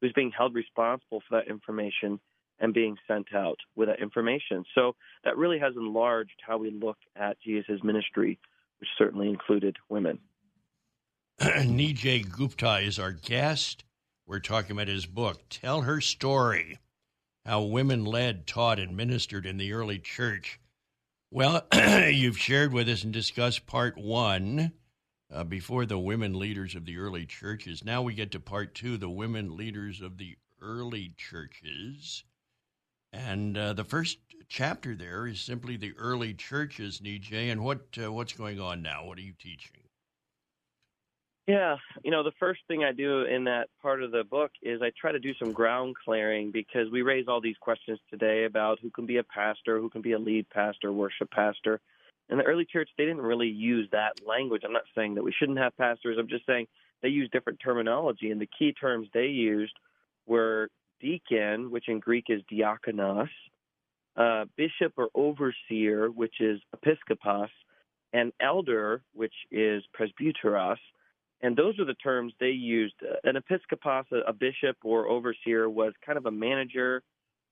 who's 0.00 0.12
being 0.12 0.30
held 0.36 0.54
responsible 0.54 1.22
for 1.26 1.38
that 1.40 1.50
information 1.50 2.20
and 2.58 2.72
being 2.72 2.96
sent 3.08 3.34
out 3.34 3.58
with 3.74 3.88
that 3.88 4.00
information. 4.00 4.64
So 4.74 4.94
that 5.24 5.36
really 5.36 5.58
has 5.58 5.74
enlarged 5.76 6.40
how 6.46 6.58
we 6.58 6.70
look 6.70 6.98
at 7.16 7.40
Jesus' 7.40 7.82
ministry, 7.82 8.38
which 8.78 8.88
certainly 8.98 9.28
included 9.28 9.76
women. 9.88 10.18
Nijay 11.40 12.30
Gupta 12.30 12.78
is 12.78 12.98
our 12.98 13.12
guest. 13.12 13.84
We're 14.26 14.40
talking 14.40 14.72
about 14.72 14.88
his 14.88 15.06
book, 15.06 15.42
Tell 15.50 15.82
Her 15.82 16.00
Story 16.00 16.78
How 17.44 17.62
Women 17.62 18.04
Led, 18.04 18.46
Taught, 18.46 18.80
and 18.80 18.96
Ministered 18.96 19.46
in 19.46 19.56
the 19.56 19.72
Early 19.72 19.98
Church. 19.98 20.58
Well, 21.30 21.66
you've 22.08 22.38
shared 22.38 22.72
with 22.72 22.88
us 22.88 23.02
and 23.02 23.12
discussed 23.12 23.66
part 23.66 23.98
one 23.98 24.72
uh, 25.30 25.44
before 25.44 25.84
the 25.84 25.98
women 25.98 26.38
leaders 26.38 26.74
of 26.74 26.84
the 26.84 26.98
early 26.98 27.26
churches. 27.26 27.84
Now 27.84 28.02
we 28.02 28.14
get 28.14 28.30
to 28.32 28.40
part 28.40 28.74
two 28.74 28.96
the 28.96 29.10
women 29.10 29.56
leaders 29.56 30.00
of 30.00 30.18
the 30.18 30.36
early 30.62 31.14
churches. 31.16 32.24
And 33.12 33.58
uh, 33.58 33.72
the 33.72 33.84
first 33.84 34.18
chapter 34.48 34.94
there 34.94 35.26
is 35.26 35.40
simply 35.40 35.76
the 35.76 35.94
early 35.98 36.32
churches, 36.32 37.00
Nijay. 37.00 37.50
And 37.50 37.64
what 37.64 37.86
uh, 38.02 38.12
what's 38.12 38.32
going 38.32 38.60
on 38.60 38.82
now? 38.82 39.04
What 39.04 39.18
are 39.18 39.22
you 39.22 39.34
teaching? 39.38 39.85
Yeah, 41.46 41.76
you 42.02 42.10
know, 42.10 42.24
the 42.24 42.32
first 42.40 42.60
thing 42.66 42.82
I 42.82 42.90
do 42.90 43.22
in 43.22 43.44
that 43.44 43.68
part 43.80 44.02
of 44.02 44.10
the 44.10 44.24
book 44.24 44.50
is 44.62 44.82
I 44.82 44.90
try 45.00 45.12
to 45.12 45.20
do 45.20 45.32
some 45.38 45.52
ground 45.52 45.94
clearing 46.04 46.50
because 46.50 46.90
we 46.90 47.02
raise 47.02 47.26
all 47.28 47.40
these 47.40 47.56
questions 47.60 48.00
today 48.10 48.44
about 48.44 48.80
who 48.80 48.90
can 48.90 49.06
be 49.06 49.18
a 49.18 49.22
pastor, 49.22 49.78
who 49.78 49.88
can 49.88 50.02
be 50.02 50.12
a 50.12 50.18
lead 50.18 50.50
pastor, 50.50 50.92
worship 50.92 51.30
pastor. 51.30 51.80
In 52.28 52.38
the 52.38 52.44
early 52.44 52.64
church, 52.64 52.90
they 52.98 53.04
didn't 53.04 53.22
really 53.22 53.46
use 53.46 53.88
that 53.92 54.14
language. 54.26 54.62
I'm 54.64 54.72
not 54.72 54.82
saying 54.96 55.14
that 55.14 55.22
we 55.22 55.32
shouldn't 55.38 55.58
have 55.58 55.76
pastors. 55.76 56.16
I'm 56.18 56.26
just 56.28 56.46
saying 56.46 56.66
they 57.00 57.10
used 57.10 57.30
different 57.30 57.60
terminology, 57.62 58.32
and 58.32 58.40
the 58.40 58.48
key 58.58 58.72
terms 58.72 59.06
they 59.14 59.26
used 59.26 59.74
were 60.26 60.68
deacon, 61.00 61.70
which 61.70 61.88
in 61.88 62.00
Greek 62.00 62.24
is 62.28 62.42
diakonos, 62.52 63.28
uh, 64.16 64.46
bishop 64.56 64.94
or 64.96 65.10
overseer, 65.14 66.08
which 66.08 66.40
is 66.40 66.60
episkopos, 66.74 67.50
and 68.12 68.32
elder, 68.40 69.02
which 69.12 69.34
is 69.52 69.84
presbyteros. 69.96 70.78
And 71.42 71.56
those 71.56 71.78
are 71.78 71.84
the 71.84 71.94
terms 71.94 72.32
they 72.40 72.50
used. 72.50 72.94
An 73.24 73.36
episkopos, 73.36 74.04
a 74.26 74.32
bishop 74.32 74.76
or 74.82 75.06
overseer, 75.06 75.68
was 75.68 75.92
kind 76.04 76.16
of 76.16 76.26
a 76.26 76.30
manager 76.30 77.02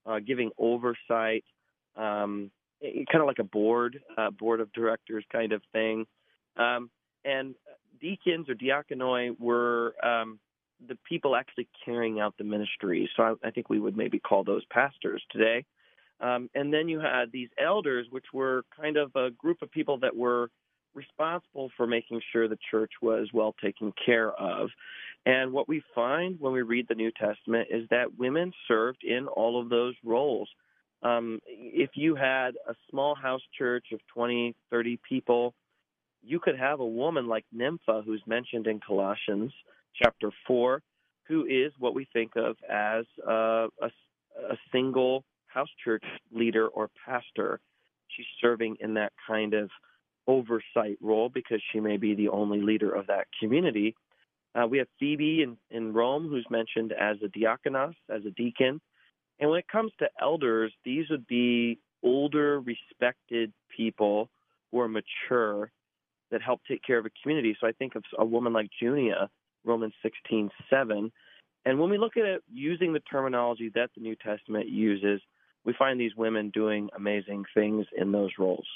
uh, 0.07 0.21
giving 0.21 0.51
oversight, 0.59 1.45
um, 1.97 2.51
kind 2.83 3.21
of 3.21 3.27
like 3.27 3.39
a 3.39 3.45
board, 3.45 4.01
uh, 4.17 4.31
board 4.31 4.61
of 4.61 4.73
directors 4.73 5.25
kind 5.31 5.53
of 5.53 5.63
thing. 5.73 6.07
Um, 6.57 6.91
and 7.25 7.55
deacons 8.01 8.49
or 8.49 8.55
diakonoi 8.55 9.39
were 9.39 9.95
um, 10.05 10.39
the 10.87 10.97
people 11.09 11.37
actually 11.37 11.69
carrying 11.85 12.21
out 12.21 12.35
the 12.39 12.45
ministry. 12.45 13.09
So 13.17 13.23
I, 13.23 13.49
I, 13.49 13.51
think 13.51 13.71
we 13.71 13.81
would 13.81 13.97
maybe 13.97 14.19
call 14.19 14.45
those 14.45 14.65
pastors 14.71 15.23
today. 15.31 15.65
Um, 16.21 16.49
and 16.55 16.73
then 16.73 16.89
you 16.89 17.01
had 17.01 17.33
these 17.33 17.49
elders, 17.59 18.07
which 18.11 18.27
were 18.33 18.65
kind 18.79 18.97
of 18.97 19.15
a 19.17 19.31
group 19.31 19.63
of 19.63 19.71
people 19.71 19.99
that 19.99 20.15
were 20.15 20.51
responsible 20.95 21.71
for 21.77 21.87
making 21.87 22.21
sure 22.33 22.49
the 22.49 22.59
church 22.71 22.93
was 23.03 23.29
well 23.33 23.55
taken 23.63 23.93
care 24.05 24.33
of. 24.33 24.71
And 25.27 25.53
what 25.53 25.69
we 25.69 25.83
find 25.95 26.39
when 26.39 26.53
we 26.53 26.63
read 26.63 26.87
the 26.89 26.95
New 26.95 27.11
Testament 27.11 27.69
is 27.71 27.89
that 27.91 28.19
women 28.19 28.53
served 28.69 29.03
in 29.03 29.27
all 29.27 29.61
of 29.61 29.69
those 29.69 29.95
roles. 30.05 30.49
Um, 31.03 31.41
if 31.47 31.91
you 31.95 32.15
had 32.15 32.55
a 32.69 32.75
small 32.91 33.15
house 33.15 33.43
church 33.57 33.87
of 33.93 34.01
20, 34.15 34.55
30 34.71 35.01
people, 35.09 35.55
you 36.23 36.41
could 36.41 36.59
have 36.59 36.81
a 36.81 36.87
woman 36.87 37.27
like 37.27 37.45
Nympha, 37.53 38.03
who's 38.05 38.23
mentioned 38.27 38.67
in 38.67 38.81
Colossians 38.81 39.53
chapter 40.03 40.31
4, 40.47 40.81
who 41.29 41.45
is 41.45 41.73
what 41.79 41.95
we 41.95 42.07
think 42.13 42.33
of 42.37 42.57
as 42.71 43.05
a, 43.27 43.69
a 43.81 44.57
single 44.73 45.25
house 45.47 45.69
church 45.83 46.05
leader 46.33 46.69
or 46.69 46.91
pastor. 47.07 47.61
She's 48.09 48.27
serving 48.41 48.77
in 48.81 48.95
that 48.95 49.13
kind 49.27 49.55
of 49.55 49.71
oversight 50.27 50.99
role 51.01 51.29
because 51.29 51.63
she 51.73 51.81
may 51.81 51.97
be 51.97 52.15
the 52.15 52.29
only 52.29 52.61
leader 52.61 52.91
of 52.91 53.07
that 53.09 53.27
community. 53.41 53.95
Uh, 54.55 54.67
we 54.67 54.79
have 54.79 54.87
Phoebe 54.99 55.43
in, 55.43 55.57
in 55.71 55.93
Rome, 55.93 56.29
who's 56.29 56.47
mentioned 56.51 56.93
as 56.93 57.17
a 57.23 57.29
diakonos, 57.29 57.95
as 58.09 58.25
a 58.25 58.31
deacon. 58.31 58.81
And 59.41 59.51
when 59.51 59.59
it 59.59 59.69
comes 59.69 59.93
to 59.99 60.09
elders, 60.21 60.73
these 60.85 61.07
would 61.11 61.27
be 61.27 61.79
older, 62.03 62.61
respected 62.61 63.53
people 63.77 64.29
who 64.71 64.81
are 64.81 64.89
mature 64.89 65.71
that 66.31 66.43
help 66.43 66.61
take 66.69 66.83
care 66.83 66.99
of 66.99 67.07
a 67.07 67.11
community. 67.23 67.57
So 67.61 67.67
I 67.67 67.73
think 67.73 67.95
of 67.95 68.05
a 68.19 68.25
woman 68.25 68.53
like 68.53 68.71
Junia, 68.81 69.29
Romans 69.65 69.95
16, 70.03 70.51
7. 70.71 71.13
And 71.65 71.79
when 71.79 71.91
we 71.91 71.99
look 71.99 72.17
at 72.17 72.25
it 72.25 72.43
using 72.53 72.93
the 72.93 73.01
terminology 73.01 73.71
that 73.75 73.91
the 73.97 74.03
New 74.03 74.17
Testament 74.17 74.69
uses, 74.69 75.21
we 75.65 75.75
find 75.79 75.99
these 75.99 76.15
women 76.17 76.51
doing 76.51 76.91
amazing 76.97 77.45
things 77.55 77.87
in 77.97 78.13
those 78.13 78.31
roles. 78.39 78.67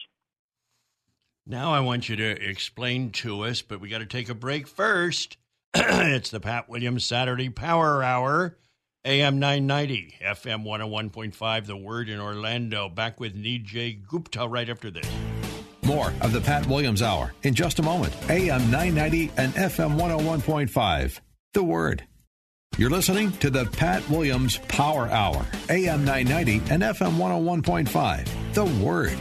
Now 1.51 1.73
I 1.73 1.81
want 1.81 2.11
you 2.11 2.17
to 2.17 2.47
explain 2.47 3.11
to 3.13 3.45
us, 3.45 3.63
but 3.63 3.81
we 3.81 3.89
got 3.89 4.01
to 4.01 4.07
take 4.07 4.29
a 4.29 4.35
break 4.35 4.69
first. 4.69 5.39
it's 5.75 6.31
the 6.31 6.41
Pat 6.41 6.69
Williams 6.69 7.05
Saturday 7.05 7.49
Power 7.49 8.03
Hour, 8.03 8.59
AM 9.07 9.39
990, 9.39 10.17
FM 10.23 10.63
101.5, 10.63 11.65
The 11.65 11.75
Word 11.75 12.11
in 12.11 12.21
Orlando. 12.21 12.91
Back 12.91 13.19
with 13.19 13.35
Nijay 13.35 14.07
Gupta 14.07 14.47
right 14.47 14.69
after 14.69 14.91
this. 14.91 15.11
More 15.85 16.13
of 16.21 16.33
the 16.33 16.43
Pat 16.43 16.67
Williams 16.67 17.01
Hour 17.01 17.33
in 17.43 17.55
just 17.55 17.79
a 17.79 17.83
moment. 17.83 18.15
AM 18.29 18.71
990 18.71 19.33
and 19.39 19.55
FM 19.55 19.99
101.5, 19.99 21.21
The 21.55 21.65
Word. 21.65 22.05
You're 22.77 22.91
listening 22.91 23.33
to 23.39 23.49
the 23.49 23.65
Pat 23.65 24.07
Williams 24.11 24.59
Power 24.69 25.09
Hour, 25.09 25.47
AM 25.71 26.05
990 26.05 26.71
and 26.71 26.83
FM 26.83 27.17
101.5, 27.17 28.53
The 28.53 28.85
Word. 28.85 29.19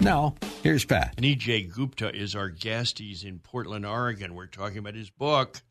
Now, 0.00 0.34
here's 0.62 0.84
Pat. 0.84 1.16
Nijay 1.16 1.72
Gupta 1.72 2.14
is 2.14 2.34
our 2.34 2.50
guest. 2.50 2.98
He's 2.98 3.24
in 3.24 3.38
Portland, 3.38 3.86
Oregon. 3.86 4.34
We're 4.34 4.46
talking 4.46 4.78
about 4.78 4.94
his 4.94 5.08
book, 5.08 5.62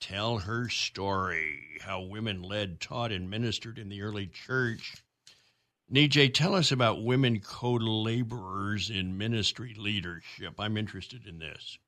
Tell 0.00 0.38
Her 0.38 0.68
Story 0.68 1.78
How 1.80 2.02
Women 2.02 2.42
Led, 2.42 2.80
Taught, 2.80 3.12
and 3.12 3.30
Ministered 3.30 3.78
in 3.78 3.88
the 3.88 4.02
Early 4.02 4.26
Church. 4.26 5.02
Nijay, 5.90 6.34
tell 6.34 6.54
us 6.54 6.70
about 6.70 7.02
women 7.02 7.40
co 7.40 7.72
laborers 7.72 8.90
in 8.90 9.16
ministry 9.16 9.74
leadership. 9.78 10.54
I'm 10.58 10.76
interested 10.76 11.26
in 11.26 11.38
this. 11.38 11.78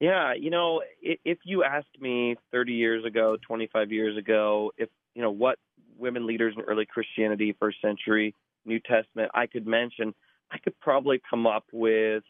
Yeah, 0.00 0.34
you 0.34 0.50
know, 0.50 0.82
if 1.02 1.38
you 1.44 1.62
asked 1.62 2.00
me 2.00 2.36
30 2.50 2.72
years 2.72 3.04
ago, 3.04 3.36
25 3.46 3.92
years 3.92 4.16
ago, 4.16 4.72
if, 4.76 4.88
you 5.14 5.22
know, 5.22 5.30
what 5.30 5.58
women 5.96 6.26
leaders 6.26 6.54
in 6.56 6.62
early 6.62 6.86
Christianity, 6.86 7.54
first 7.60 7.80
century, 7.80 8.34
New 8.64 8.80
Testament, 8.80 9.30
I 9.34 9.46
could 9.46 9.66
mention– 9.66 10.14
I 10.50 10.58
could 10.58 10.78
probably 10.80 11.20
come 11.28 11.46
up 11.46 11.64
with 11.72 12.22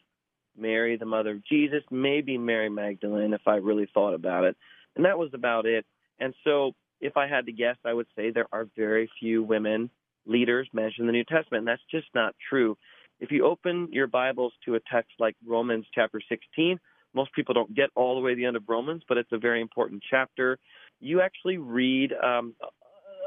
Mary, 0.57 0.97
the 0.97 1.05
mother 1.05 1.31
of 1.31 1.45
Jesus, 1.45 1.83
maybe 1.89 2.37
Mary 2.37 2.69
Magdalene 2.69 3.33
if 3.33 3.47
I 3.47 3.55
really 3.55 3.87
thought 3.93 4.13
about 4.13 4.43
it. 4.43 4.57
And 4.95 5.05
that 5.05 5.17
was 5.17 5.29
about 5.33 5.65
it. 5.65 5.85
And 6.19 6.33
so 6.43 6.73
if 6.99 7.15
I 7.15 7.27
had 7.27 7.45
to 7.45 7.51
guess, 7.51 7.77
I 7.85 7.93
would 7.93 8.07
say 8.15 8.31
there 8.31 8.47
are 8.51 8.67
very 8.75 9.09
few 9.19 9.43
women 9.43 9.89
leaders 10.25 10.67
mentioned 10.73 11.01
in 11.01 11.07
the 11.07 11.13
New 11.13 11.23
Testament. 11.23 11.61
And 11.61 11.67
that's 11.67 11.81
just 11.89 12.07
not 12.13 12.35
true. 12.49 12.77
If 13.19 13.31
you 13.31 13.45
open 13.45 13.89
your 13.91 14.07
Bibles 14.07 14.53
to 14.65 14.75
a 14.75 14.79
text 14.91 15.11
like 15.19 15.35
Romans 15.45 15.85
chapter 15.93 16.21
16, 16.27 16.79
most 17.13 17.33
people 17.33 17.53
don't 17.53 17.73
get 17.75 17.89
all 17.95 18.15
the 18.15 18.21
way 18.21 18.31
to 18.31 18.35
the 18.35 18.45
end 18.45 18.55
of 18.55 18.63
Romans, 18.67 19.03
but 19.07 19.17
it's 19.17 19.31
a 19.31 19.37
very 19.37 19.61
important 19.61 20.03
chapter. 20.09 20.57
You 20.99 21.21
actually 21.21 21.57
read 21.57 22.13
um, 22.13 22.53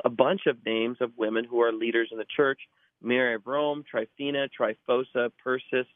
a 0.04 0.10
bunch 0.10 0.42
of 0.46 0.64
names 0.64 0.98
of 1.00 1.10
women 1.16 1.44
who 1.44 1.60
are 1.62 1.72
leaders 1.72 2.08
in 2.12 2.18
the 2.18 2.26
church 2.36 2.60
Mary 3.02 3.34
of 3.34 3.46
Rome, 3.46 3.84
Tryphena, 3.88 4.48
Tryphosa, 4.48 5.30
Persis, 5.42 5.86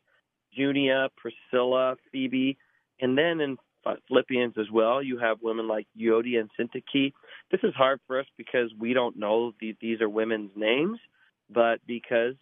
Junia, 0.52 1.08
Priscilla, 1.16 1.96
Phoebe. 2.10 2.56
And 3.00 3.16
then 3.16 3.40
in 3.40 3.56
Philippians 4.08 4.54
as 4.58 4.70
well, 4.72 5.02
you 5.02 5.18
have 5.18 5.42
women 5.42 5.68
like 5.68 5.86
Euodia 5.98 6.40
and 6.40 6.50
Syntyche. 6.58 7.12
This 7.50 7.60
is 7.62 7.74
hard 7.74 8.00
for 8.06 8.18
us 8.18 8.26
because 8.36 8.70
we 8.78 8.92
don't 8.92 9.16
know 9.16 9.52
the, 9.60 9.76
these 9.80 10.00
are 10.00 10.08
women's 10.08 10.50
names, 10.56 10.98
but 11.50 11.80
because 11.86 12.34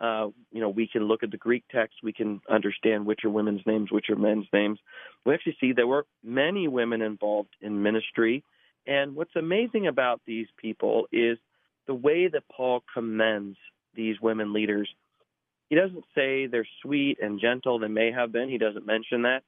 uh, 0.00 0.28
you 0.52 0.60
know 0.60 0.68
we 0.68 0.88
can 0.88 1.04
look 1.04 1.22
at 1.22 1.30
the 1.30 1.36
Greek 1.36 1.64
text, 1.70 1.96
we 2.02 2.12
can 2.12 2.40
understand 2.48 3.06
which 3.06 3.24
are 3.24 3.30
women's 3.30 3.62
names, 3.66 3.90
which 3.90 4.10
are 4.10 4.16
men's 4.16 4.46
names. 4.52 4.78
We 5.24 5.34
actually 5.34 5.56
see 5.60 5.72
there 5.72 5.86
were 5.86 6.06
many 6.24 6.68
women 6.68 7.02
involved 7.02 7.54
in 7.60 7.82
ministry, 7.82 8.44
and 8.86 9.14
what's 9.14 9.36
amazing 9.36 9.86
about 9.86 10.20
these 10.26 10.46
people 10.56 11.06
is 11.12 11.38
the 11.86 11.94
way 11.94 12.28
that 12.28 12.44
Paul 12.54 12.82
commends 12.92 13.56
these 13.98 14.16
women 14.22 14.54
leaders. 14.54 14.88
He 15.68 15.76
doesn't 15.76 16.04
say 16.14 16.46
they're 16.46 16.66
sweet 16.82 17.18
and 17.20 17.38
gentle. 17.38 17.78
They 17.78 17.88
may 17.88 18.10
have 18.10 18.32
been. 18.32 18.48
He 18.48 18.56
doesn't 18.56 18.86
mention 18.86 19.22
that 19.22 19.42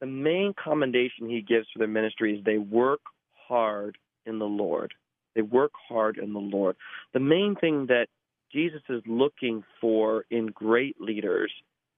the 0.00 0.06
main 0.06 0.54
commendation 0.54 1.28
he 1.28 1.42
gives 1.42 1.66
for 1.70 1.80
their 1.80 1.88
ministry 1.88 2.38
is 2.38 2.44
they 2.44 2.56
work 2.56 3.00
hard 3.48 3.98
in 4.24 4.38
the 4.38 4.46
Lord. 4.46 4.94
They 5.34 5.42
work 5.42 5.72
hard 5.88 6.16
in 6.16 6.32
the 6.32 6.38
Lord. 6.38 6.76
The 7.12 7.20
main 7.20 7.56
thing 7.60 7.86
that 7.88 8.06
Jesus 8.52 8.80
is 8.88 9.02
looking 9.06 9.62
for 9.80 10.24
in 10.30 10.46
great 10.46 10.96
leaders 11.00 11.52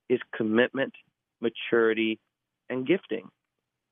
is 0.09 0.18
commitment, 0.34 0.94
maturity, 1.40 2.18
and 2.68 2.86
gifting. 2.86 3.28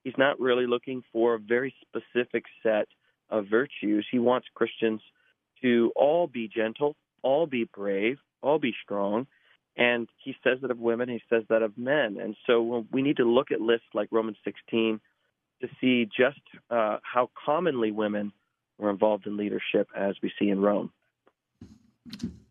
He's 0.02 0.18
not 0.18 0.40
really 0.40 0.66
looking 0.66 1.02
for 1.12 1.34
a 1.34 1.38
very 1.38 1.74
specific 1.82 2.44
set 2.62 2.88
of 3.30 3.46
virtues. 3.48 4.06
He 4.10 4.18
wants 4.18 4.48
Christians 4.54 5.00
to 5.62 5.92
all 5.94 6.26
be 6.26 6.48
gentle, 6.48 6.96
all 7.22 7.46
be 7.46 7.64
brave, 7.64 8.18
all 8.42 8.58
be 8.58 8.74
strong, 8.82 9.26
and 9.76 10.08
he 10.24 10.34
says 10.42 10.58
that 10.62 10.70
of 10.70 10.78
women, 10.78 11.08
he 11.08 11.22
says 11.30 11.44
that 11.48 11.62
of 11.62 11.78
men. 11.78 12.18
And 12.20 12.36
so 12.46 12.84
we 12.90 13.00
need 13.00 13.18
to 13.18 13.24
look 13.24 13.52
at 13.52 13.60
lists 13.60 13.86
like 13.94 14.08
Romans 14.10 14.36
16 14.44 15.00
to 15.62 15.68
see 15.80 16.04
just 16.04 16.40
uh, 16.68 16.98
how 17.02 17.30
commonly 17.44 17.92
women 17.92 18.32
were 18.78 18.90
involved 18.90 19.26
in 19.26 19.36
leadership 19.36 19.88
as 19.96 20.16
we 20.22 20.32
see 20.38 20.48
in 20.48 20.60
Rome. 20.60 20.90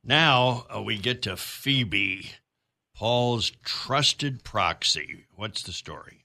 Now 0.03 0.65
uh, 0.74 0.82
we 0.82 0.97
get 0.97 1.22
to 1.24 1.36
Phoebe, 1.36 2.32
Paul's 2.95 3.51
trusted 3.63 4.43
proxy. 4.43 5.26
What's 5.36 5.63
the 5.63 5.74
story? 5.74 6.24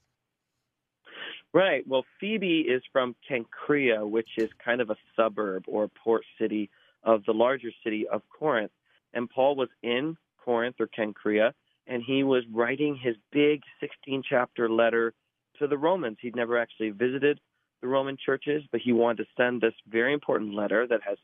Right. 1.53 1.85
Well, 1.87 2.05
Phoebe 2.19 2.61
is 2.61 2.81
from 2.91 3.15
Cenchrea, 3.29 4.09
which 4.09 4.29
is 4.37 4.49
kind 4.63 4.81
of 4.81 4.89
a 4.89 4.95
suburb 5.15 5.65
or 5.67 5.87
port 5.87 6.23
city 6.39 6.69
of 7.03 7.23
the 7.25 7.33
larger 7.33 7.71
city 7.83 8.07
of 8.07 8.21
Corinth. 8.29 8.71
And 9.13 9.29
Paul 9.29 9.55
was 9.55 9.69
in 9.81 10.17
Corinth 10.43 10.75
or 10.79 10.87
Cenchrea, 10.97 11.53
and 11.87 12.03
he 12.05 12.23
was 12.23 12.43
writing 12.51 12.95
his 13.01 13.15
big 13.31 13.61
16 13.79 14.23
chapter 14.27 14.69
letter 14.69 15.13
to 15.59 15.67
the 15.67 15.77
Romans. 15.77 16.17
He'd 16.21 16.35
never 16.35 16.57
actually 16.57 16.89
visited 16.89 17.39
the 17.81 17.87
Roman 17.87 18.17
churches, 18.23 18.63
but 18.71 18.81
he 18.81 18.93
wanted 18.93 19.23
to 19.23 19.29
send 19.37 19.61
this 19.61 19.73
very 19.87 20.13
important 20.13 20.53
letter 20.53 20.87
that 20.87 21.01
has 21.05 21.17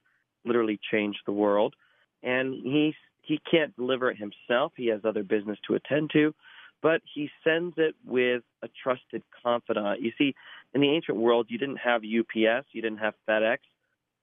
literally 0.45 0.79
changed 0.91 1.19
the 1.25 1.31
world. 1.31 1.73
And 2.21 2.53
he 2.53 2.93
he 3.21 3.39
can't 3.49 3.75
deliver 3.75 4.09
it 4.09 4.17
himself. 4.17 4.73
He 4.75 4.87
has 4.87 5.01
other 5.05 5.23
business 5.23 5.59
to 5.67 5.75
attend 5.75 6.09
to, 6.13 6.33
but 6.81 7.01
he 7.13 7.29
sends 7.43 7.75
it 7.77 7.95
with 8.05 8.41
a 8.63 8.69
trusted 8.81 9.21
confidant. 9.43 10.01
You 10.01 10.11
see, 10.17 10.33
in 10.73 10.81
the 10.81 10.89
ancient 10.89 11.17
world, 11.17 11.47
you 11.49 11.57
didn't 11.57 11.77
have 11.77 12.01
UPS, 12.01 12.67
you 12.71 12.81
didn't 12.81 12.99
have 12.99 13.13
FedEx. 13.27 13.59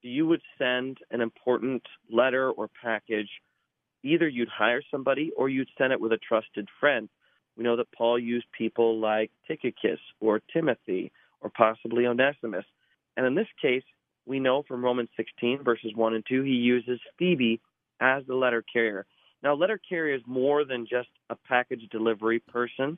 You 0.01 0.27
would 0.27 0.41
send 0.57 0.99
an 1.11 1.21
important 1.21 1.83
letter 2.09 2.51
or 2.51 2.69
package 2.81 3.29
either 4.03 4.27
you'd 4.27 4.49
hire 4.49 4.81
somebody 4.89 5.31
or 5.35 5.49
you'd 5.49 5.69
send 5.77 5.91
it 5.91 5.99
with 5.99 6.13
a 6.13 6.17
trusted 6.17 6.67
friend. 6.79 7.09
We 7.57 7.63
know 7.63 7.75
that 7.75 7.91
Paul 7.91 8.19
used 8.19 8.45
people 8.57 8.99
like 8.99 9.31
Tychicus 9.47 9.99
or 10.19 10.41
Timothy 10.53 11.11
or 11.41 11.49
possibly 11.49 12.05
Onesimus. 12.05 12.65
And 13.15 13.25
in 13.25 13.35
this 13.35 13.47
case, 13.61 13.83
we 14.25 14.39
know 14.39 14.63
from 14.67 14.83
Romans 14.83 15.09
16, 15.17 15.63
verses 15.63 15.91
1 15.95 16.13
and 16.13 16.23
2, 16.27 16.43
he 16.43 16.51
uses 16.51 16.99
Phoebe 17.17 17.59
as 17.99 18.23
the 18.27 18.35
letter 18.35 18.63
carrier. 18.71 19.05
Now, 19.41 19.55
letter 19.55 19.79
carrier 19.89 20.15
is 20.15 20.21
more 20.25 20.65
than 20.65 20.85
just 20.89 21.09
a 21.29 21.35
package 21.47 21.87
delivery 21.91 22.39
person. 22.39 22.97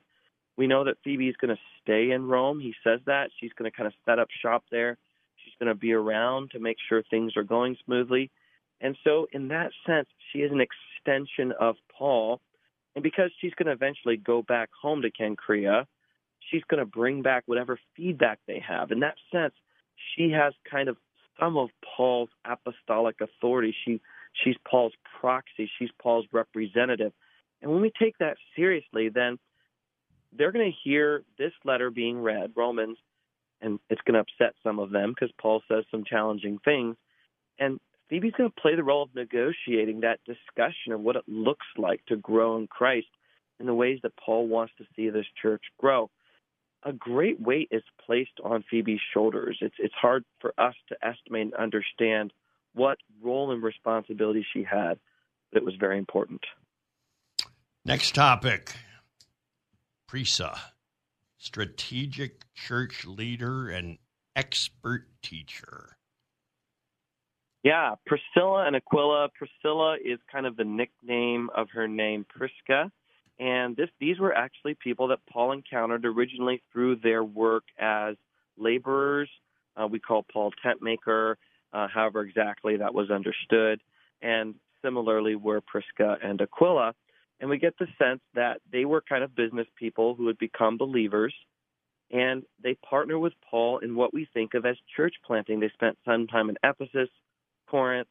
We 0.57 0.67
know 0.67 0.83
that 0.85 0.97
Phoebe 1.03 1.29
is 1.29 1.35
going 1.39 1.55
to 1.55 1.61
stay 1.81 2.11
in 2.11 2.27
Rome. 2.27 2.59
He 2.59 2.73
says 2.83 2.99
that. 3.05 3.29
She's 3.39 3.51
going 3.57 3.69
to 3.69 3.75
kind 3.75 3.87
of 3.87 3.93
set 4.05 4.19
up 4.19 4.27
shop 4.41 4.63
there. 4.71 4.97
She's 5.43 5.53
going 5.59 5.73
to 5.73 5.79
be 5.79 5.93
around 5.93 6.51
to 6.51 6.59
make 6.59 6.77
sure 6.87 7.03
things 7.03 7.35
are 7.37 7.43
going 7.43 7.77
smoothly. 7.85 8.31
And 8.81 8.97
so, 9.03 9.27
in 9.31 9.49
that 9.49 9.71
sense, 9.85 10.07
she 10.31 10.39
is 10.39 10.51
an 10.51 10.61
extension 10.61 11.53
of 11.59 11.75
Paul. 11.97 12.41
And 12.95 13.03
because 13.03 13.31
she's 13.39 13.53
going 13.53 13.67
to 13.67 13.73
eventually 13.73 14.17
go 14.17 14.41
back 14.41 14.69
home 14.81 15.01
to 15.01 15.11
Cenchrea, 15.11 15.85
she's 16.49 16.63
going 16.69 16.79
to 16.79 16.85
bring 16.85 17.21
back 17.21 17.43
whatever 17.45 17.79
feedback 17.95 18.39
they 18.47 18.63
have. 18.67 18.91
In 18.91 18.99
that 19.01 19.15
sense, 19.31 19.53
she 20.15 20.31
has 20.31 20.53
kind 20.69 20.89
of 20.89 20.97
some 21.39 21.57
of 21.57 21.69
Paul's 21.95 22.29
apostolic 22.45 23.17
authority. 23.21 23.75
She 23.85 24.01
she's 24.43 24.55
Paul's 24.69 24.93
proxy. 25.19 25.69
She's 25.77 25.89
Paul's 26.01 26.25
representative. 26.31 27.13
And 27.61 27.71
when 27.71 27.81
we 27.81 27.91
take 27.99 28.17
that 28.19 28.37
seriously, 28.55 29.09
then 29.09 29.37
they're 30.31 30.51
going 30.51 30.71
to 30.71 30.77
hear 30.89 31.23
this 31.37 31.51
letter 31.65 31.89
being 31.89 32.21
read, 32.21 32.51
Romans, 32.55 32.97
and 33.61 33.79
it's 33.89 34.01
going 34.01 34.13
to 34.13 34.21
upset 34.21 34.55
some 34.63 34.79
of 34.79 34.91
them 34.91 35.13
because 35.13 35.33
Paul 35.39 35.61
says 35.67 35.83
some 35.91 36.03
challenging 36.05 36.59
things. 36.63 36.95
And 37.59 37.79
Phoebe's 38.09 38.33
going 38.37 38.49
to 38.49 38.61
play 38.61 38.75
the 38.75 38.83
role 38.83 39.03
of 39.03 39.13
negotiating 39.13 40.01
that 40.01 40.19
discussion 40.25 40.93
of 40.93 41.01
what 41.01 41.15
it 41.15 41.23
looks 41.27 41.65
like 41.77 42.05
to 42.07 42.15
grow 42.15 42.57
in 42.57 42.67
Christ 42.67 43.07
in 43.59 43.65
the 43.65 43.73
ways 43.73 43.99
that 44.03 44.13
Paul 44.17 44.47
wants 44.47 44.73
to 44.77 44.85
see 44.95 45.09
this 45.09 45.25
church 45.41 45.63
grow. 45.77 46.09
A 46.83 46.93
great 46.93 47.41
weight 47.41 47.67
is 47.71 47.83
placed 48.05 48.39
on 48.43 48.63
Phoebe's 48.69 49.01
shoulders. 49.13 49.57
It's 49.59 49.75
it's 49.79 49.93
hard 49.93 50.23
for 50.39 50.53
us 50.57 50.75
to 50.87 50.95
estimate 51.05 51.41
and 51.41 51.53
understand 51.55 52.31
what 52.73 52.97
role 53.21 53.51
and 53.51 53.61
responsibility 53.61 54.45
she 54.53 54.63
had, 54.63 54.97
but 55.51 55.61
it 55.61 55.65
was 55.65 55.75
very 55.77 55.97
important. 55.97 56.41
Next 57.83 58.15
topic 58.15 58.75
Prisca, 60.07 60.57
strategic 61.39 62.53
church 62.53 63.05
leader 63.05 63.69
and 63.69 63.97
expert 64.35 65.07
teacher. 65.23 65.97
Yeah, 67.63 67.95
Priscilla 68.05 68.65
and 68.67 68.75
Aquila. 68.75 69.29
Priscilla 69.37 69.97
is 70.03 70.19
kind 70.31 70.45
of 70.45 70.55
the 70.55 70.63
nickname 70.63 71.49
of 71.55 71.69
her 71.71 71.87
name, 71.87 72.25
Prisca. 72.29 72.91
And 73.37 73.75
this, 73.75 73.89
these 73.99 74.19
were 74.19 74.33
actually 74.33 74.75
people 74.75 75.07
that 75.09 75.19
Paul 75.31 75.53
encountered 75.53 76.05
originally 76.05 76.61
through 76.71 76.97
their 76.97 77.23
work 77.23 77.63
as 77.77 78.15
laborers. 78.57 79.29
Uh, 79.75 79.87
we 79.87 79.99
call 79.99 80.23
Paul 80.31 80.51
tent 80.63 80.81
maker, 80.81 81.37
uh, 81.73 81.87
however 81.87 82.21
exactly 82.21 82.77
that 82.77 82.93
was 82.93 83.09
understood. 83.09 83.81
And 84.21 84.55
similarly 84.81 85.35
were 85.35 85.61
Prisca 85.61 86.17
and 86.21 86.41
Aquila. 86.41 86.93
And 87.39 87.49
we 87.49 87.57
get 87.57 87.77
the 87.77 87.87
sense 87.97 88.21
that 88.33 88.61
they 88.71 88.85
were 88.85 89.01
kind 89.01 89.23
of 89.23 89.35
business 89.35 89.67
people 89.77 90.15
who 90.15 90.27
had 90.27 90.37
become 90.37 90.77
believers. 90.77 91.33
And 92.11 92.43
they 92.61 92.75
partner 92.75 93.17
with 93.19 93.33
Paul 93.49 93.79
in 93.79 93.95
what 93.95 94.13
we 94.13 94.27
think 94.33 94.53
of 94.55 94.65
as 94.65 94.75
church 94.95 95.15
planting. 95.25 95.59
They 95.59 95.69
spent 95.69 95.97
some 96.05 96.27
time 96.27 96.49
in 96.49 96.57
Ephesus, 96.63 97.09
Corinth, 97.69 98.07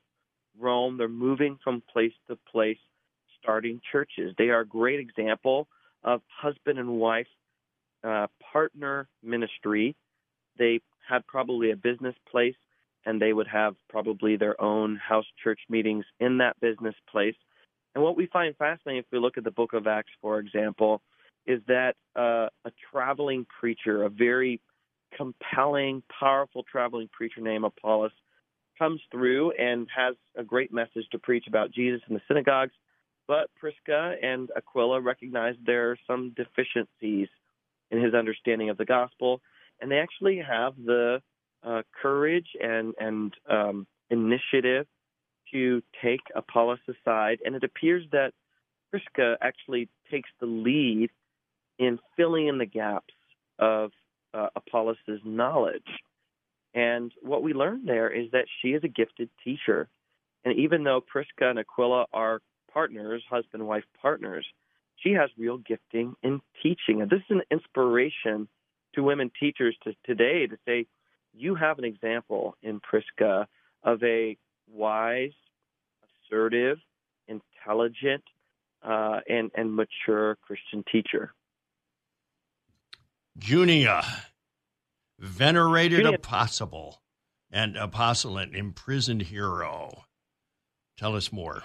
Rome. 0.59 0.97
They're 0.97 1.09
moving 1.09 1.59
from 1.63 1.83
place 1.93 2.13
to 2.29 2.39
place, 2.51 2.79
starting 3.43 3.81
churches. 3.93 4.35
They 4.39 4.49
are 4.51 4.61
a 4.61 4.67
great 4.67 5.01
example 5.01 5.69
of 6.05 6.23
husband 6.29 6.79
and 6.79 6.91
wife 6.91 7.27
uh, 8.05 8.29
partner 8.53 9.09
ministry. 9.23 9.97
They 10.59 10.81
had 11.09 11.27
probably 11.27 11.71
a 11.71 11.77
business 11.77 12.15
place, 12.31 12.55
and 13.05 13.21
they 13.21 13.33
would 13.33 13.49
have 13.49 13.75
probably 13.89 14.37
their 14.37 14.61
own 14.61 14.97
house 14.97 15.27
church 15.43 15.61
meetings 15.69 16.05
in 16.21 16.39
that 16.39 16.59
business 16.61 16.95
place. 17.11 17.35
And 17.95 18.05
what 18.05 18.17
we 18.17 18.27
find 18.27 18.55
fascinating, 18.57 19.01
if 19.01 19.07
we 19.11 19.19
look 19.19 19.39
at 19.39 19.45
the 19.45 19.51
book 19.51 19.73
of 19.73 19.87
Acts, 19.87 20.13
for 20.21 20.39
example, 20.39 21.01
is 21.47 21.61
that 21.67 21.95
uh, 22.15 22.49
a 22.65 22.73
traveling 22.93 23.47
preacher, 23.59 24.05
a 24.05 24.11
very 24.11 24.61
compelling, 25.17 26.03
powerful 26.21 26.63
traveling 26.71 27.09
preacher 27.11 27.41
named 27.41 27.65
Apollos, 27.65 28.13
comes 28.79 29.01
through 29.11 29.53
and 29.53 29.89
has 29.95 30.15
a 30.37 30.45
great 30.45 30.73
message 30.73 31.05
to 31.11 31.19
preach 31.19 31.47
about 31.49 31.73
Jesus 31.73 32.01
in 32.09 32.15
the 32.15 32.21
synagogues. 32.29 32.73
But 33.27 33.51
Prisca 33.59 34.15
and 34.23 34.49
Aquila 34.57 35.01
recognize 35.01 35.55
there 35.65 35.91
are 35.91 35.99
some 36.07 36.35
deficiencies 36.37 37.29
in 37.91 38.03
his 38.03 38.15
understanding 38.15 38.71
of 38.71 38.77
the 38.77 38.85
gospel, 38.85 39.41
and 39.81 39.91
they 39.91 39.99
actually 39.99 40.39
have 40.39 40.75
the 40.77 41.21
uh, 41.63 41.83
courage 42.01 42.49
and 42.61 42.95
and 42.99 43.35
um, 43.51 43.87
initiative 44.11 44.87
to 45.53 45.83
take 46.03 46.21
Apollos 46.35 46.79
aside. 46.89 47.39
And 47.45 47.55
it 47.55 47.65
appears 47.65 48.05
that 48.13 48.33
Prisca 48.91 49.37
actually 49.41 49.89
takes 50.11 50.31
the 50.41 50.47
lead 50.47 51.11
in 51.79 51.99
filling 52.17 52.49
in 52.49 52.59
the 52.59 52.67
gaps 52.67 53.15
of 53.59 53.91
uh, 54.35 54.49
Apollos' 54.57 54.97
knowledge. 55.25 55.89
And 56.75 57.13
what 57.23 57.43
we 57.43 57.55
learn 57.55 57.85
there 57.87 58.11
is 58.11 58.31
that 58.33 58.47
she 58.61 58.69
is 58.69 58.85
a 58.85 58.89
gifted 58.89 59.31
teacher. 59.43 59.89
And 60.45 60.59
even 60.59 60.85
though 60.85 61.01
Prisca 61.01 61.49
and 61.49 61.59
Aquila 61.59 62.07
are 62.13 62.41
partners, 62.73 63.23
husband 63.29 63.67
wife 63.67 63.85
partners, 64.01 64.47
she 64.97 65.13
has 65.13 65.31
real 65.39 65.59
gifting 65.59 66.15
in 66.23 66.41
teaching. 66.63 67.01
And 67.01 67.11
this 67.11 67.21
is 67.21 67.37
an 67.37 67.43
inspiration 67.51 68.49
to 68.95 69.03
women 69.03 69.31
teachers 69.39 69.77
to 69.85 69.95
today 70.05 70.47
to 70.47 70.57
say, 70.67 70.87
you 71.35 71.55
have 71.55 71.79
an 71.79 71.85
example 71.85 72.57
in 72.63 72.81
Prisca 72.81 73.47
of 73.83 74.03
a 74.03 74.37
wise, 74.73 75.33
assertive, 76.31 76.79
intelligent, 77.27 78.23
uh, 78.83 79.21
and 79.29 79.51
and 79.55 79.75
mature 79.75 80.37
Christian 80.43 80.85
teacher. 80.91 81.33
Junia, 83.39 84.03
venerated 85.19 86.01
Junia. 86.01 86.17
apostle 86.17 87.01
and 87.51 87.77
apostle 87.77 88.37
and 88.37 88.55
imprisoned 88.55 89.23
hero. 89.23 90.05
Tell 90.97 91.15
us 91.15 91.33
more. 91.33 91.63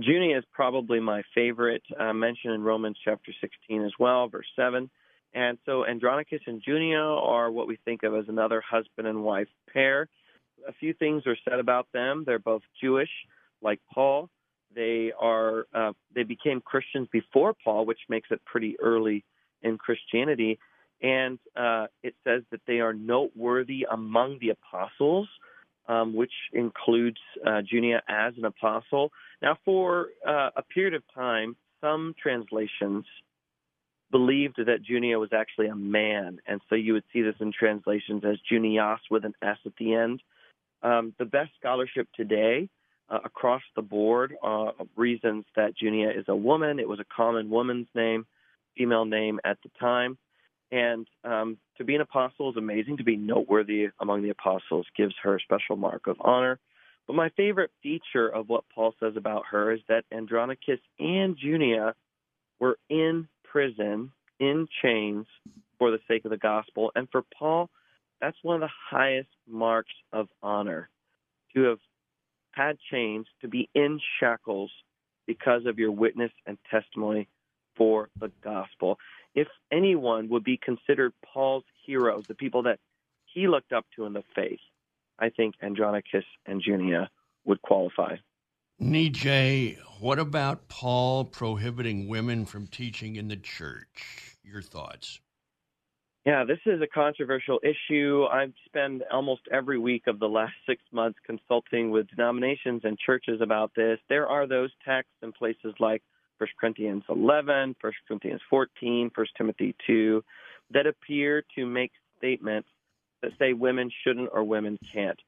Junia 0.00 0.38
is 0.38 0.44
probably 0.52 1.00
my 1.00 1.22
favorite, 1.34 1.82
uh, 1.98 2.12
mentioned 2.12 2.54
in 2.54 2.62
Romans 2.62 2.96
chapter 3.04 3.32
16 3.40 3.84
as 3.84 3.92
well, 3.98 4.28
verse 4.28 4.46
7. 4.56 4.90
And 5.34 5.58
so 5.66 5.86
Andronicus 5.86 6.40
and 6.46 6.62
Junia 6.66 6.98
are 6.98 7.50
what 7.50 7.68
we 7.68 7.76
think 7.84 8.02
of 8.02 8.14
as 8.14 8.24
another 8.28 8.62
husband 8.68 9.06
and 9.06 9.22
wife 9.22 9.48
pair. 9.72 10.08
A 10.68 10.72
few 10.72 10.94
things 10.94 11.26
are 11.26 11.36
said 11.48 11.58
about 11.58 11.86
them. 11.92 12.24
They're 12.26 12.38
both 12.38 12.62
Jewish, 12.82 13.10
like 13.62 13.80
Paul. 13.92 14.28
They 14.74 15.12
are 15.18 15.66
uh, 15.74 15.92
they 16.14 16.22
became 16.22 16.60
Christians 16.60 17.08
before 17.12 17.54
Paul, 17.64 17.86
which 17.86 18.00
makes 18.08 18.28
it 18.30 18.40
pretty 18.44 18.76
early 18.80 19.24
in 19.62 19.78
Christianity. 19.78 20.58
And 21.02 21.38
uh, 21.56 21.86
it 22.02 22.14
says 22.24 22.42
that 22.50 22.60
they 22.66 22.80
are 22.80 22.92
noteworthy 22.92 23.86
among 23.90 24.38
the 24.40 24.50
apostles, 24.50 25.28
um, 25.88 26.14
which 26.14 26.32
includes 26.52 27.18
uh, 27.44 27.62
Junia 27.64 28.02
as 28.08 28.34
an 28.36 28.44
apostle. 28.44 29.10
Now, 29.42 29.56
for 29.64 30.08
uh, 30.26 30.50
a 30.56 30.62
period 30.62 30.94
of 30.94 31.02
time, 31.14 31.56
some 31.80 32.14
translations 32.22 33.06
believed 34.10 34.56
that 34.58 34.82
Junia 34.82 35.18
was 35.18 35.30
actually 35.32 35.68
a 35.68 35.76
man, 35.76 36.38
and 36.46 36.60
so 36.68 36.74
you 36.74 36.92
would 36.94 37.04
see 37.12 37.22
this 37.22 37.36
in 37.40 37.52
translations 37.52 38.22
as 38.24 38.36
Junias 38.50 38.98
with 39.10 39.24
an 39.24 39.34
S 39.42 39.56
at 39.64 39.72
the 39.78 39.94
end. 39.94 40.22
Um, 40.82 41.14
the 41.18 41.24
best 41.24 41.50
scholarship 41.58 42.08
today 42.14 42.68
uh, 43.08 43.18
across 43.24 43.62
the 43.76 43.82
board 43.82 44.34
uh, 44.42 44.70
reasons 44.96 45.44
that 45.56 45.74
Junia 45.76 46.10
is 46.10 46.24
a 46.28 46.36
woman. 46.36 46.78
It 46.78 46.88
was 46.88 47.00
a 47.00 47.04
common 47.04 47.50
woman's 47.50 47.88
name, 47.94 48.26
female 48.76 49.04
name 49.04 49.40
at 49.44 49.58
the 49.62 49.70
time. 49.78 50.16
And 50.72 51.06
um, 51.24 51.58
to 51.78 51.84
be 51.84 51.96
an 51.96 52.00
apostle 52.00 52.50
is 52.50 52.56
amazing. 52.56 52.98
To 52.98 53.04
be 53.04 53.16
noteworthy 53.16 53.88
among 54.00 54.22
the 54.22 54.30
apostles 54.30 54.86
gives 54.96 55.14
her 55.22 55.36
a 55.36 55.40
special 55.40 55.76
mark 55.76 56.06
of 56.06 56.16
honor. 56.20 56.58
But 57.06 57.16
my 57.16 57.30
favorite 57.30 57.72
feature 57.82 58.28
of 58.28 58.48
what 58.48 58.64
Paul 58.72 58.94
says 59.00 59.14
about 59.16 59.42
her 59.50 59.72
is 59.72 59.80
that 59.88 60.04
Andronicus 60.12 60.78
and 61.00 61.36
Junia 61.36 61.94
were 62.60 62.78
in 62.88 63.26
prison, 63.42 64.12
in 64.38 64.68
chains, 64.80 65.26
for 65.78 65.90
the 65.90 65.98
sake 66.06 66.24
of 66.24 66.30
the 66.30 66.36
gospel. 66.36 66.92
And 66.94 67.08
for 67.10 67.24
Paul, 67.36 67.68
that's 68.20 68.36
one 68.42 68.56
of 68.56 68.60
the 68.60 68.74
highest 68.90 69.28
marks 69.48 69.92
of 70.12 70.28
honor 70.42 70.88
to 71.54 71.62
have 71.64 71.78
had 72.52 72.78
chains, 72.90 73.26
to 73.40 73.48
be 73.48 73.68
in 73.74 74.00
shackles 74.18 74.70
because 75.26 75.66
of 75.66 75.78
your 75.78 75.92
witness 75.92 76.32
and 76.46 76.58
testimony 76.70 77.28
for 77.76 78.08
the 78.18 78.30
gospel. 78.42 78.98
If 79.34 79.48
anyone 79.72 80.28
would 80.30 80.44
be 80.44 80.56
considered 80.56 81.12
Paul's 81.24 81.64
heroes, 81.86 82.24
the 82.26 82.34
people 82.34 82.64
that 82.64 82.78
he 83.24 83.46
looked 83.46 83.72
up 83.72 83.86
to 83.96 84.04
in 84.04 84.12
the 84.12 84.24
faith, 84.34 84.58
I 85.18 85.30
think 85.30 85.54
Andronicus 85.62 86.24
and 86.46 86.60
Junia 86.64 87.10
would 87.44 87.62
qualify. 87.62 88.16
Nijay, 88.80 89.78
what 90.00 90.18
about 90.18 90.68
Paul 90.68 91.24
prohibiting 91.24 92.08
women 92.08 92.46
from 92.46 92.66
teaching 92.66 93.16
in 93.16 93.28
the 93.28 93.36
church? 93.36 94.38
Your 94.42 94.62
thoughts? 94.62 95.20
Yeah, 96.26 96.44
this 96.44 96.58
is 96.66 96.82
a 96.82 96.86
controversial 96.86 97.60
issue. 97.62 98.26
I've 98.30 98.52
spent 98.66 99.02
almost 99.10 99.40
every 99.50 99.78
week 99.78 100.02
of 100.06 100.18
the 100.18 100.28
last 100.28 100.52
six 100.68 100.82
months 100.92 101.18
consulting 101.26 101.90
with 101.90 102.08
denominations 102.08 102.82
and 102.84 102.98
churches 102.98 103.40
about 103.40 103.72
this. 103.74 103.98
There 104.08 104.26
are 104.26 104.46
those 104.46 104.70
texts 104.84 105.14
in 105.22 105.32
places 105.32 105.74
like 105.78 106.02
1 106.38 106.48
Corinthians 106.58 107.04
11, 107.08 107.76
1 107.80 107.92
Corinthians 108.06 108.40
14, 108.50 109.10
1 109.14 109.26
Timothy 109.36 109.74
2 109.86 110.22
that 110.72 110.86
appear 110.86 111.42
to 111.56 111.66
make 111.66 111.92
statements 112.18 112.68
that 113.22 113.32
say 113.38 113.52
women 113.54 113.90
shouldn't 114.04 114.30
or 114.32 114.44
women 114.44 114.78
can't. 114.92 115.18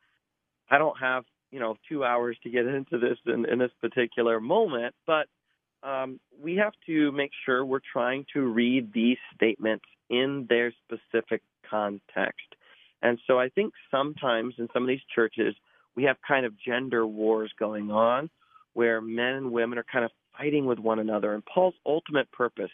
I 0.71 0.79
don't 0.79 0.99
have, 0.99 1.25
you 1.51 1.61
know, 1.61 1.77
two 1.89 2.05
hours 2.05 2.37
to 2.43 2.51
get 2.51 2.67
into 2.67 2.99
this 2.99 3.19
in, 3.27 3.47
in 3.47 3.59
this 3.59 3.73
particular 3.81 4.41
moment, 4.41 4.95
but 5.07 5.27
um, 5.83 6.21
we 6.41 6.57
have 6.57 6.75
to 6.87 7.13
make 7.13 7.31
sure 7.45 7.65
we're 7.65 7.81
trying 7.93 8.25
to 8.35 8.43
read 8.43 8.93
these 8.93 9.19
statements 9.35 9.85
in 10.13 10.47
their 10.49 10.73
specific 10.85 11.43
context. 11.69 12.47
And 13.03 13.19
so 13.27 13.41
I 13.41 13.49
think 13.49 13.73
sometimes 13.91 14.55
in 14.59 14.69
some 14.73 14.83
of 14.83 14.89
these 14.89 15.01
churches, 15.13 15.55
we 15.97 16.05
have 16.05 16.17
kind 16.27 16.47
of 16.47 16.53
gender 16.61 17.07
wars 17.07 17.51
going 17.59 17.91
on 17.91 18.31
where 18.75 19.01
men 19.01 19.35
and 19.35 19.51
women 19.51 19.79
are 19.79 19.87
kind 19.91 20.05
of 20.05 20.11
fighting 20.37 20.67
with 20.67 20.79
one 20.79 20.99
another. 20.99 21.35
And 21.35 21.45
Paul's 21.45 21.75
ultimate 21.85 22.31
purpose 22.31 22.71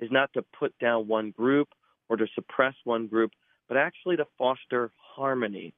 is 0.00 0.10
not 0.10 0.32
to 0.32 0.44
put 0.58 0.76
down 0.78 1.06
one 1.06 1.30
group 1.30 1.68
or 2.08 2.16
to 2.16 2.26
suppress 2.34 2.74
one 2.84 3.06
group, 3.06 3.32
but 3.68 3.76
actually 3.76 4.16
to 4.16 4.26
foster 4.38 4.90
harmony. 4.96 5.74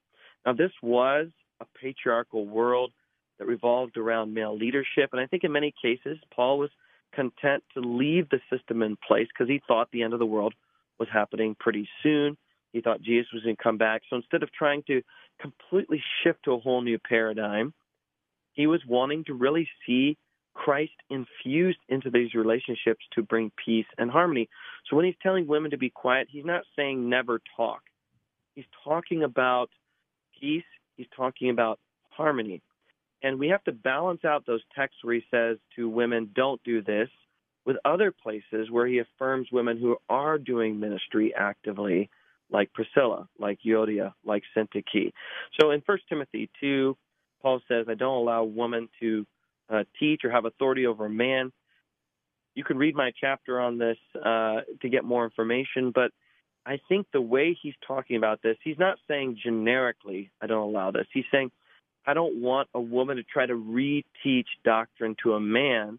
Now, 0.47 0.53
this 0.53 0.73
was 0.83 1.29
a 1.61 1.67
patriarchal 1.81 2.47
world 2.47 2.93
that 3.39 3.47
revolved 3.47 3.97
around 3.97 4.35
male 4.35 4.57
leadership. 4.57 5.11
And 5.13 5.21
I 5.21 5.27
think 5.27 5.45
in 5.45 5.53
many 5.53 5.75
cases, 5.83 6.19
Paul 6.35 6.59
was 6.59 6.71
content 7.15 7.63
to 7.75 7.81
leave 7.81 8.29
the 8.31 8.41
system 8.51 8.83
in 8.83 8.97
place 9.07 9.29
because 9.33 9.49
he 9.49 9.61
thought 9.67 9.89
the 9.93 10.03
end 10.03 10.13
of 10.13 10.19
the 10.19 10.27
world 10.27 10.55
was 10.99 11.09
happening 11.13 11.57
pretty 11.59 11.89
soon. 12.03 12.37
He 12.73 12.81
thought 12.81 13.03
Jesus 13.03 13.29
was 13.33 13.43
going 13.43 13.57
to 13.57 13.63
come 13.63 13.79
back. 13.79 14.03
So 14.11 14.17
instead 14.17 14.43
of 14.43 14.53
trying 14.53 14.83
to 14.89 15.03
completely 15.41 16.03
shift 16.23 16.41
to 16.45 16.53
a 16.53 16.59
whole 16.59 16.83
new 16.83 16.99
paradigm, 16.99 17.73
he 18.53 18.67
was 18.67 18.81
wanting 18.87 19.25
to 19.25 19.35
really 19.35 19.69
see 19.87 20.17
Christ 20.55 20.93
infused 21.09 21.79
into 21.89 22.11
these 22.11 22.35
relationships 22.35 23.05
to 23.15 23.23
bring 23.23 23.53
peace 23.65 23.87
and 23.97 24.11
harmony. 24.11 24.49
So 24.89 24.97
when 24.97 25.05
he's 25.05 25.15
telling 25.23 25.47
women 25.47 25.71
to 25.71 25.79
be 25.79 25.91
quiet, 25.91 26.27
he's 26.31 26.45
not 26.45 26.65
saying 26.75 27.09
never 27.09 27.41
talk. 27.57 27.83
He's 28.55 28.65
talking 28.85 29.23
about 29.23 29.71
peace, 30.41 30.65
he's 30.97 31.07
talking 31.17 31.51
about 31.51 31.79
harmony. 32.11 32.61
And 33.23 33.39
we 33.39 33.49
have 33.49 33.63
to 33.65 33.73
balance 33.73 34.25
out 34.25 34.47
those 34.47 34.63
texts 34.75 34.99
where 35.03 35.15
he 35.15 35.23
says 35.31 35.59
to 35.77 35.89
women, 35.89 36.31
don't 36.35 36.63
do 36.65 36.83
this, 36.83 37.09
with 37.69 37.77
other 37.85 38.11
places 38.11 38.71
where 38.71 38.87
he 38.87 38.99
affirms 38.99 39.47
women 39.53 39.77
who 39.77 39.99
are 40.09 40.39
doing 40.39 40.81
ministry 40.81 41.35
actively, 41.37 42.09
like 42.51 42.73
Priscilla, 42.73 43.29
like 43.39 43.59
Euodia, 43.63 44.15
like 44.25 44.43
Syntyche. 44.57 45.13
So 45.61 45.73
in 45.73 45.83
1 45.85 45.99
Timothy 46.09 46.49
2, 46.63 46.97
Paul 47.43 47.61
says, 47.69 47.85
I 47.87 47.93
don't 47.93 48.17
allow 48.17 48.45
women 48.45 48.89
to 49.01 49.27
uh, 49.69 49.85
teach 50.01 50.23
or 50.25 50.31
have 50.31 50.47
authority 50.47 50.87
over 50.87 51.05
a 51.05 51.11
man. 51.11 51.53
You 52.55 52.65
can 52.65 52.79
read 52.79 52.97
my 52.97 53.13
chapter 53.21 53.61
on 53.61 53.77
this 53.77 53.99
uh, 54.17 54.63
to 54.81 54.89
get 54.89 55.05
more 55.05 55.25
information, 55.25 55.93
but 55.95 56.11
I 56.65 56.81
think 56.89 57.07
the 57.13 57.21
way 57.21 57.55
he's 57.63 57.75
talking 57.87 58.17
about 58.17 58.41
this, 58.41 58.57
he's 58.65 58.79
not 58.79 58.97
saying 59.07 59.41
generically, 59.45 60.31
I 60.41 60.47
don't 60.47 60.71
allow 60.71 60.91
this. 60.91 61.07
He's 61.13 61.27
saying, 61.31 61.51
I 62.07 62.15
don't 62.15 62.41
want 62.41 62.71
a 62.73 62.81
woman 62.81 63.19
to 63.19 63.25
try 63.25 63.45
to 63.45 63.53
reteach 63.53 64.47
doctrine 64.65 65.17
to 65.23 65.35
a 65.35 65.41
man. 65.41 65.99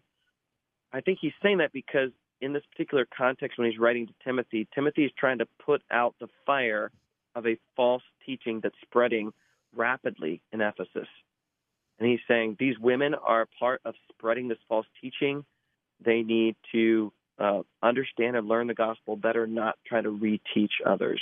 I 0.92 1.00
think 1.00 1.18
he's 1.20 1.32
saying 1.42 1.58
that 1.58 1.72
because 1.72 2.10
in 2.40 2.52
this 2.52 2.62
particular 2.72 3.06
context, 3.16 3.58
when 3.58 3.70
he's 3.70 3.78
writing 3.78 4.06
to 4.06 4.12
Timothy, 4.24 4.66
Timothy 4.74 5.04
is 5.04 5.12
trying 5.18 5.38
to 5.38 5.46
put 5.64 5.82
out 5.90 6.14
the 6.20 6.28
fire 6.46 6.90
of 7.34 7.46
a 7.46 7.56
false 7.76 8.02
teaching 8.26 8.60
that's 8.62 8.74
spreading 8.82 9.32
rapidly 9.74 10.40
in 10.52 10.60
Ephesus. 10.60 11.08
And 11.98 12.08
he's 12.08 12.20
saying 12.26 12.56
these 12.58 12.78
women 12.78 13.14
are 13.14 13.46
part 13.58 13.82
of 13.84 13.94
spreading 14.10 14.48
this 14.48 14.58
false 14.68 14.86
teaching. 15.00 15.44
They 16.04 16.22
need 16.22 16.56
to 16.72 17.12
uh, 17.38 17.62
understand 17.82 18.36
and 18.36 18.48
learn 18.48 18.66
the 18.66 18.74
gospel 18.74 19.16
better, 19.16 19.46
not 19.46 19.76
try 19.86 20.00
to 20.00 20.10
reteach 20.10 20.72
others. 20.84 21.20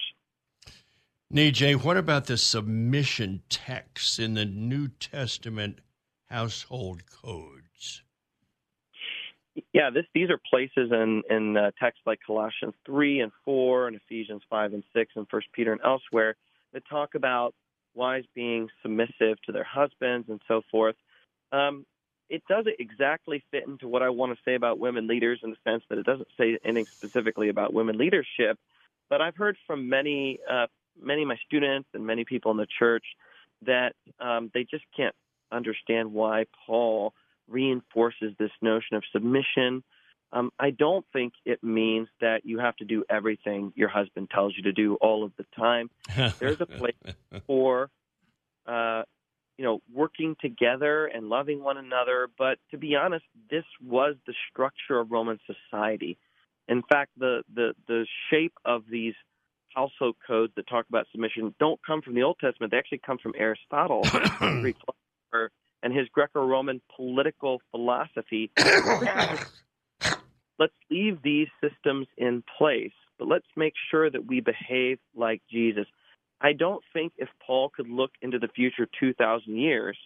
Nijay, 1.33 1.83
what 1.83 1.97
about 1.97 2.27
the 2.27 2.39
submission 2.39 3.43
texts 3.51 4.19
in 4.19 4.35
the 4.35 4.47
New 4.47 4.89
Testament 4.89 5.81
household 6.31 7.03
codes? 7.07 7.68
Yeah, 9.73 9.91
this, 9.91 10.05
these 10.15 10.31
are 10.31 10.41
places 10.51 10.91
in, 10.93 11.23
in 11.31 11.57
uh, 11.57 11.71
texts 11.81 12.03
like 12.07 12.21
Colossians 12.27 12.75
3 12.87 13.21
and 13.21 13.33
4 13.45 13.89
and 13.89 13.97
Ephesians 13.97 14.43
5 14.51 14.75
and 14.75 14.83
6 14.95 15.13
and 15.17 15.27
1 15.31 15.43
Peter 15.53 15.73
and 15.73 15.81
elsewhere 15.85 16.37
that 16.73 16.83
talk 16.89 17.15
about 17.15 17.55
wives 17.95 18.27
being 18.35 18.69
submissive 18.83 19.41
to 19.47 19.53
their 19.53 19.65
husbands 19.65 20.29
and 20.29 20.41
so 20.47 20.63
forth. 20.71 20.97
Um, 21.53 21.87
it 22.29 22.43
doesn't 22.49 22.77
exactly 22.79 23.43
fit 23.51 23.67
into 23.67 23.89
what 23.89 24.03
I 24.03 24.11
want 24.11 24.33
to 24.33 24.39
say 24.45 24.55
about 24.55 24.79
women 24.79 25.07
leaders 25.07 25.41
in 25.43 25.51
the 25.51 25.57
sense 25.65 25.83
that 25.89 25.99
it 25.99 26.05
doesn't 26.05 26.29
say 26.39 26.59
anything 26.65 26.87
specifically 26.97 27.49
about 27.49 27.73
women 27.73 27.97
leadership. 27.97 28.59
But 29.09 29.23
I've 29.23 29.37
heard 29.37 29.57
from 29.67 29.89
many 29.89 30.39
uh, 30.51 30.67
many 31.03 31.23
of 31.23 31.29
my 31.29 31.39
students 31.47 31.89
and 31.95 32.07
many 32.07 32.25
people 32.25 32.51
in 32.51 32.59
the 32.59 32.67
church 32.79 33.05
that 33.65 33.95
um, 34.21 34.51
they 34.53 34.65
just 34.65 34.85
can't 34.95 35.15
understand 35.51 36.13
why 36.13 36.45
Paul 36.67 37.15
reinforces 37.49 38.35
this 38.39 38.51
notion 38.63 38.97
of 38.97 39.03
submission 39.13 39.83
Um, 40.33 40.51
I 40.59 40.71
don't 40.71 41.07
think 41.13 41.33
it 41.47 41.65
means 41.65 42.09
that 42.21 42.45
you 42.45 42.59
have 42.59 42.77
to 42.77 42.85
do 42.85 43.05
everything 43.09 43.73
your 43.75 43.89
husband 43.89 44.29
tells 44.31 44.55
you 44.57 44.65
to 44.65 44.73
do 44.73 44.97
all 44.97 45.25
of 45.25 45.33
the 45.39 45.47
time. 45.57 45.91
There's 46.39 46.61
a 46.61 46.67
place 46.67 46.95
for, 47.47 47.91
uh, 48.67 49.03
you 49.57 49.65
know, 49.65 49.81
working 49.93 50.37
together 50.41 51.07
and 51.07 51.31
loving 51.31 51.63
one 51.63 51.79
another. 51.79 52.29
But 52.37 52.59
to 52.73 52.77
be 52.77 52.95
honest, 52.95 53.25
this 53.51 53.65
was 53.83 54.17
the 54.27 54.35
structure 54.51 54.99
of 54.99 55.11
Roman 55.11 55.39
society. 55.47 56.19
In 56.69 56.83
fact, 56.83 57.13
the 57.17 57.43
the 57.55 57.75
the 57.87 58.07
shape 58.31 58.53
of 58.67 58.83
these 58.91 59.15
household 59.75 60.17
codes 60.27 60.53
that 60.57 60.67
talk 60.69 60.87
about 60.89 61.07
submission 61.11 61.55
don't 61.59 61.81
come 61.87 62.03
from 62.03 62.15
the 62.15 62.23
Old 62.23 62.37
Testament. 62.39 62.71
They 62.71 62.79
actually 62.79 63.01
come 63.05 63.19
from 63.19 63.33
Aristotle, 63.37 64.03
Greek 64.39 64.77
philosopher, 64.85 65.51
and 65.83 65.97
his 65.97 66.09
Greco-Roman 66.13 66.81
political 66.97 67.61
philosophy. 67.71 68.51
let's 70.59 70.73
leave 70.91 71.23
these 71.23 71.49
systems 71.63 72.07
in 72.17 72.43
place, 72.59 72.93
but 73.19 73.29
let's 73.29 73.47
make 73.57 73.75
sure 73.91 74.11
that 74.11 74.27
we 74.27 74.41
behave 74.41 74.99
like 75.15 75.43
Jesus. 75.51 75.87
I 76.41 76.53
don't 76.53 76.83
think 76.93 77.13
if 77.17 77.29
Paul 77.45 77.71
could 77.75 77.89
look 77.89 78.11
into 78.23 78.39
the 78.39 78.49
future 78.49 78.89
2,000 79.01 79.57
years, 79.57 79.97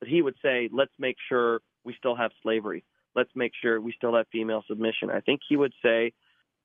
that 0.00 0.08
he 0.08 0.22
would 0.22 0.36
say, 0.42 0.68
let's 0.72 0.92
make 0.98 1.16
sure 1.28 1.60
we 1.84 1.94
still 1.98 2.16
have 2.16 2.30
slavery. 2.42 2.84
Let's 3.14 3.30
make 3.34 3.52
sure 3.60 3.80
we 3.80 3.92
still 3.96 4.14
have 4.14 4.26
female 4.30 4.62
submission. 4.68 5.10
I 5.10 5.20
think 5.20 5.40
he 5.48 5.56
would 5.56 5.72
say, 5.82 6.12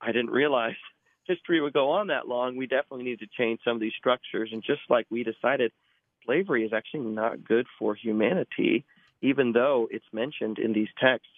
I 0.00 0.08
didn't 0.08 0.30
realize 0.30 0.74
history 1.26 1.60
would 1.60 1.72
go 1.72 1.90
on 1.90 2.08
that 2.08 2.28
long. 2.28 2.56
We 2.56 2.66
definitely 2.66 3.04
need 3.04 3.20
to 3.20 3.26
change 3.38 3.60
some 3.64 3.74
of 3.74 3.80
these 3.80 3.94
structures. 3.98 4.50
And 4.52 4.62
just 4.62 4.82
like 4.88 5.06
we 5.10 5.24
decided, 5.24 5.72
slavery 6.24 6.64
is 6.64 6.72
actually 6.72 7.00
not 7.00 7.44
good 7.44 7.66
for 7.78 7.94
humanity, 7.94 8.84
even 9.22 9.52
though 9.52 9.88
it's 9.90 10.04
mentioned 10.12 10.58
in 10.58 10.72
these 10.72 10.88
texts 11.00 11.28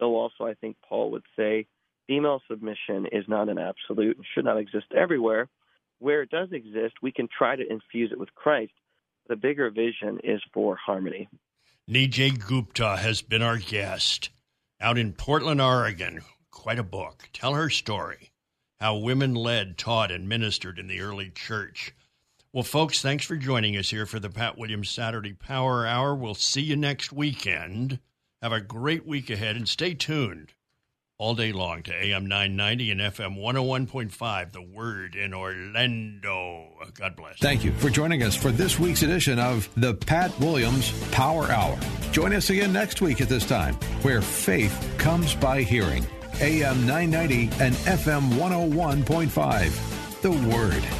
so 0.00 0.16
also 0.16 0.44
I 0.44 0.54
think 0.54 0.76
Paul 0.88 1.12
would 1.12 1.22
say 1.36 1.66
female 2.08 2.40
submission 2.50 3.06
is 3.12 3.26
not 3.28 3.48
an 3.48 3.58
absolute 3.58 4.16
and 4.16 4.26
should 4.34 4.46
not 4.46 4.58
exist 4.58 4.86
everywhere. 4.96 5.48
Where 5.98 6.22
it 6.22 6.30
does 6.30 6.48
exist, 6.50 6.94
we 7.02 7.12
can 7.12 7.28
try 7.28 7.54
to 7.54 7.70
infuse 7.70 8.10
it 8.10 8.18
with 8.18 8.34
Christ. 8.34 8.72
The 9.28 9.36
bigger 9.36 9.70
vision 9.70 10.18
is 10.24 10.40
for 10.52 10.74
harmony. 10.74 11.28
Nijay 11.88 12.44
Gupta 12.44 12.96
has 12.96 13.20
been 13.20 13.42
our 13.42 13.58
guest 13.58 14.30
out 14.80 14.96
in 14.96 15.12
Portland, 15.12 15.60
Oregon. 15.60 16.22
Quite 16.50 16.78
a 16.78 16.84
book. 16.84 17.28
Tell 17.32 17.54
her 17.54 17.68
story 17.68 18.30
how 18.80 18.96
women 18.96 19.34
led, 19.34 19.76
taught, 19.76 20.10
and 20.10 20.28
ministered 20.28 20.78
in 20.78 20.86
the 20.86 21.00
early 21.00 21.28
church. 21.28 21.94
Well, 22.52 22.64
folks, 22.64 23.00
thanks 23.00 23.24
for 23.24 23.36
joining 23.36 23.76
us 23.76 23.90
here 23.90 24.06
for 24.06 24.18
the 24.18 24.28
Pat 24.28 24.58
Williams 24.58 24.90
Saturday 24.90 25.34
Power 25.34 25.86
Hour. 25.86 26.16
We'll 26.16 26.34
see 26.34 26.62
you 26.62 26.74
next 26.74 27.12
weekend. 27.12 28.00
Have 28.42 28.50
a 28.50 28.60
great 28.60 29.06
week 29.06 29.30
ahead 29.30 29.54
and 29.54 29.68
stay 29.68 29.94
tuned 29.94 30.54
all 31.16 31.36
day 31.36 31.52
long 31.52 31.84
to 31.84 31.94
AM 31.94 32.26
990 32.26 32.90
and 32.90 33.00
FM 33.02 33.38
101.5, 33.38 34.50
The 34.50 34.62
Word 34.62 35.14
in 35.14 35.32
Orlando. 35.32 36.70
God 36.94 37.14
bless. 37.14 37.38
Thank 37.38 37.62
you 37.62 37.72
for 37.74 37.88
joining 37.88 38.24
us 38.24 38.34
for 38.34 38.50
this 38.50 38.80
week's 38.80 39.04
edition 39.04 39.38
of 39.38 39.68
the 39.76 39.94
Pat 39.94 40.36
Williams 40.40 40.90
Power 41.12 41.44
Hour. 41.52 41.78
Join 42.10 42.32
us 42.32 42.50
again 42.50 42.72
next 42.72 43.00
week 43.00 43.20
at 43.20 43.28
this 43.28 43.46
time, 43.46 43.74
where 44.02 44.22
faith 44.22 44.92
comes 44.98 45.36
by 45.36 45.62
hearing. 45.62 46.04
AM 46.40 46.84
990 46.84 47.42
and 47.62 47.76
FM 47.76 48.30
101.5, 48.30 50.20
The 50.22 50.30
Word. 50.48 50.99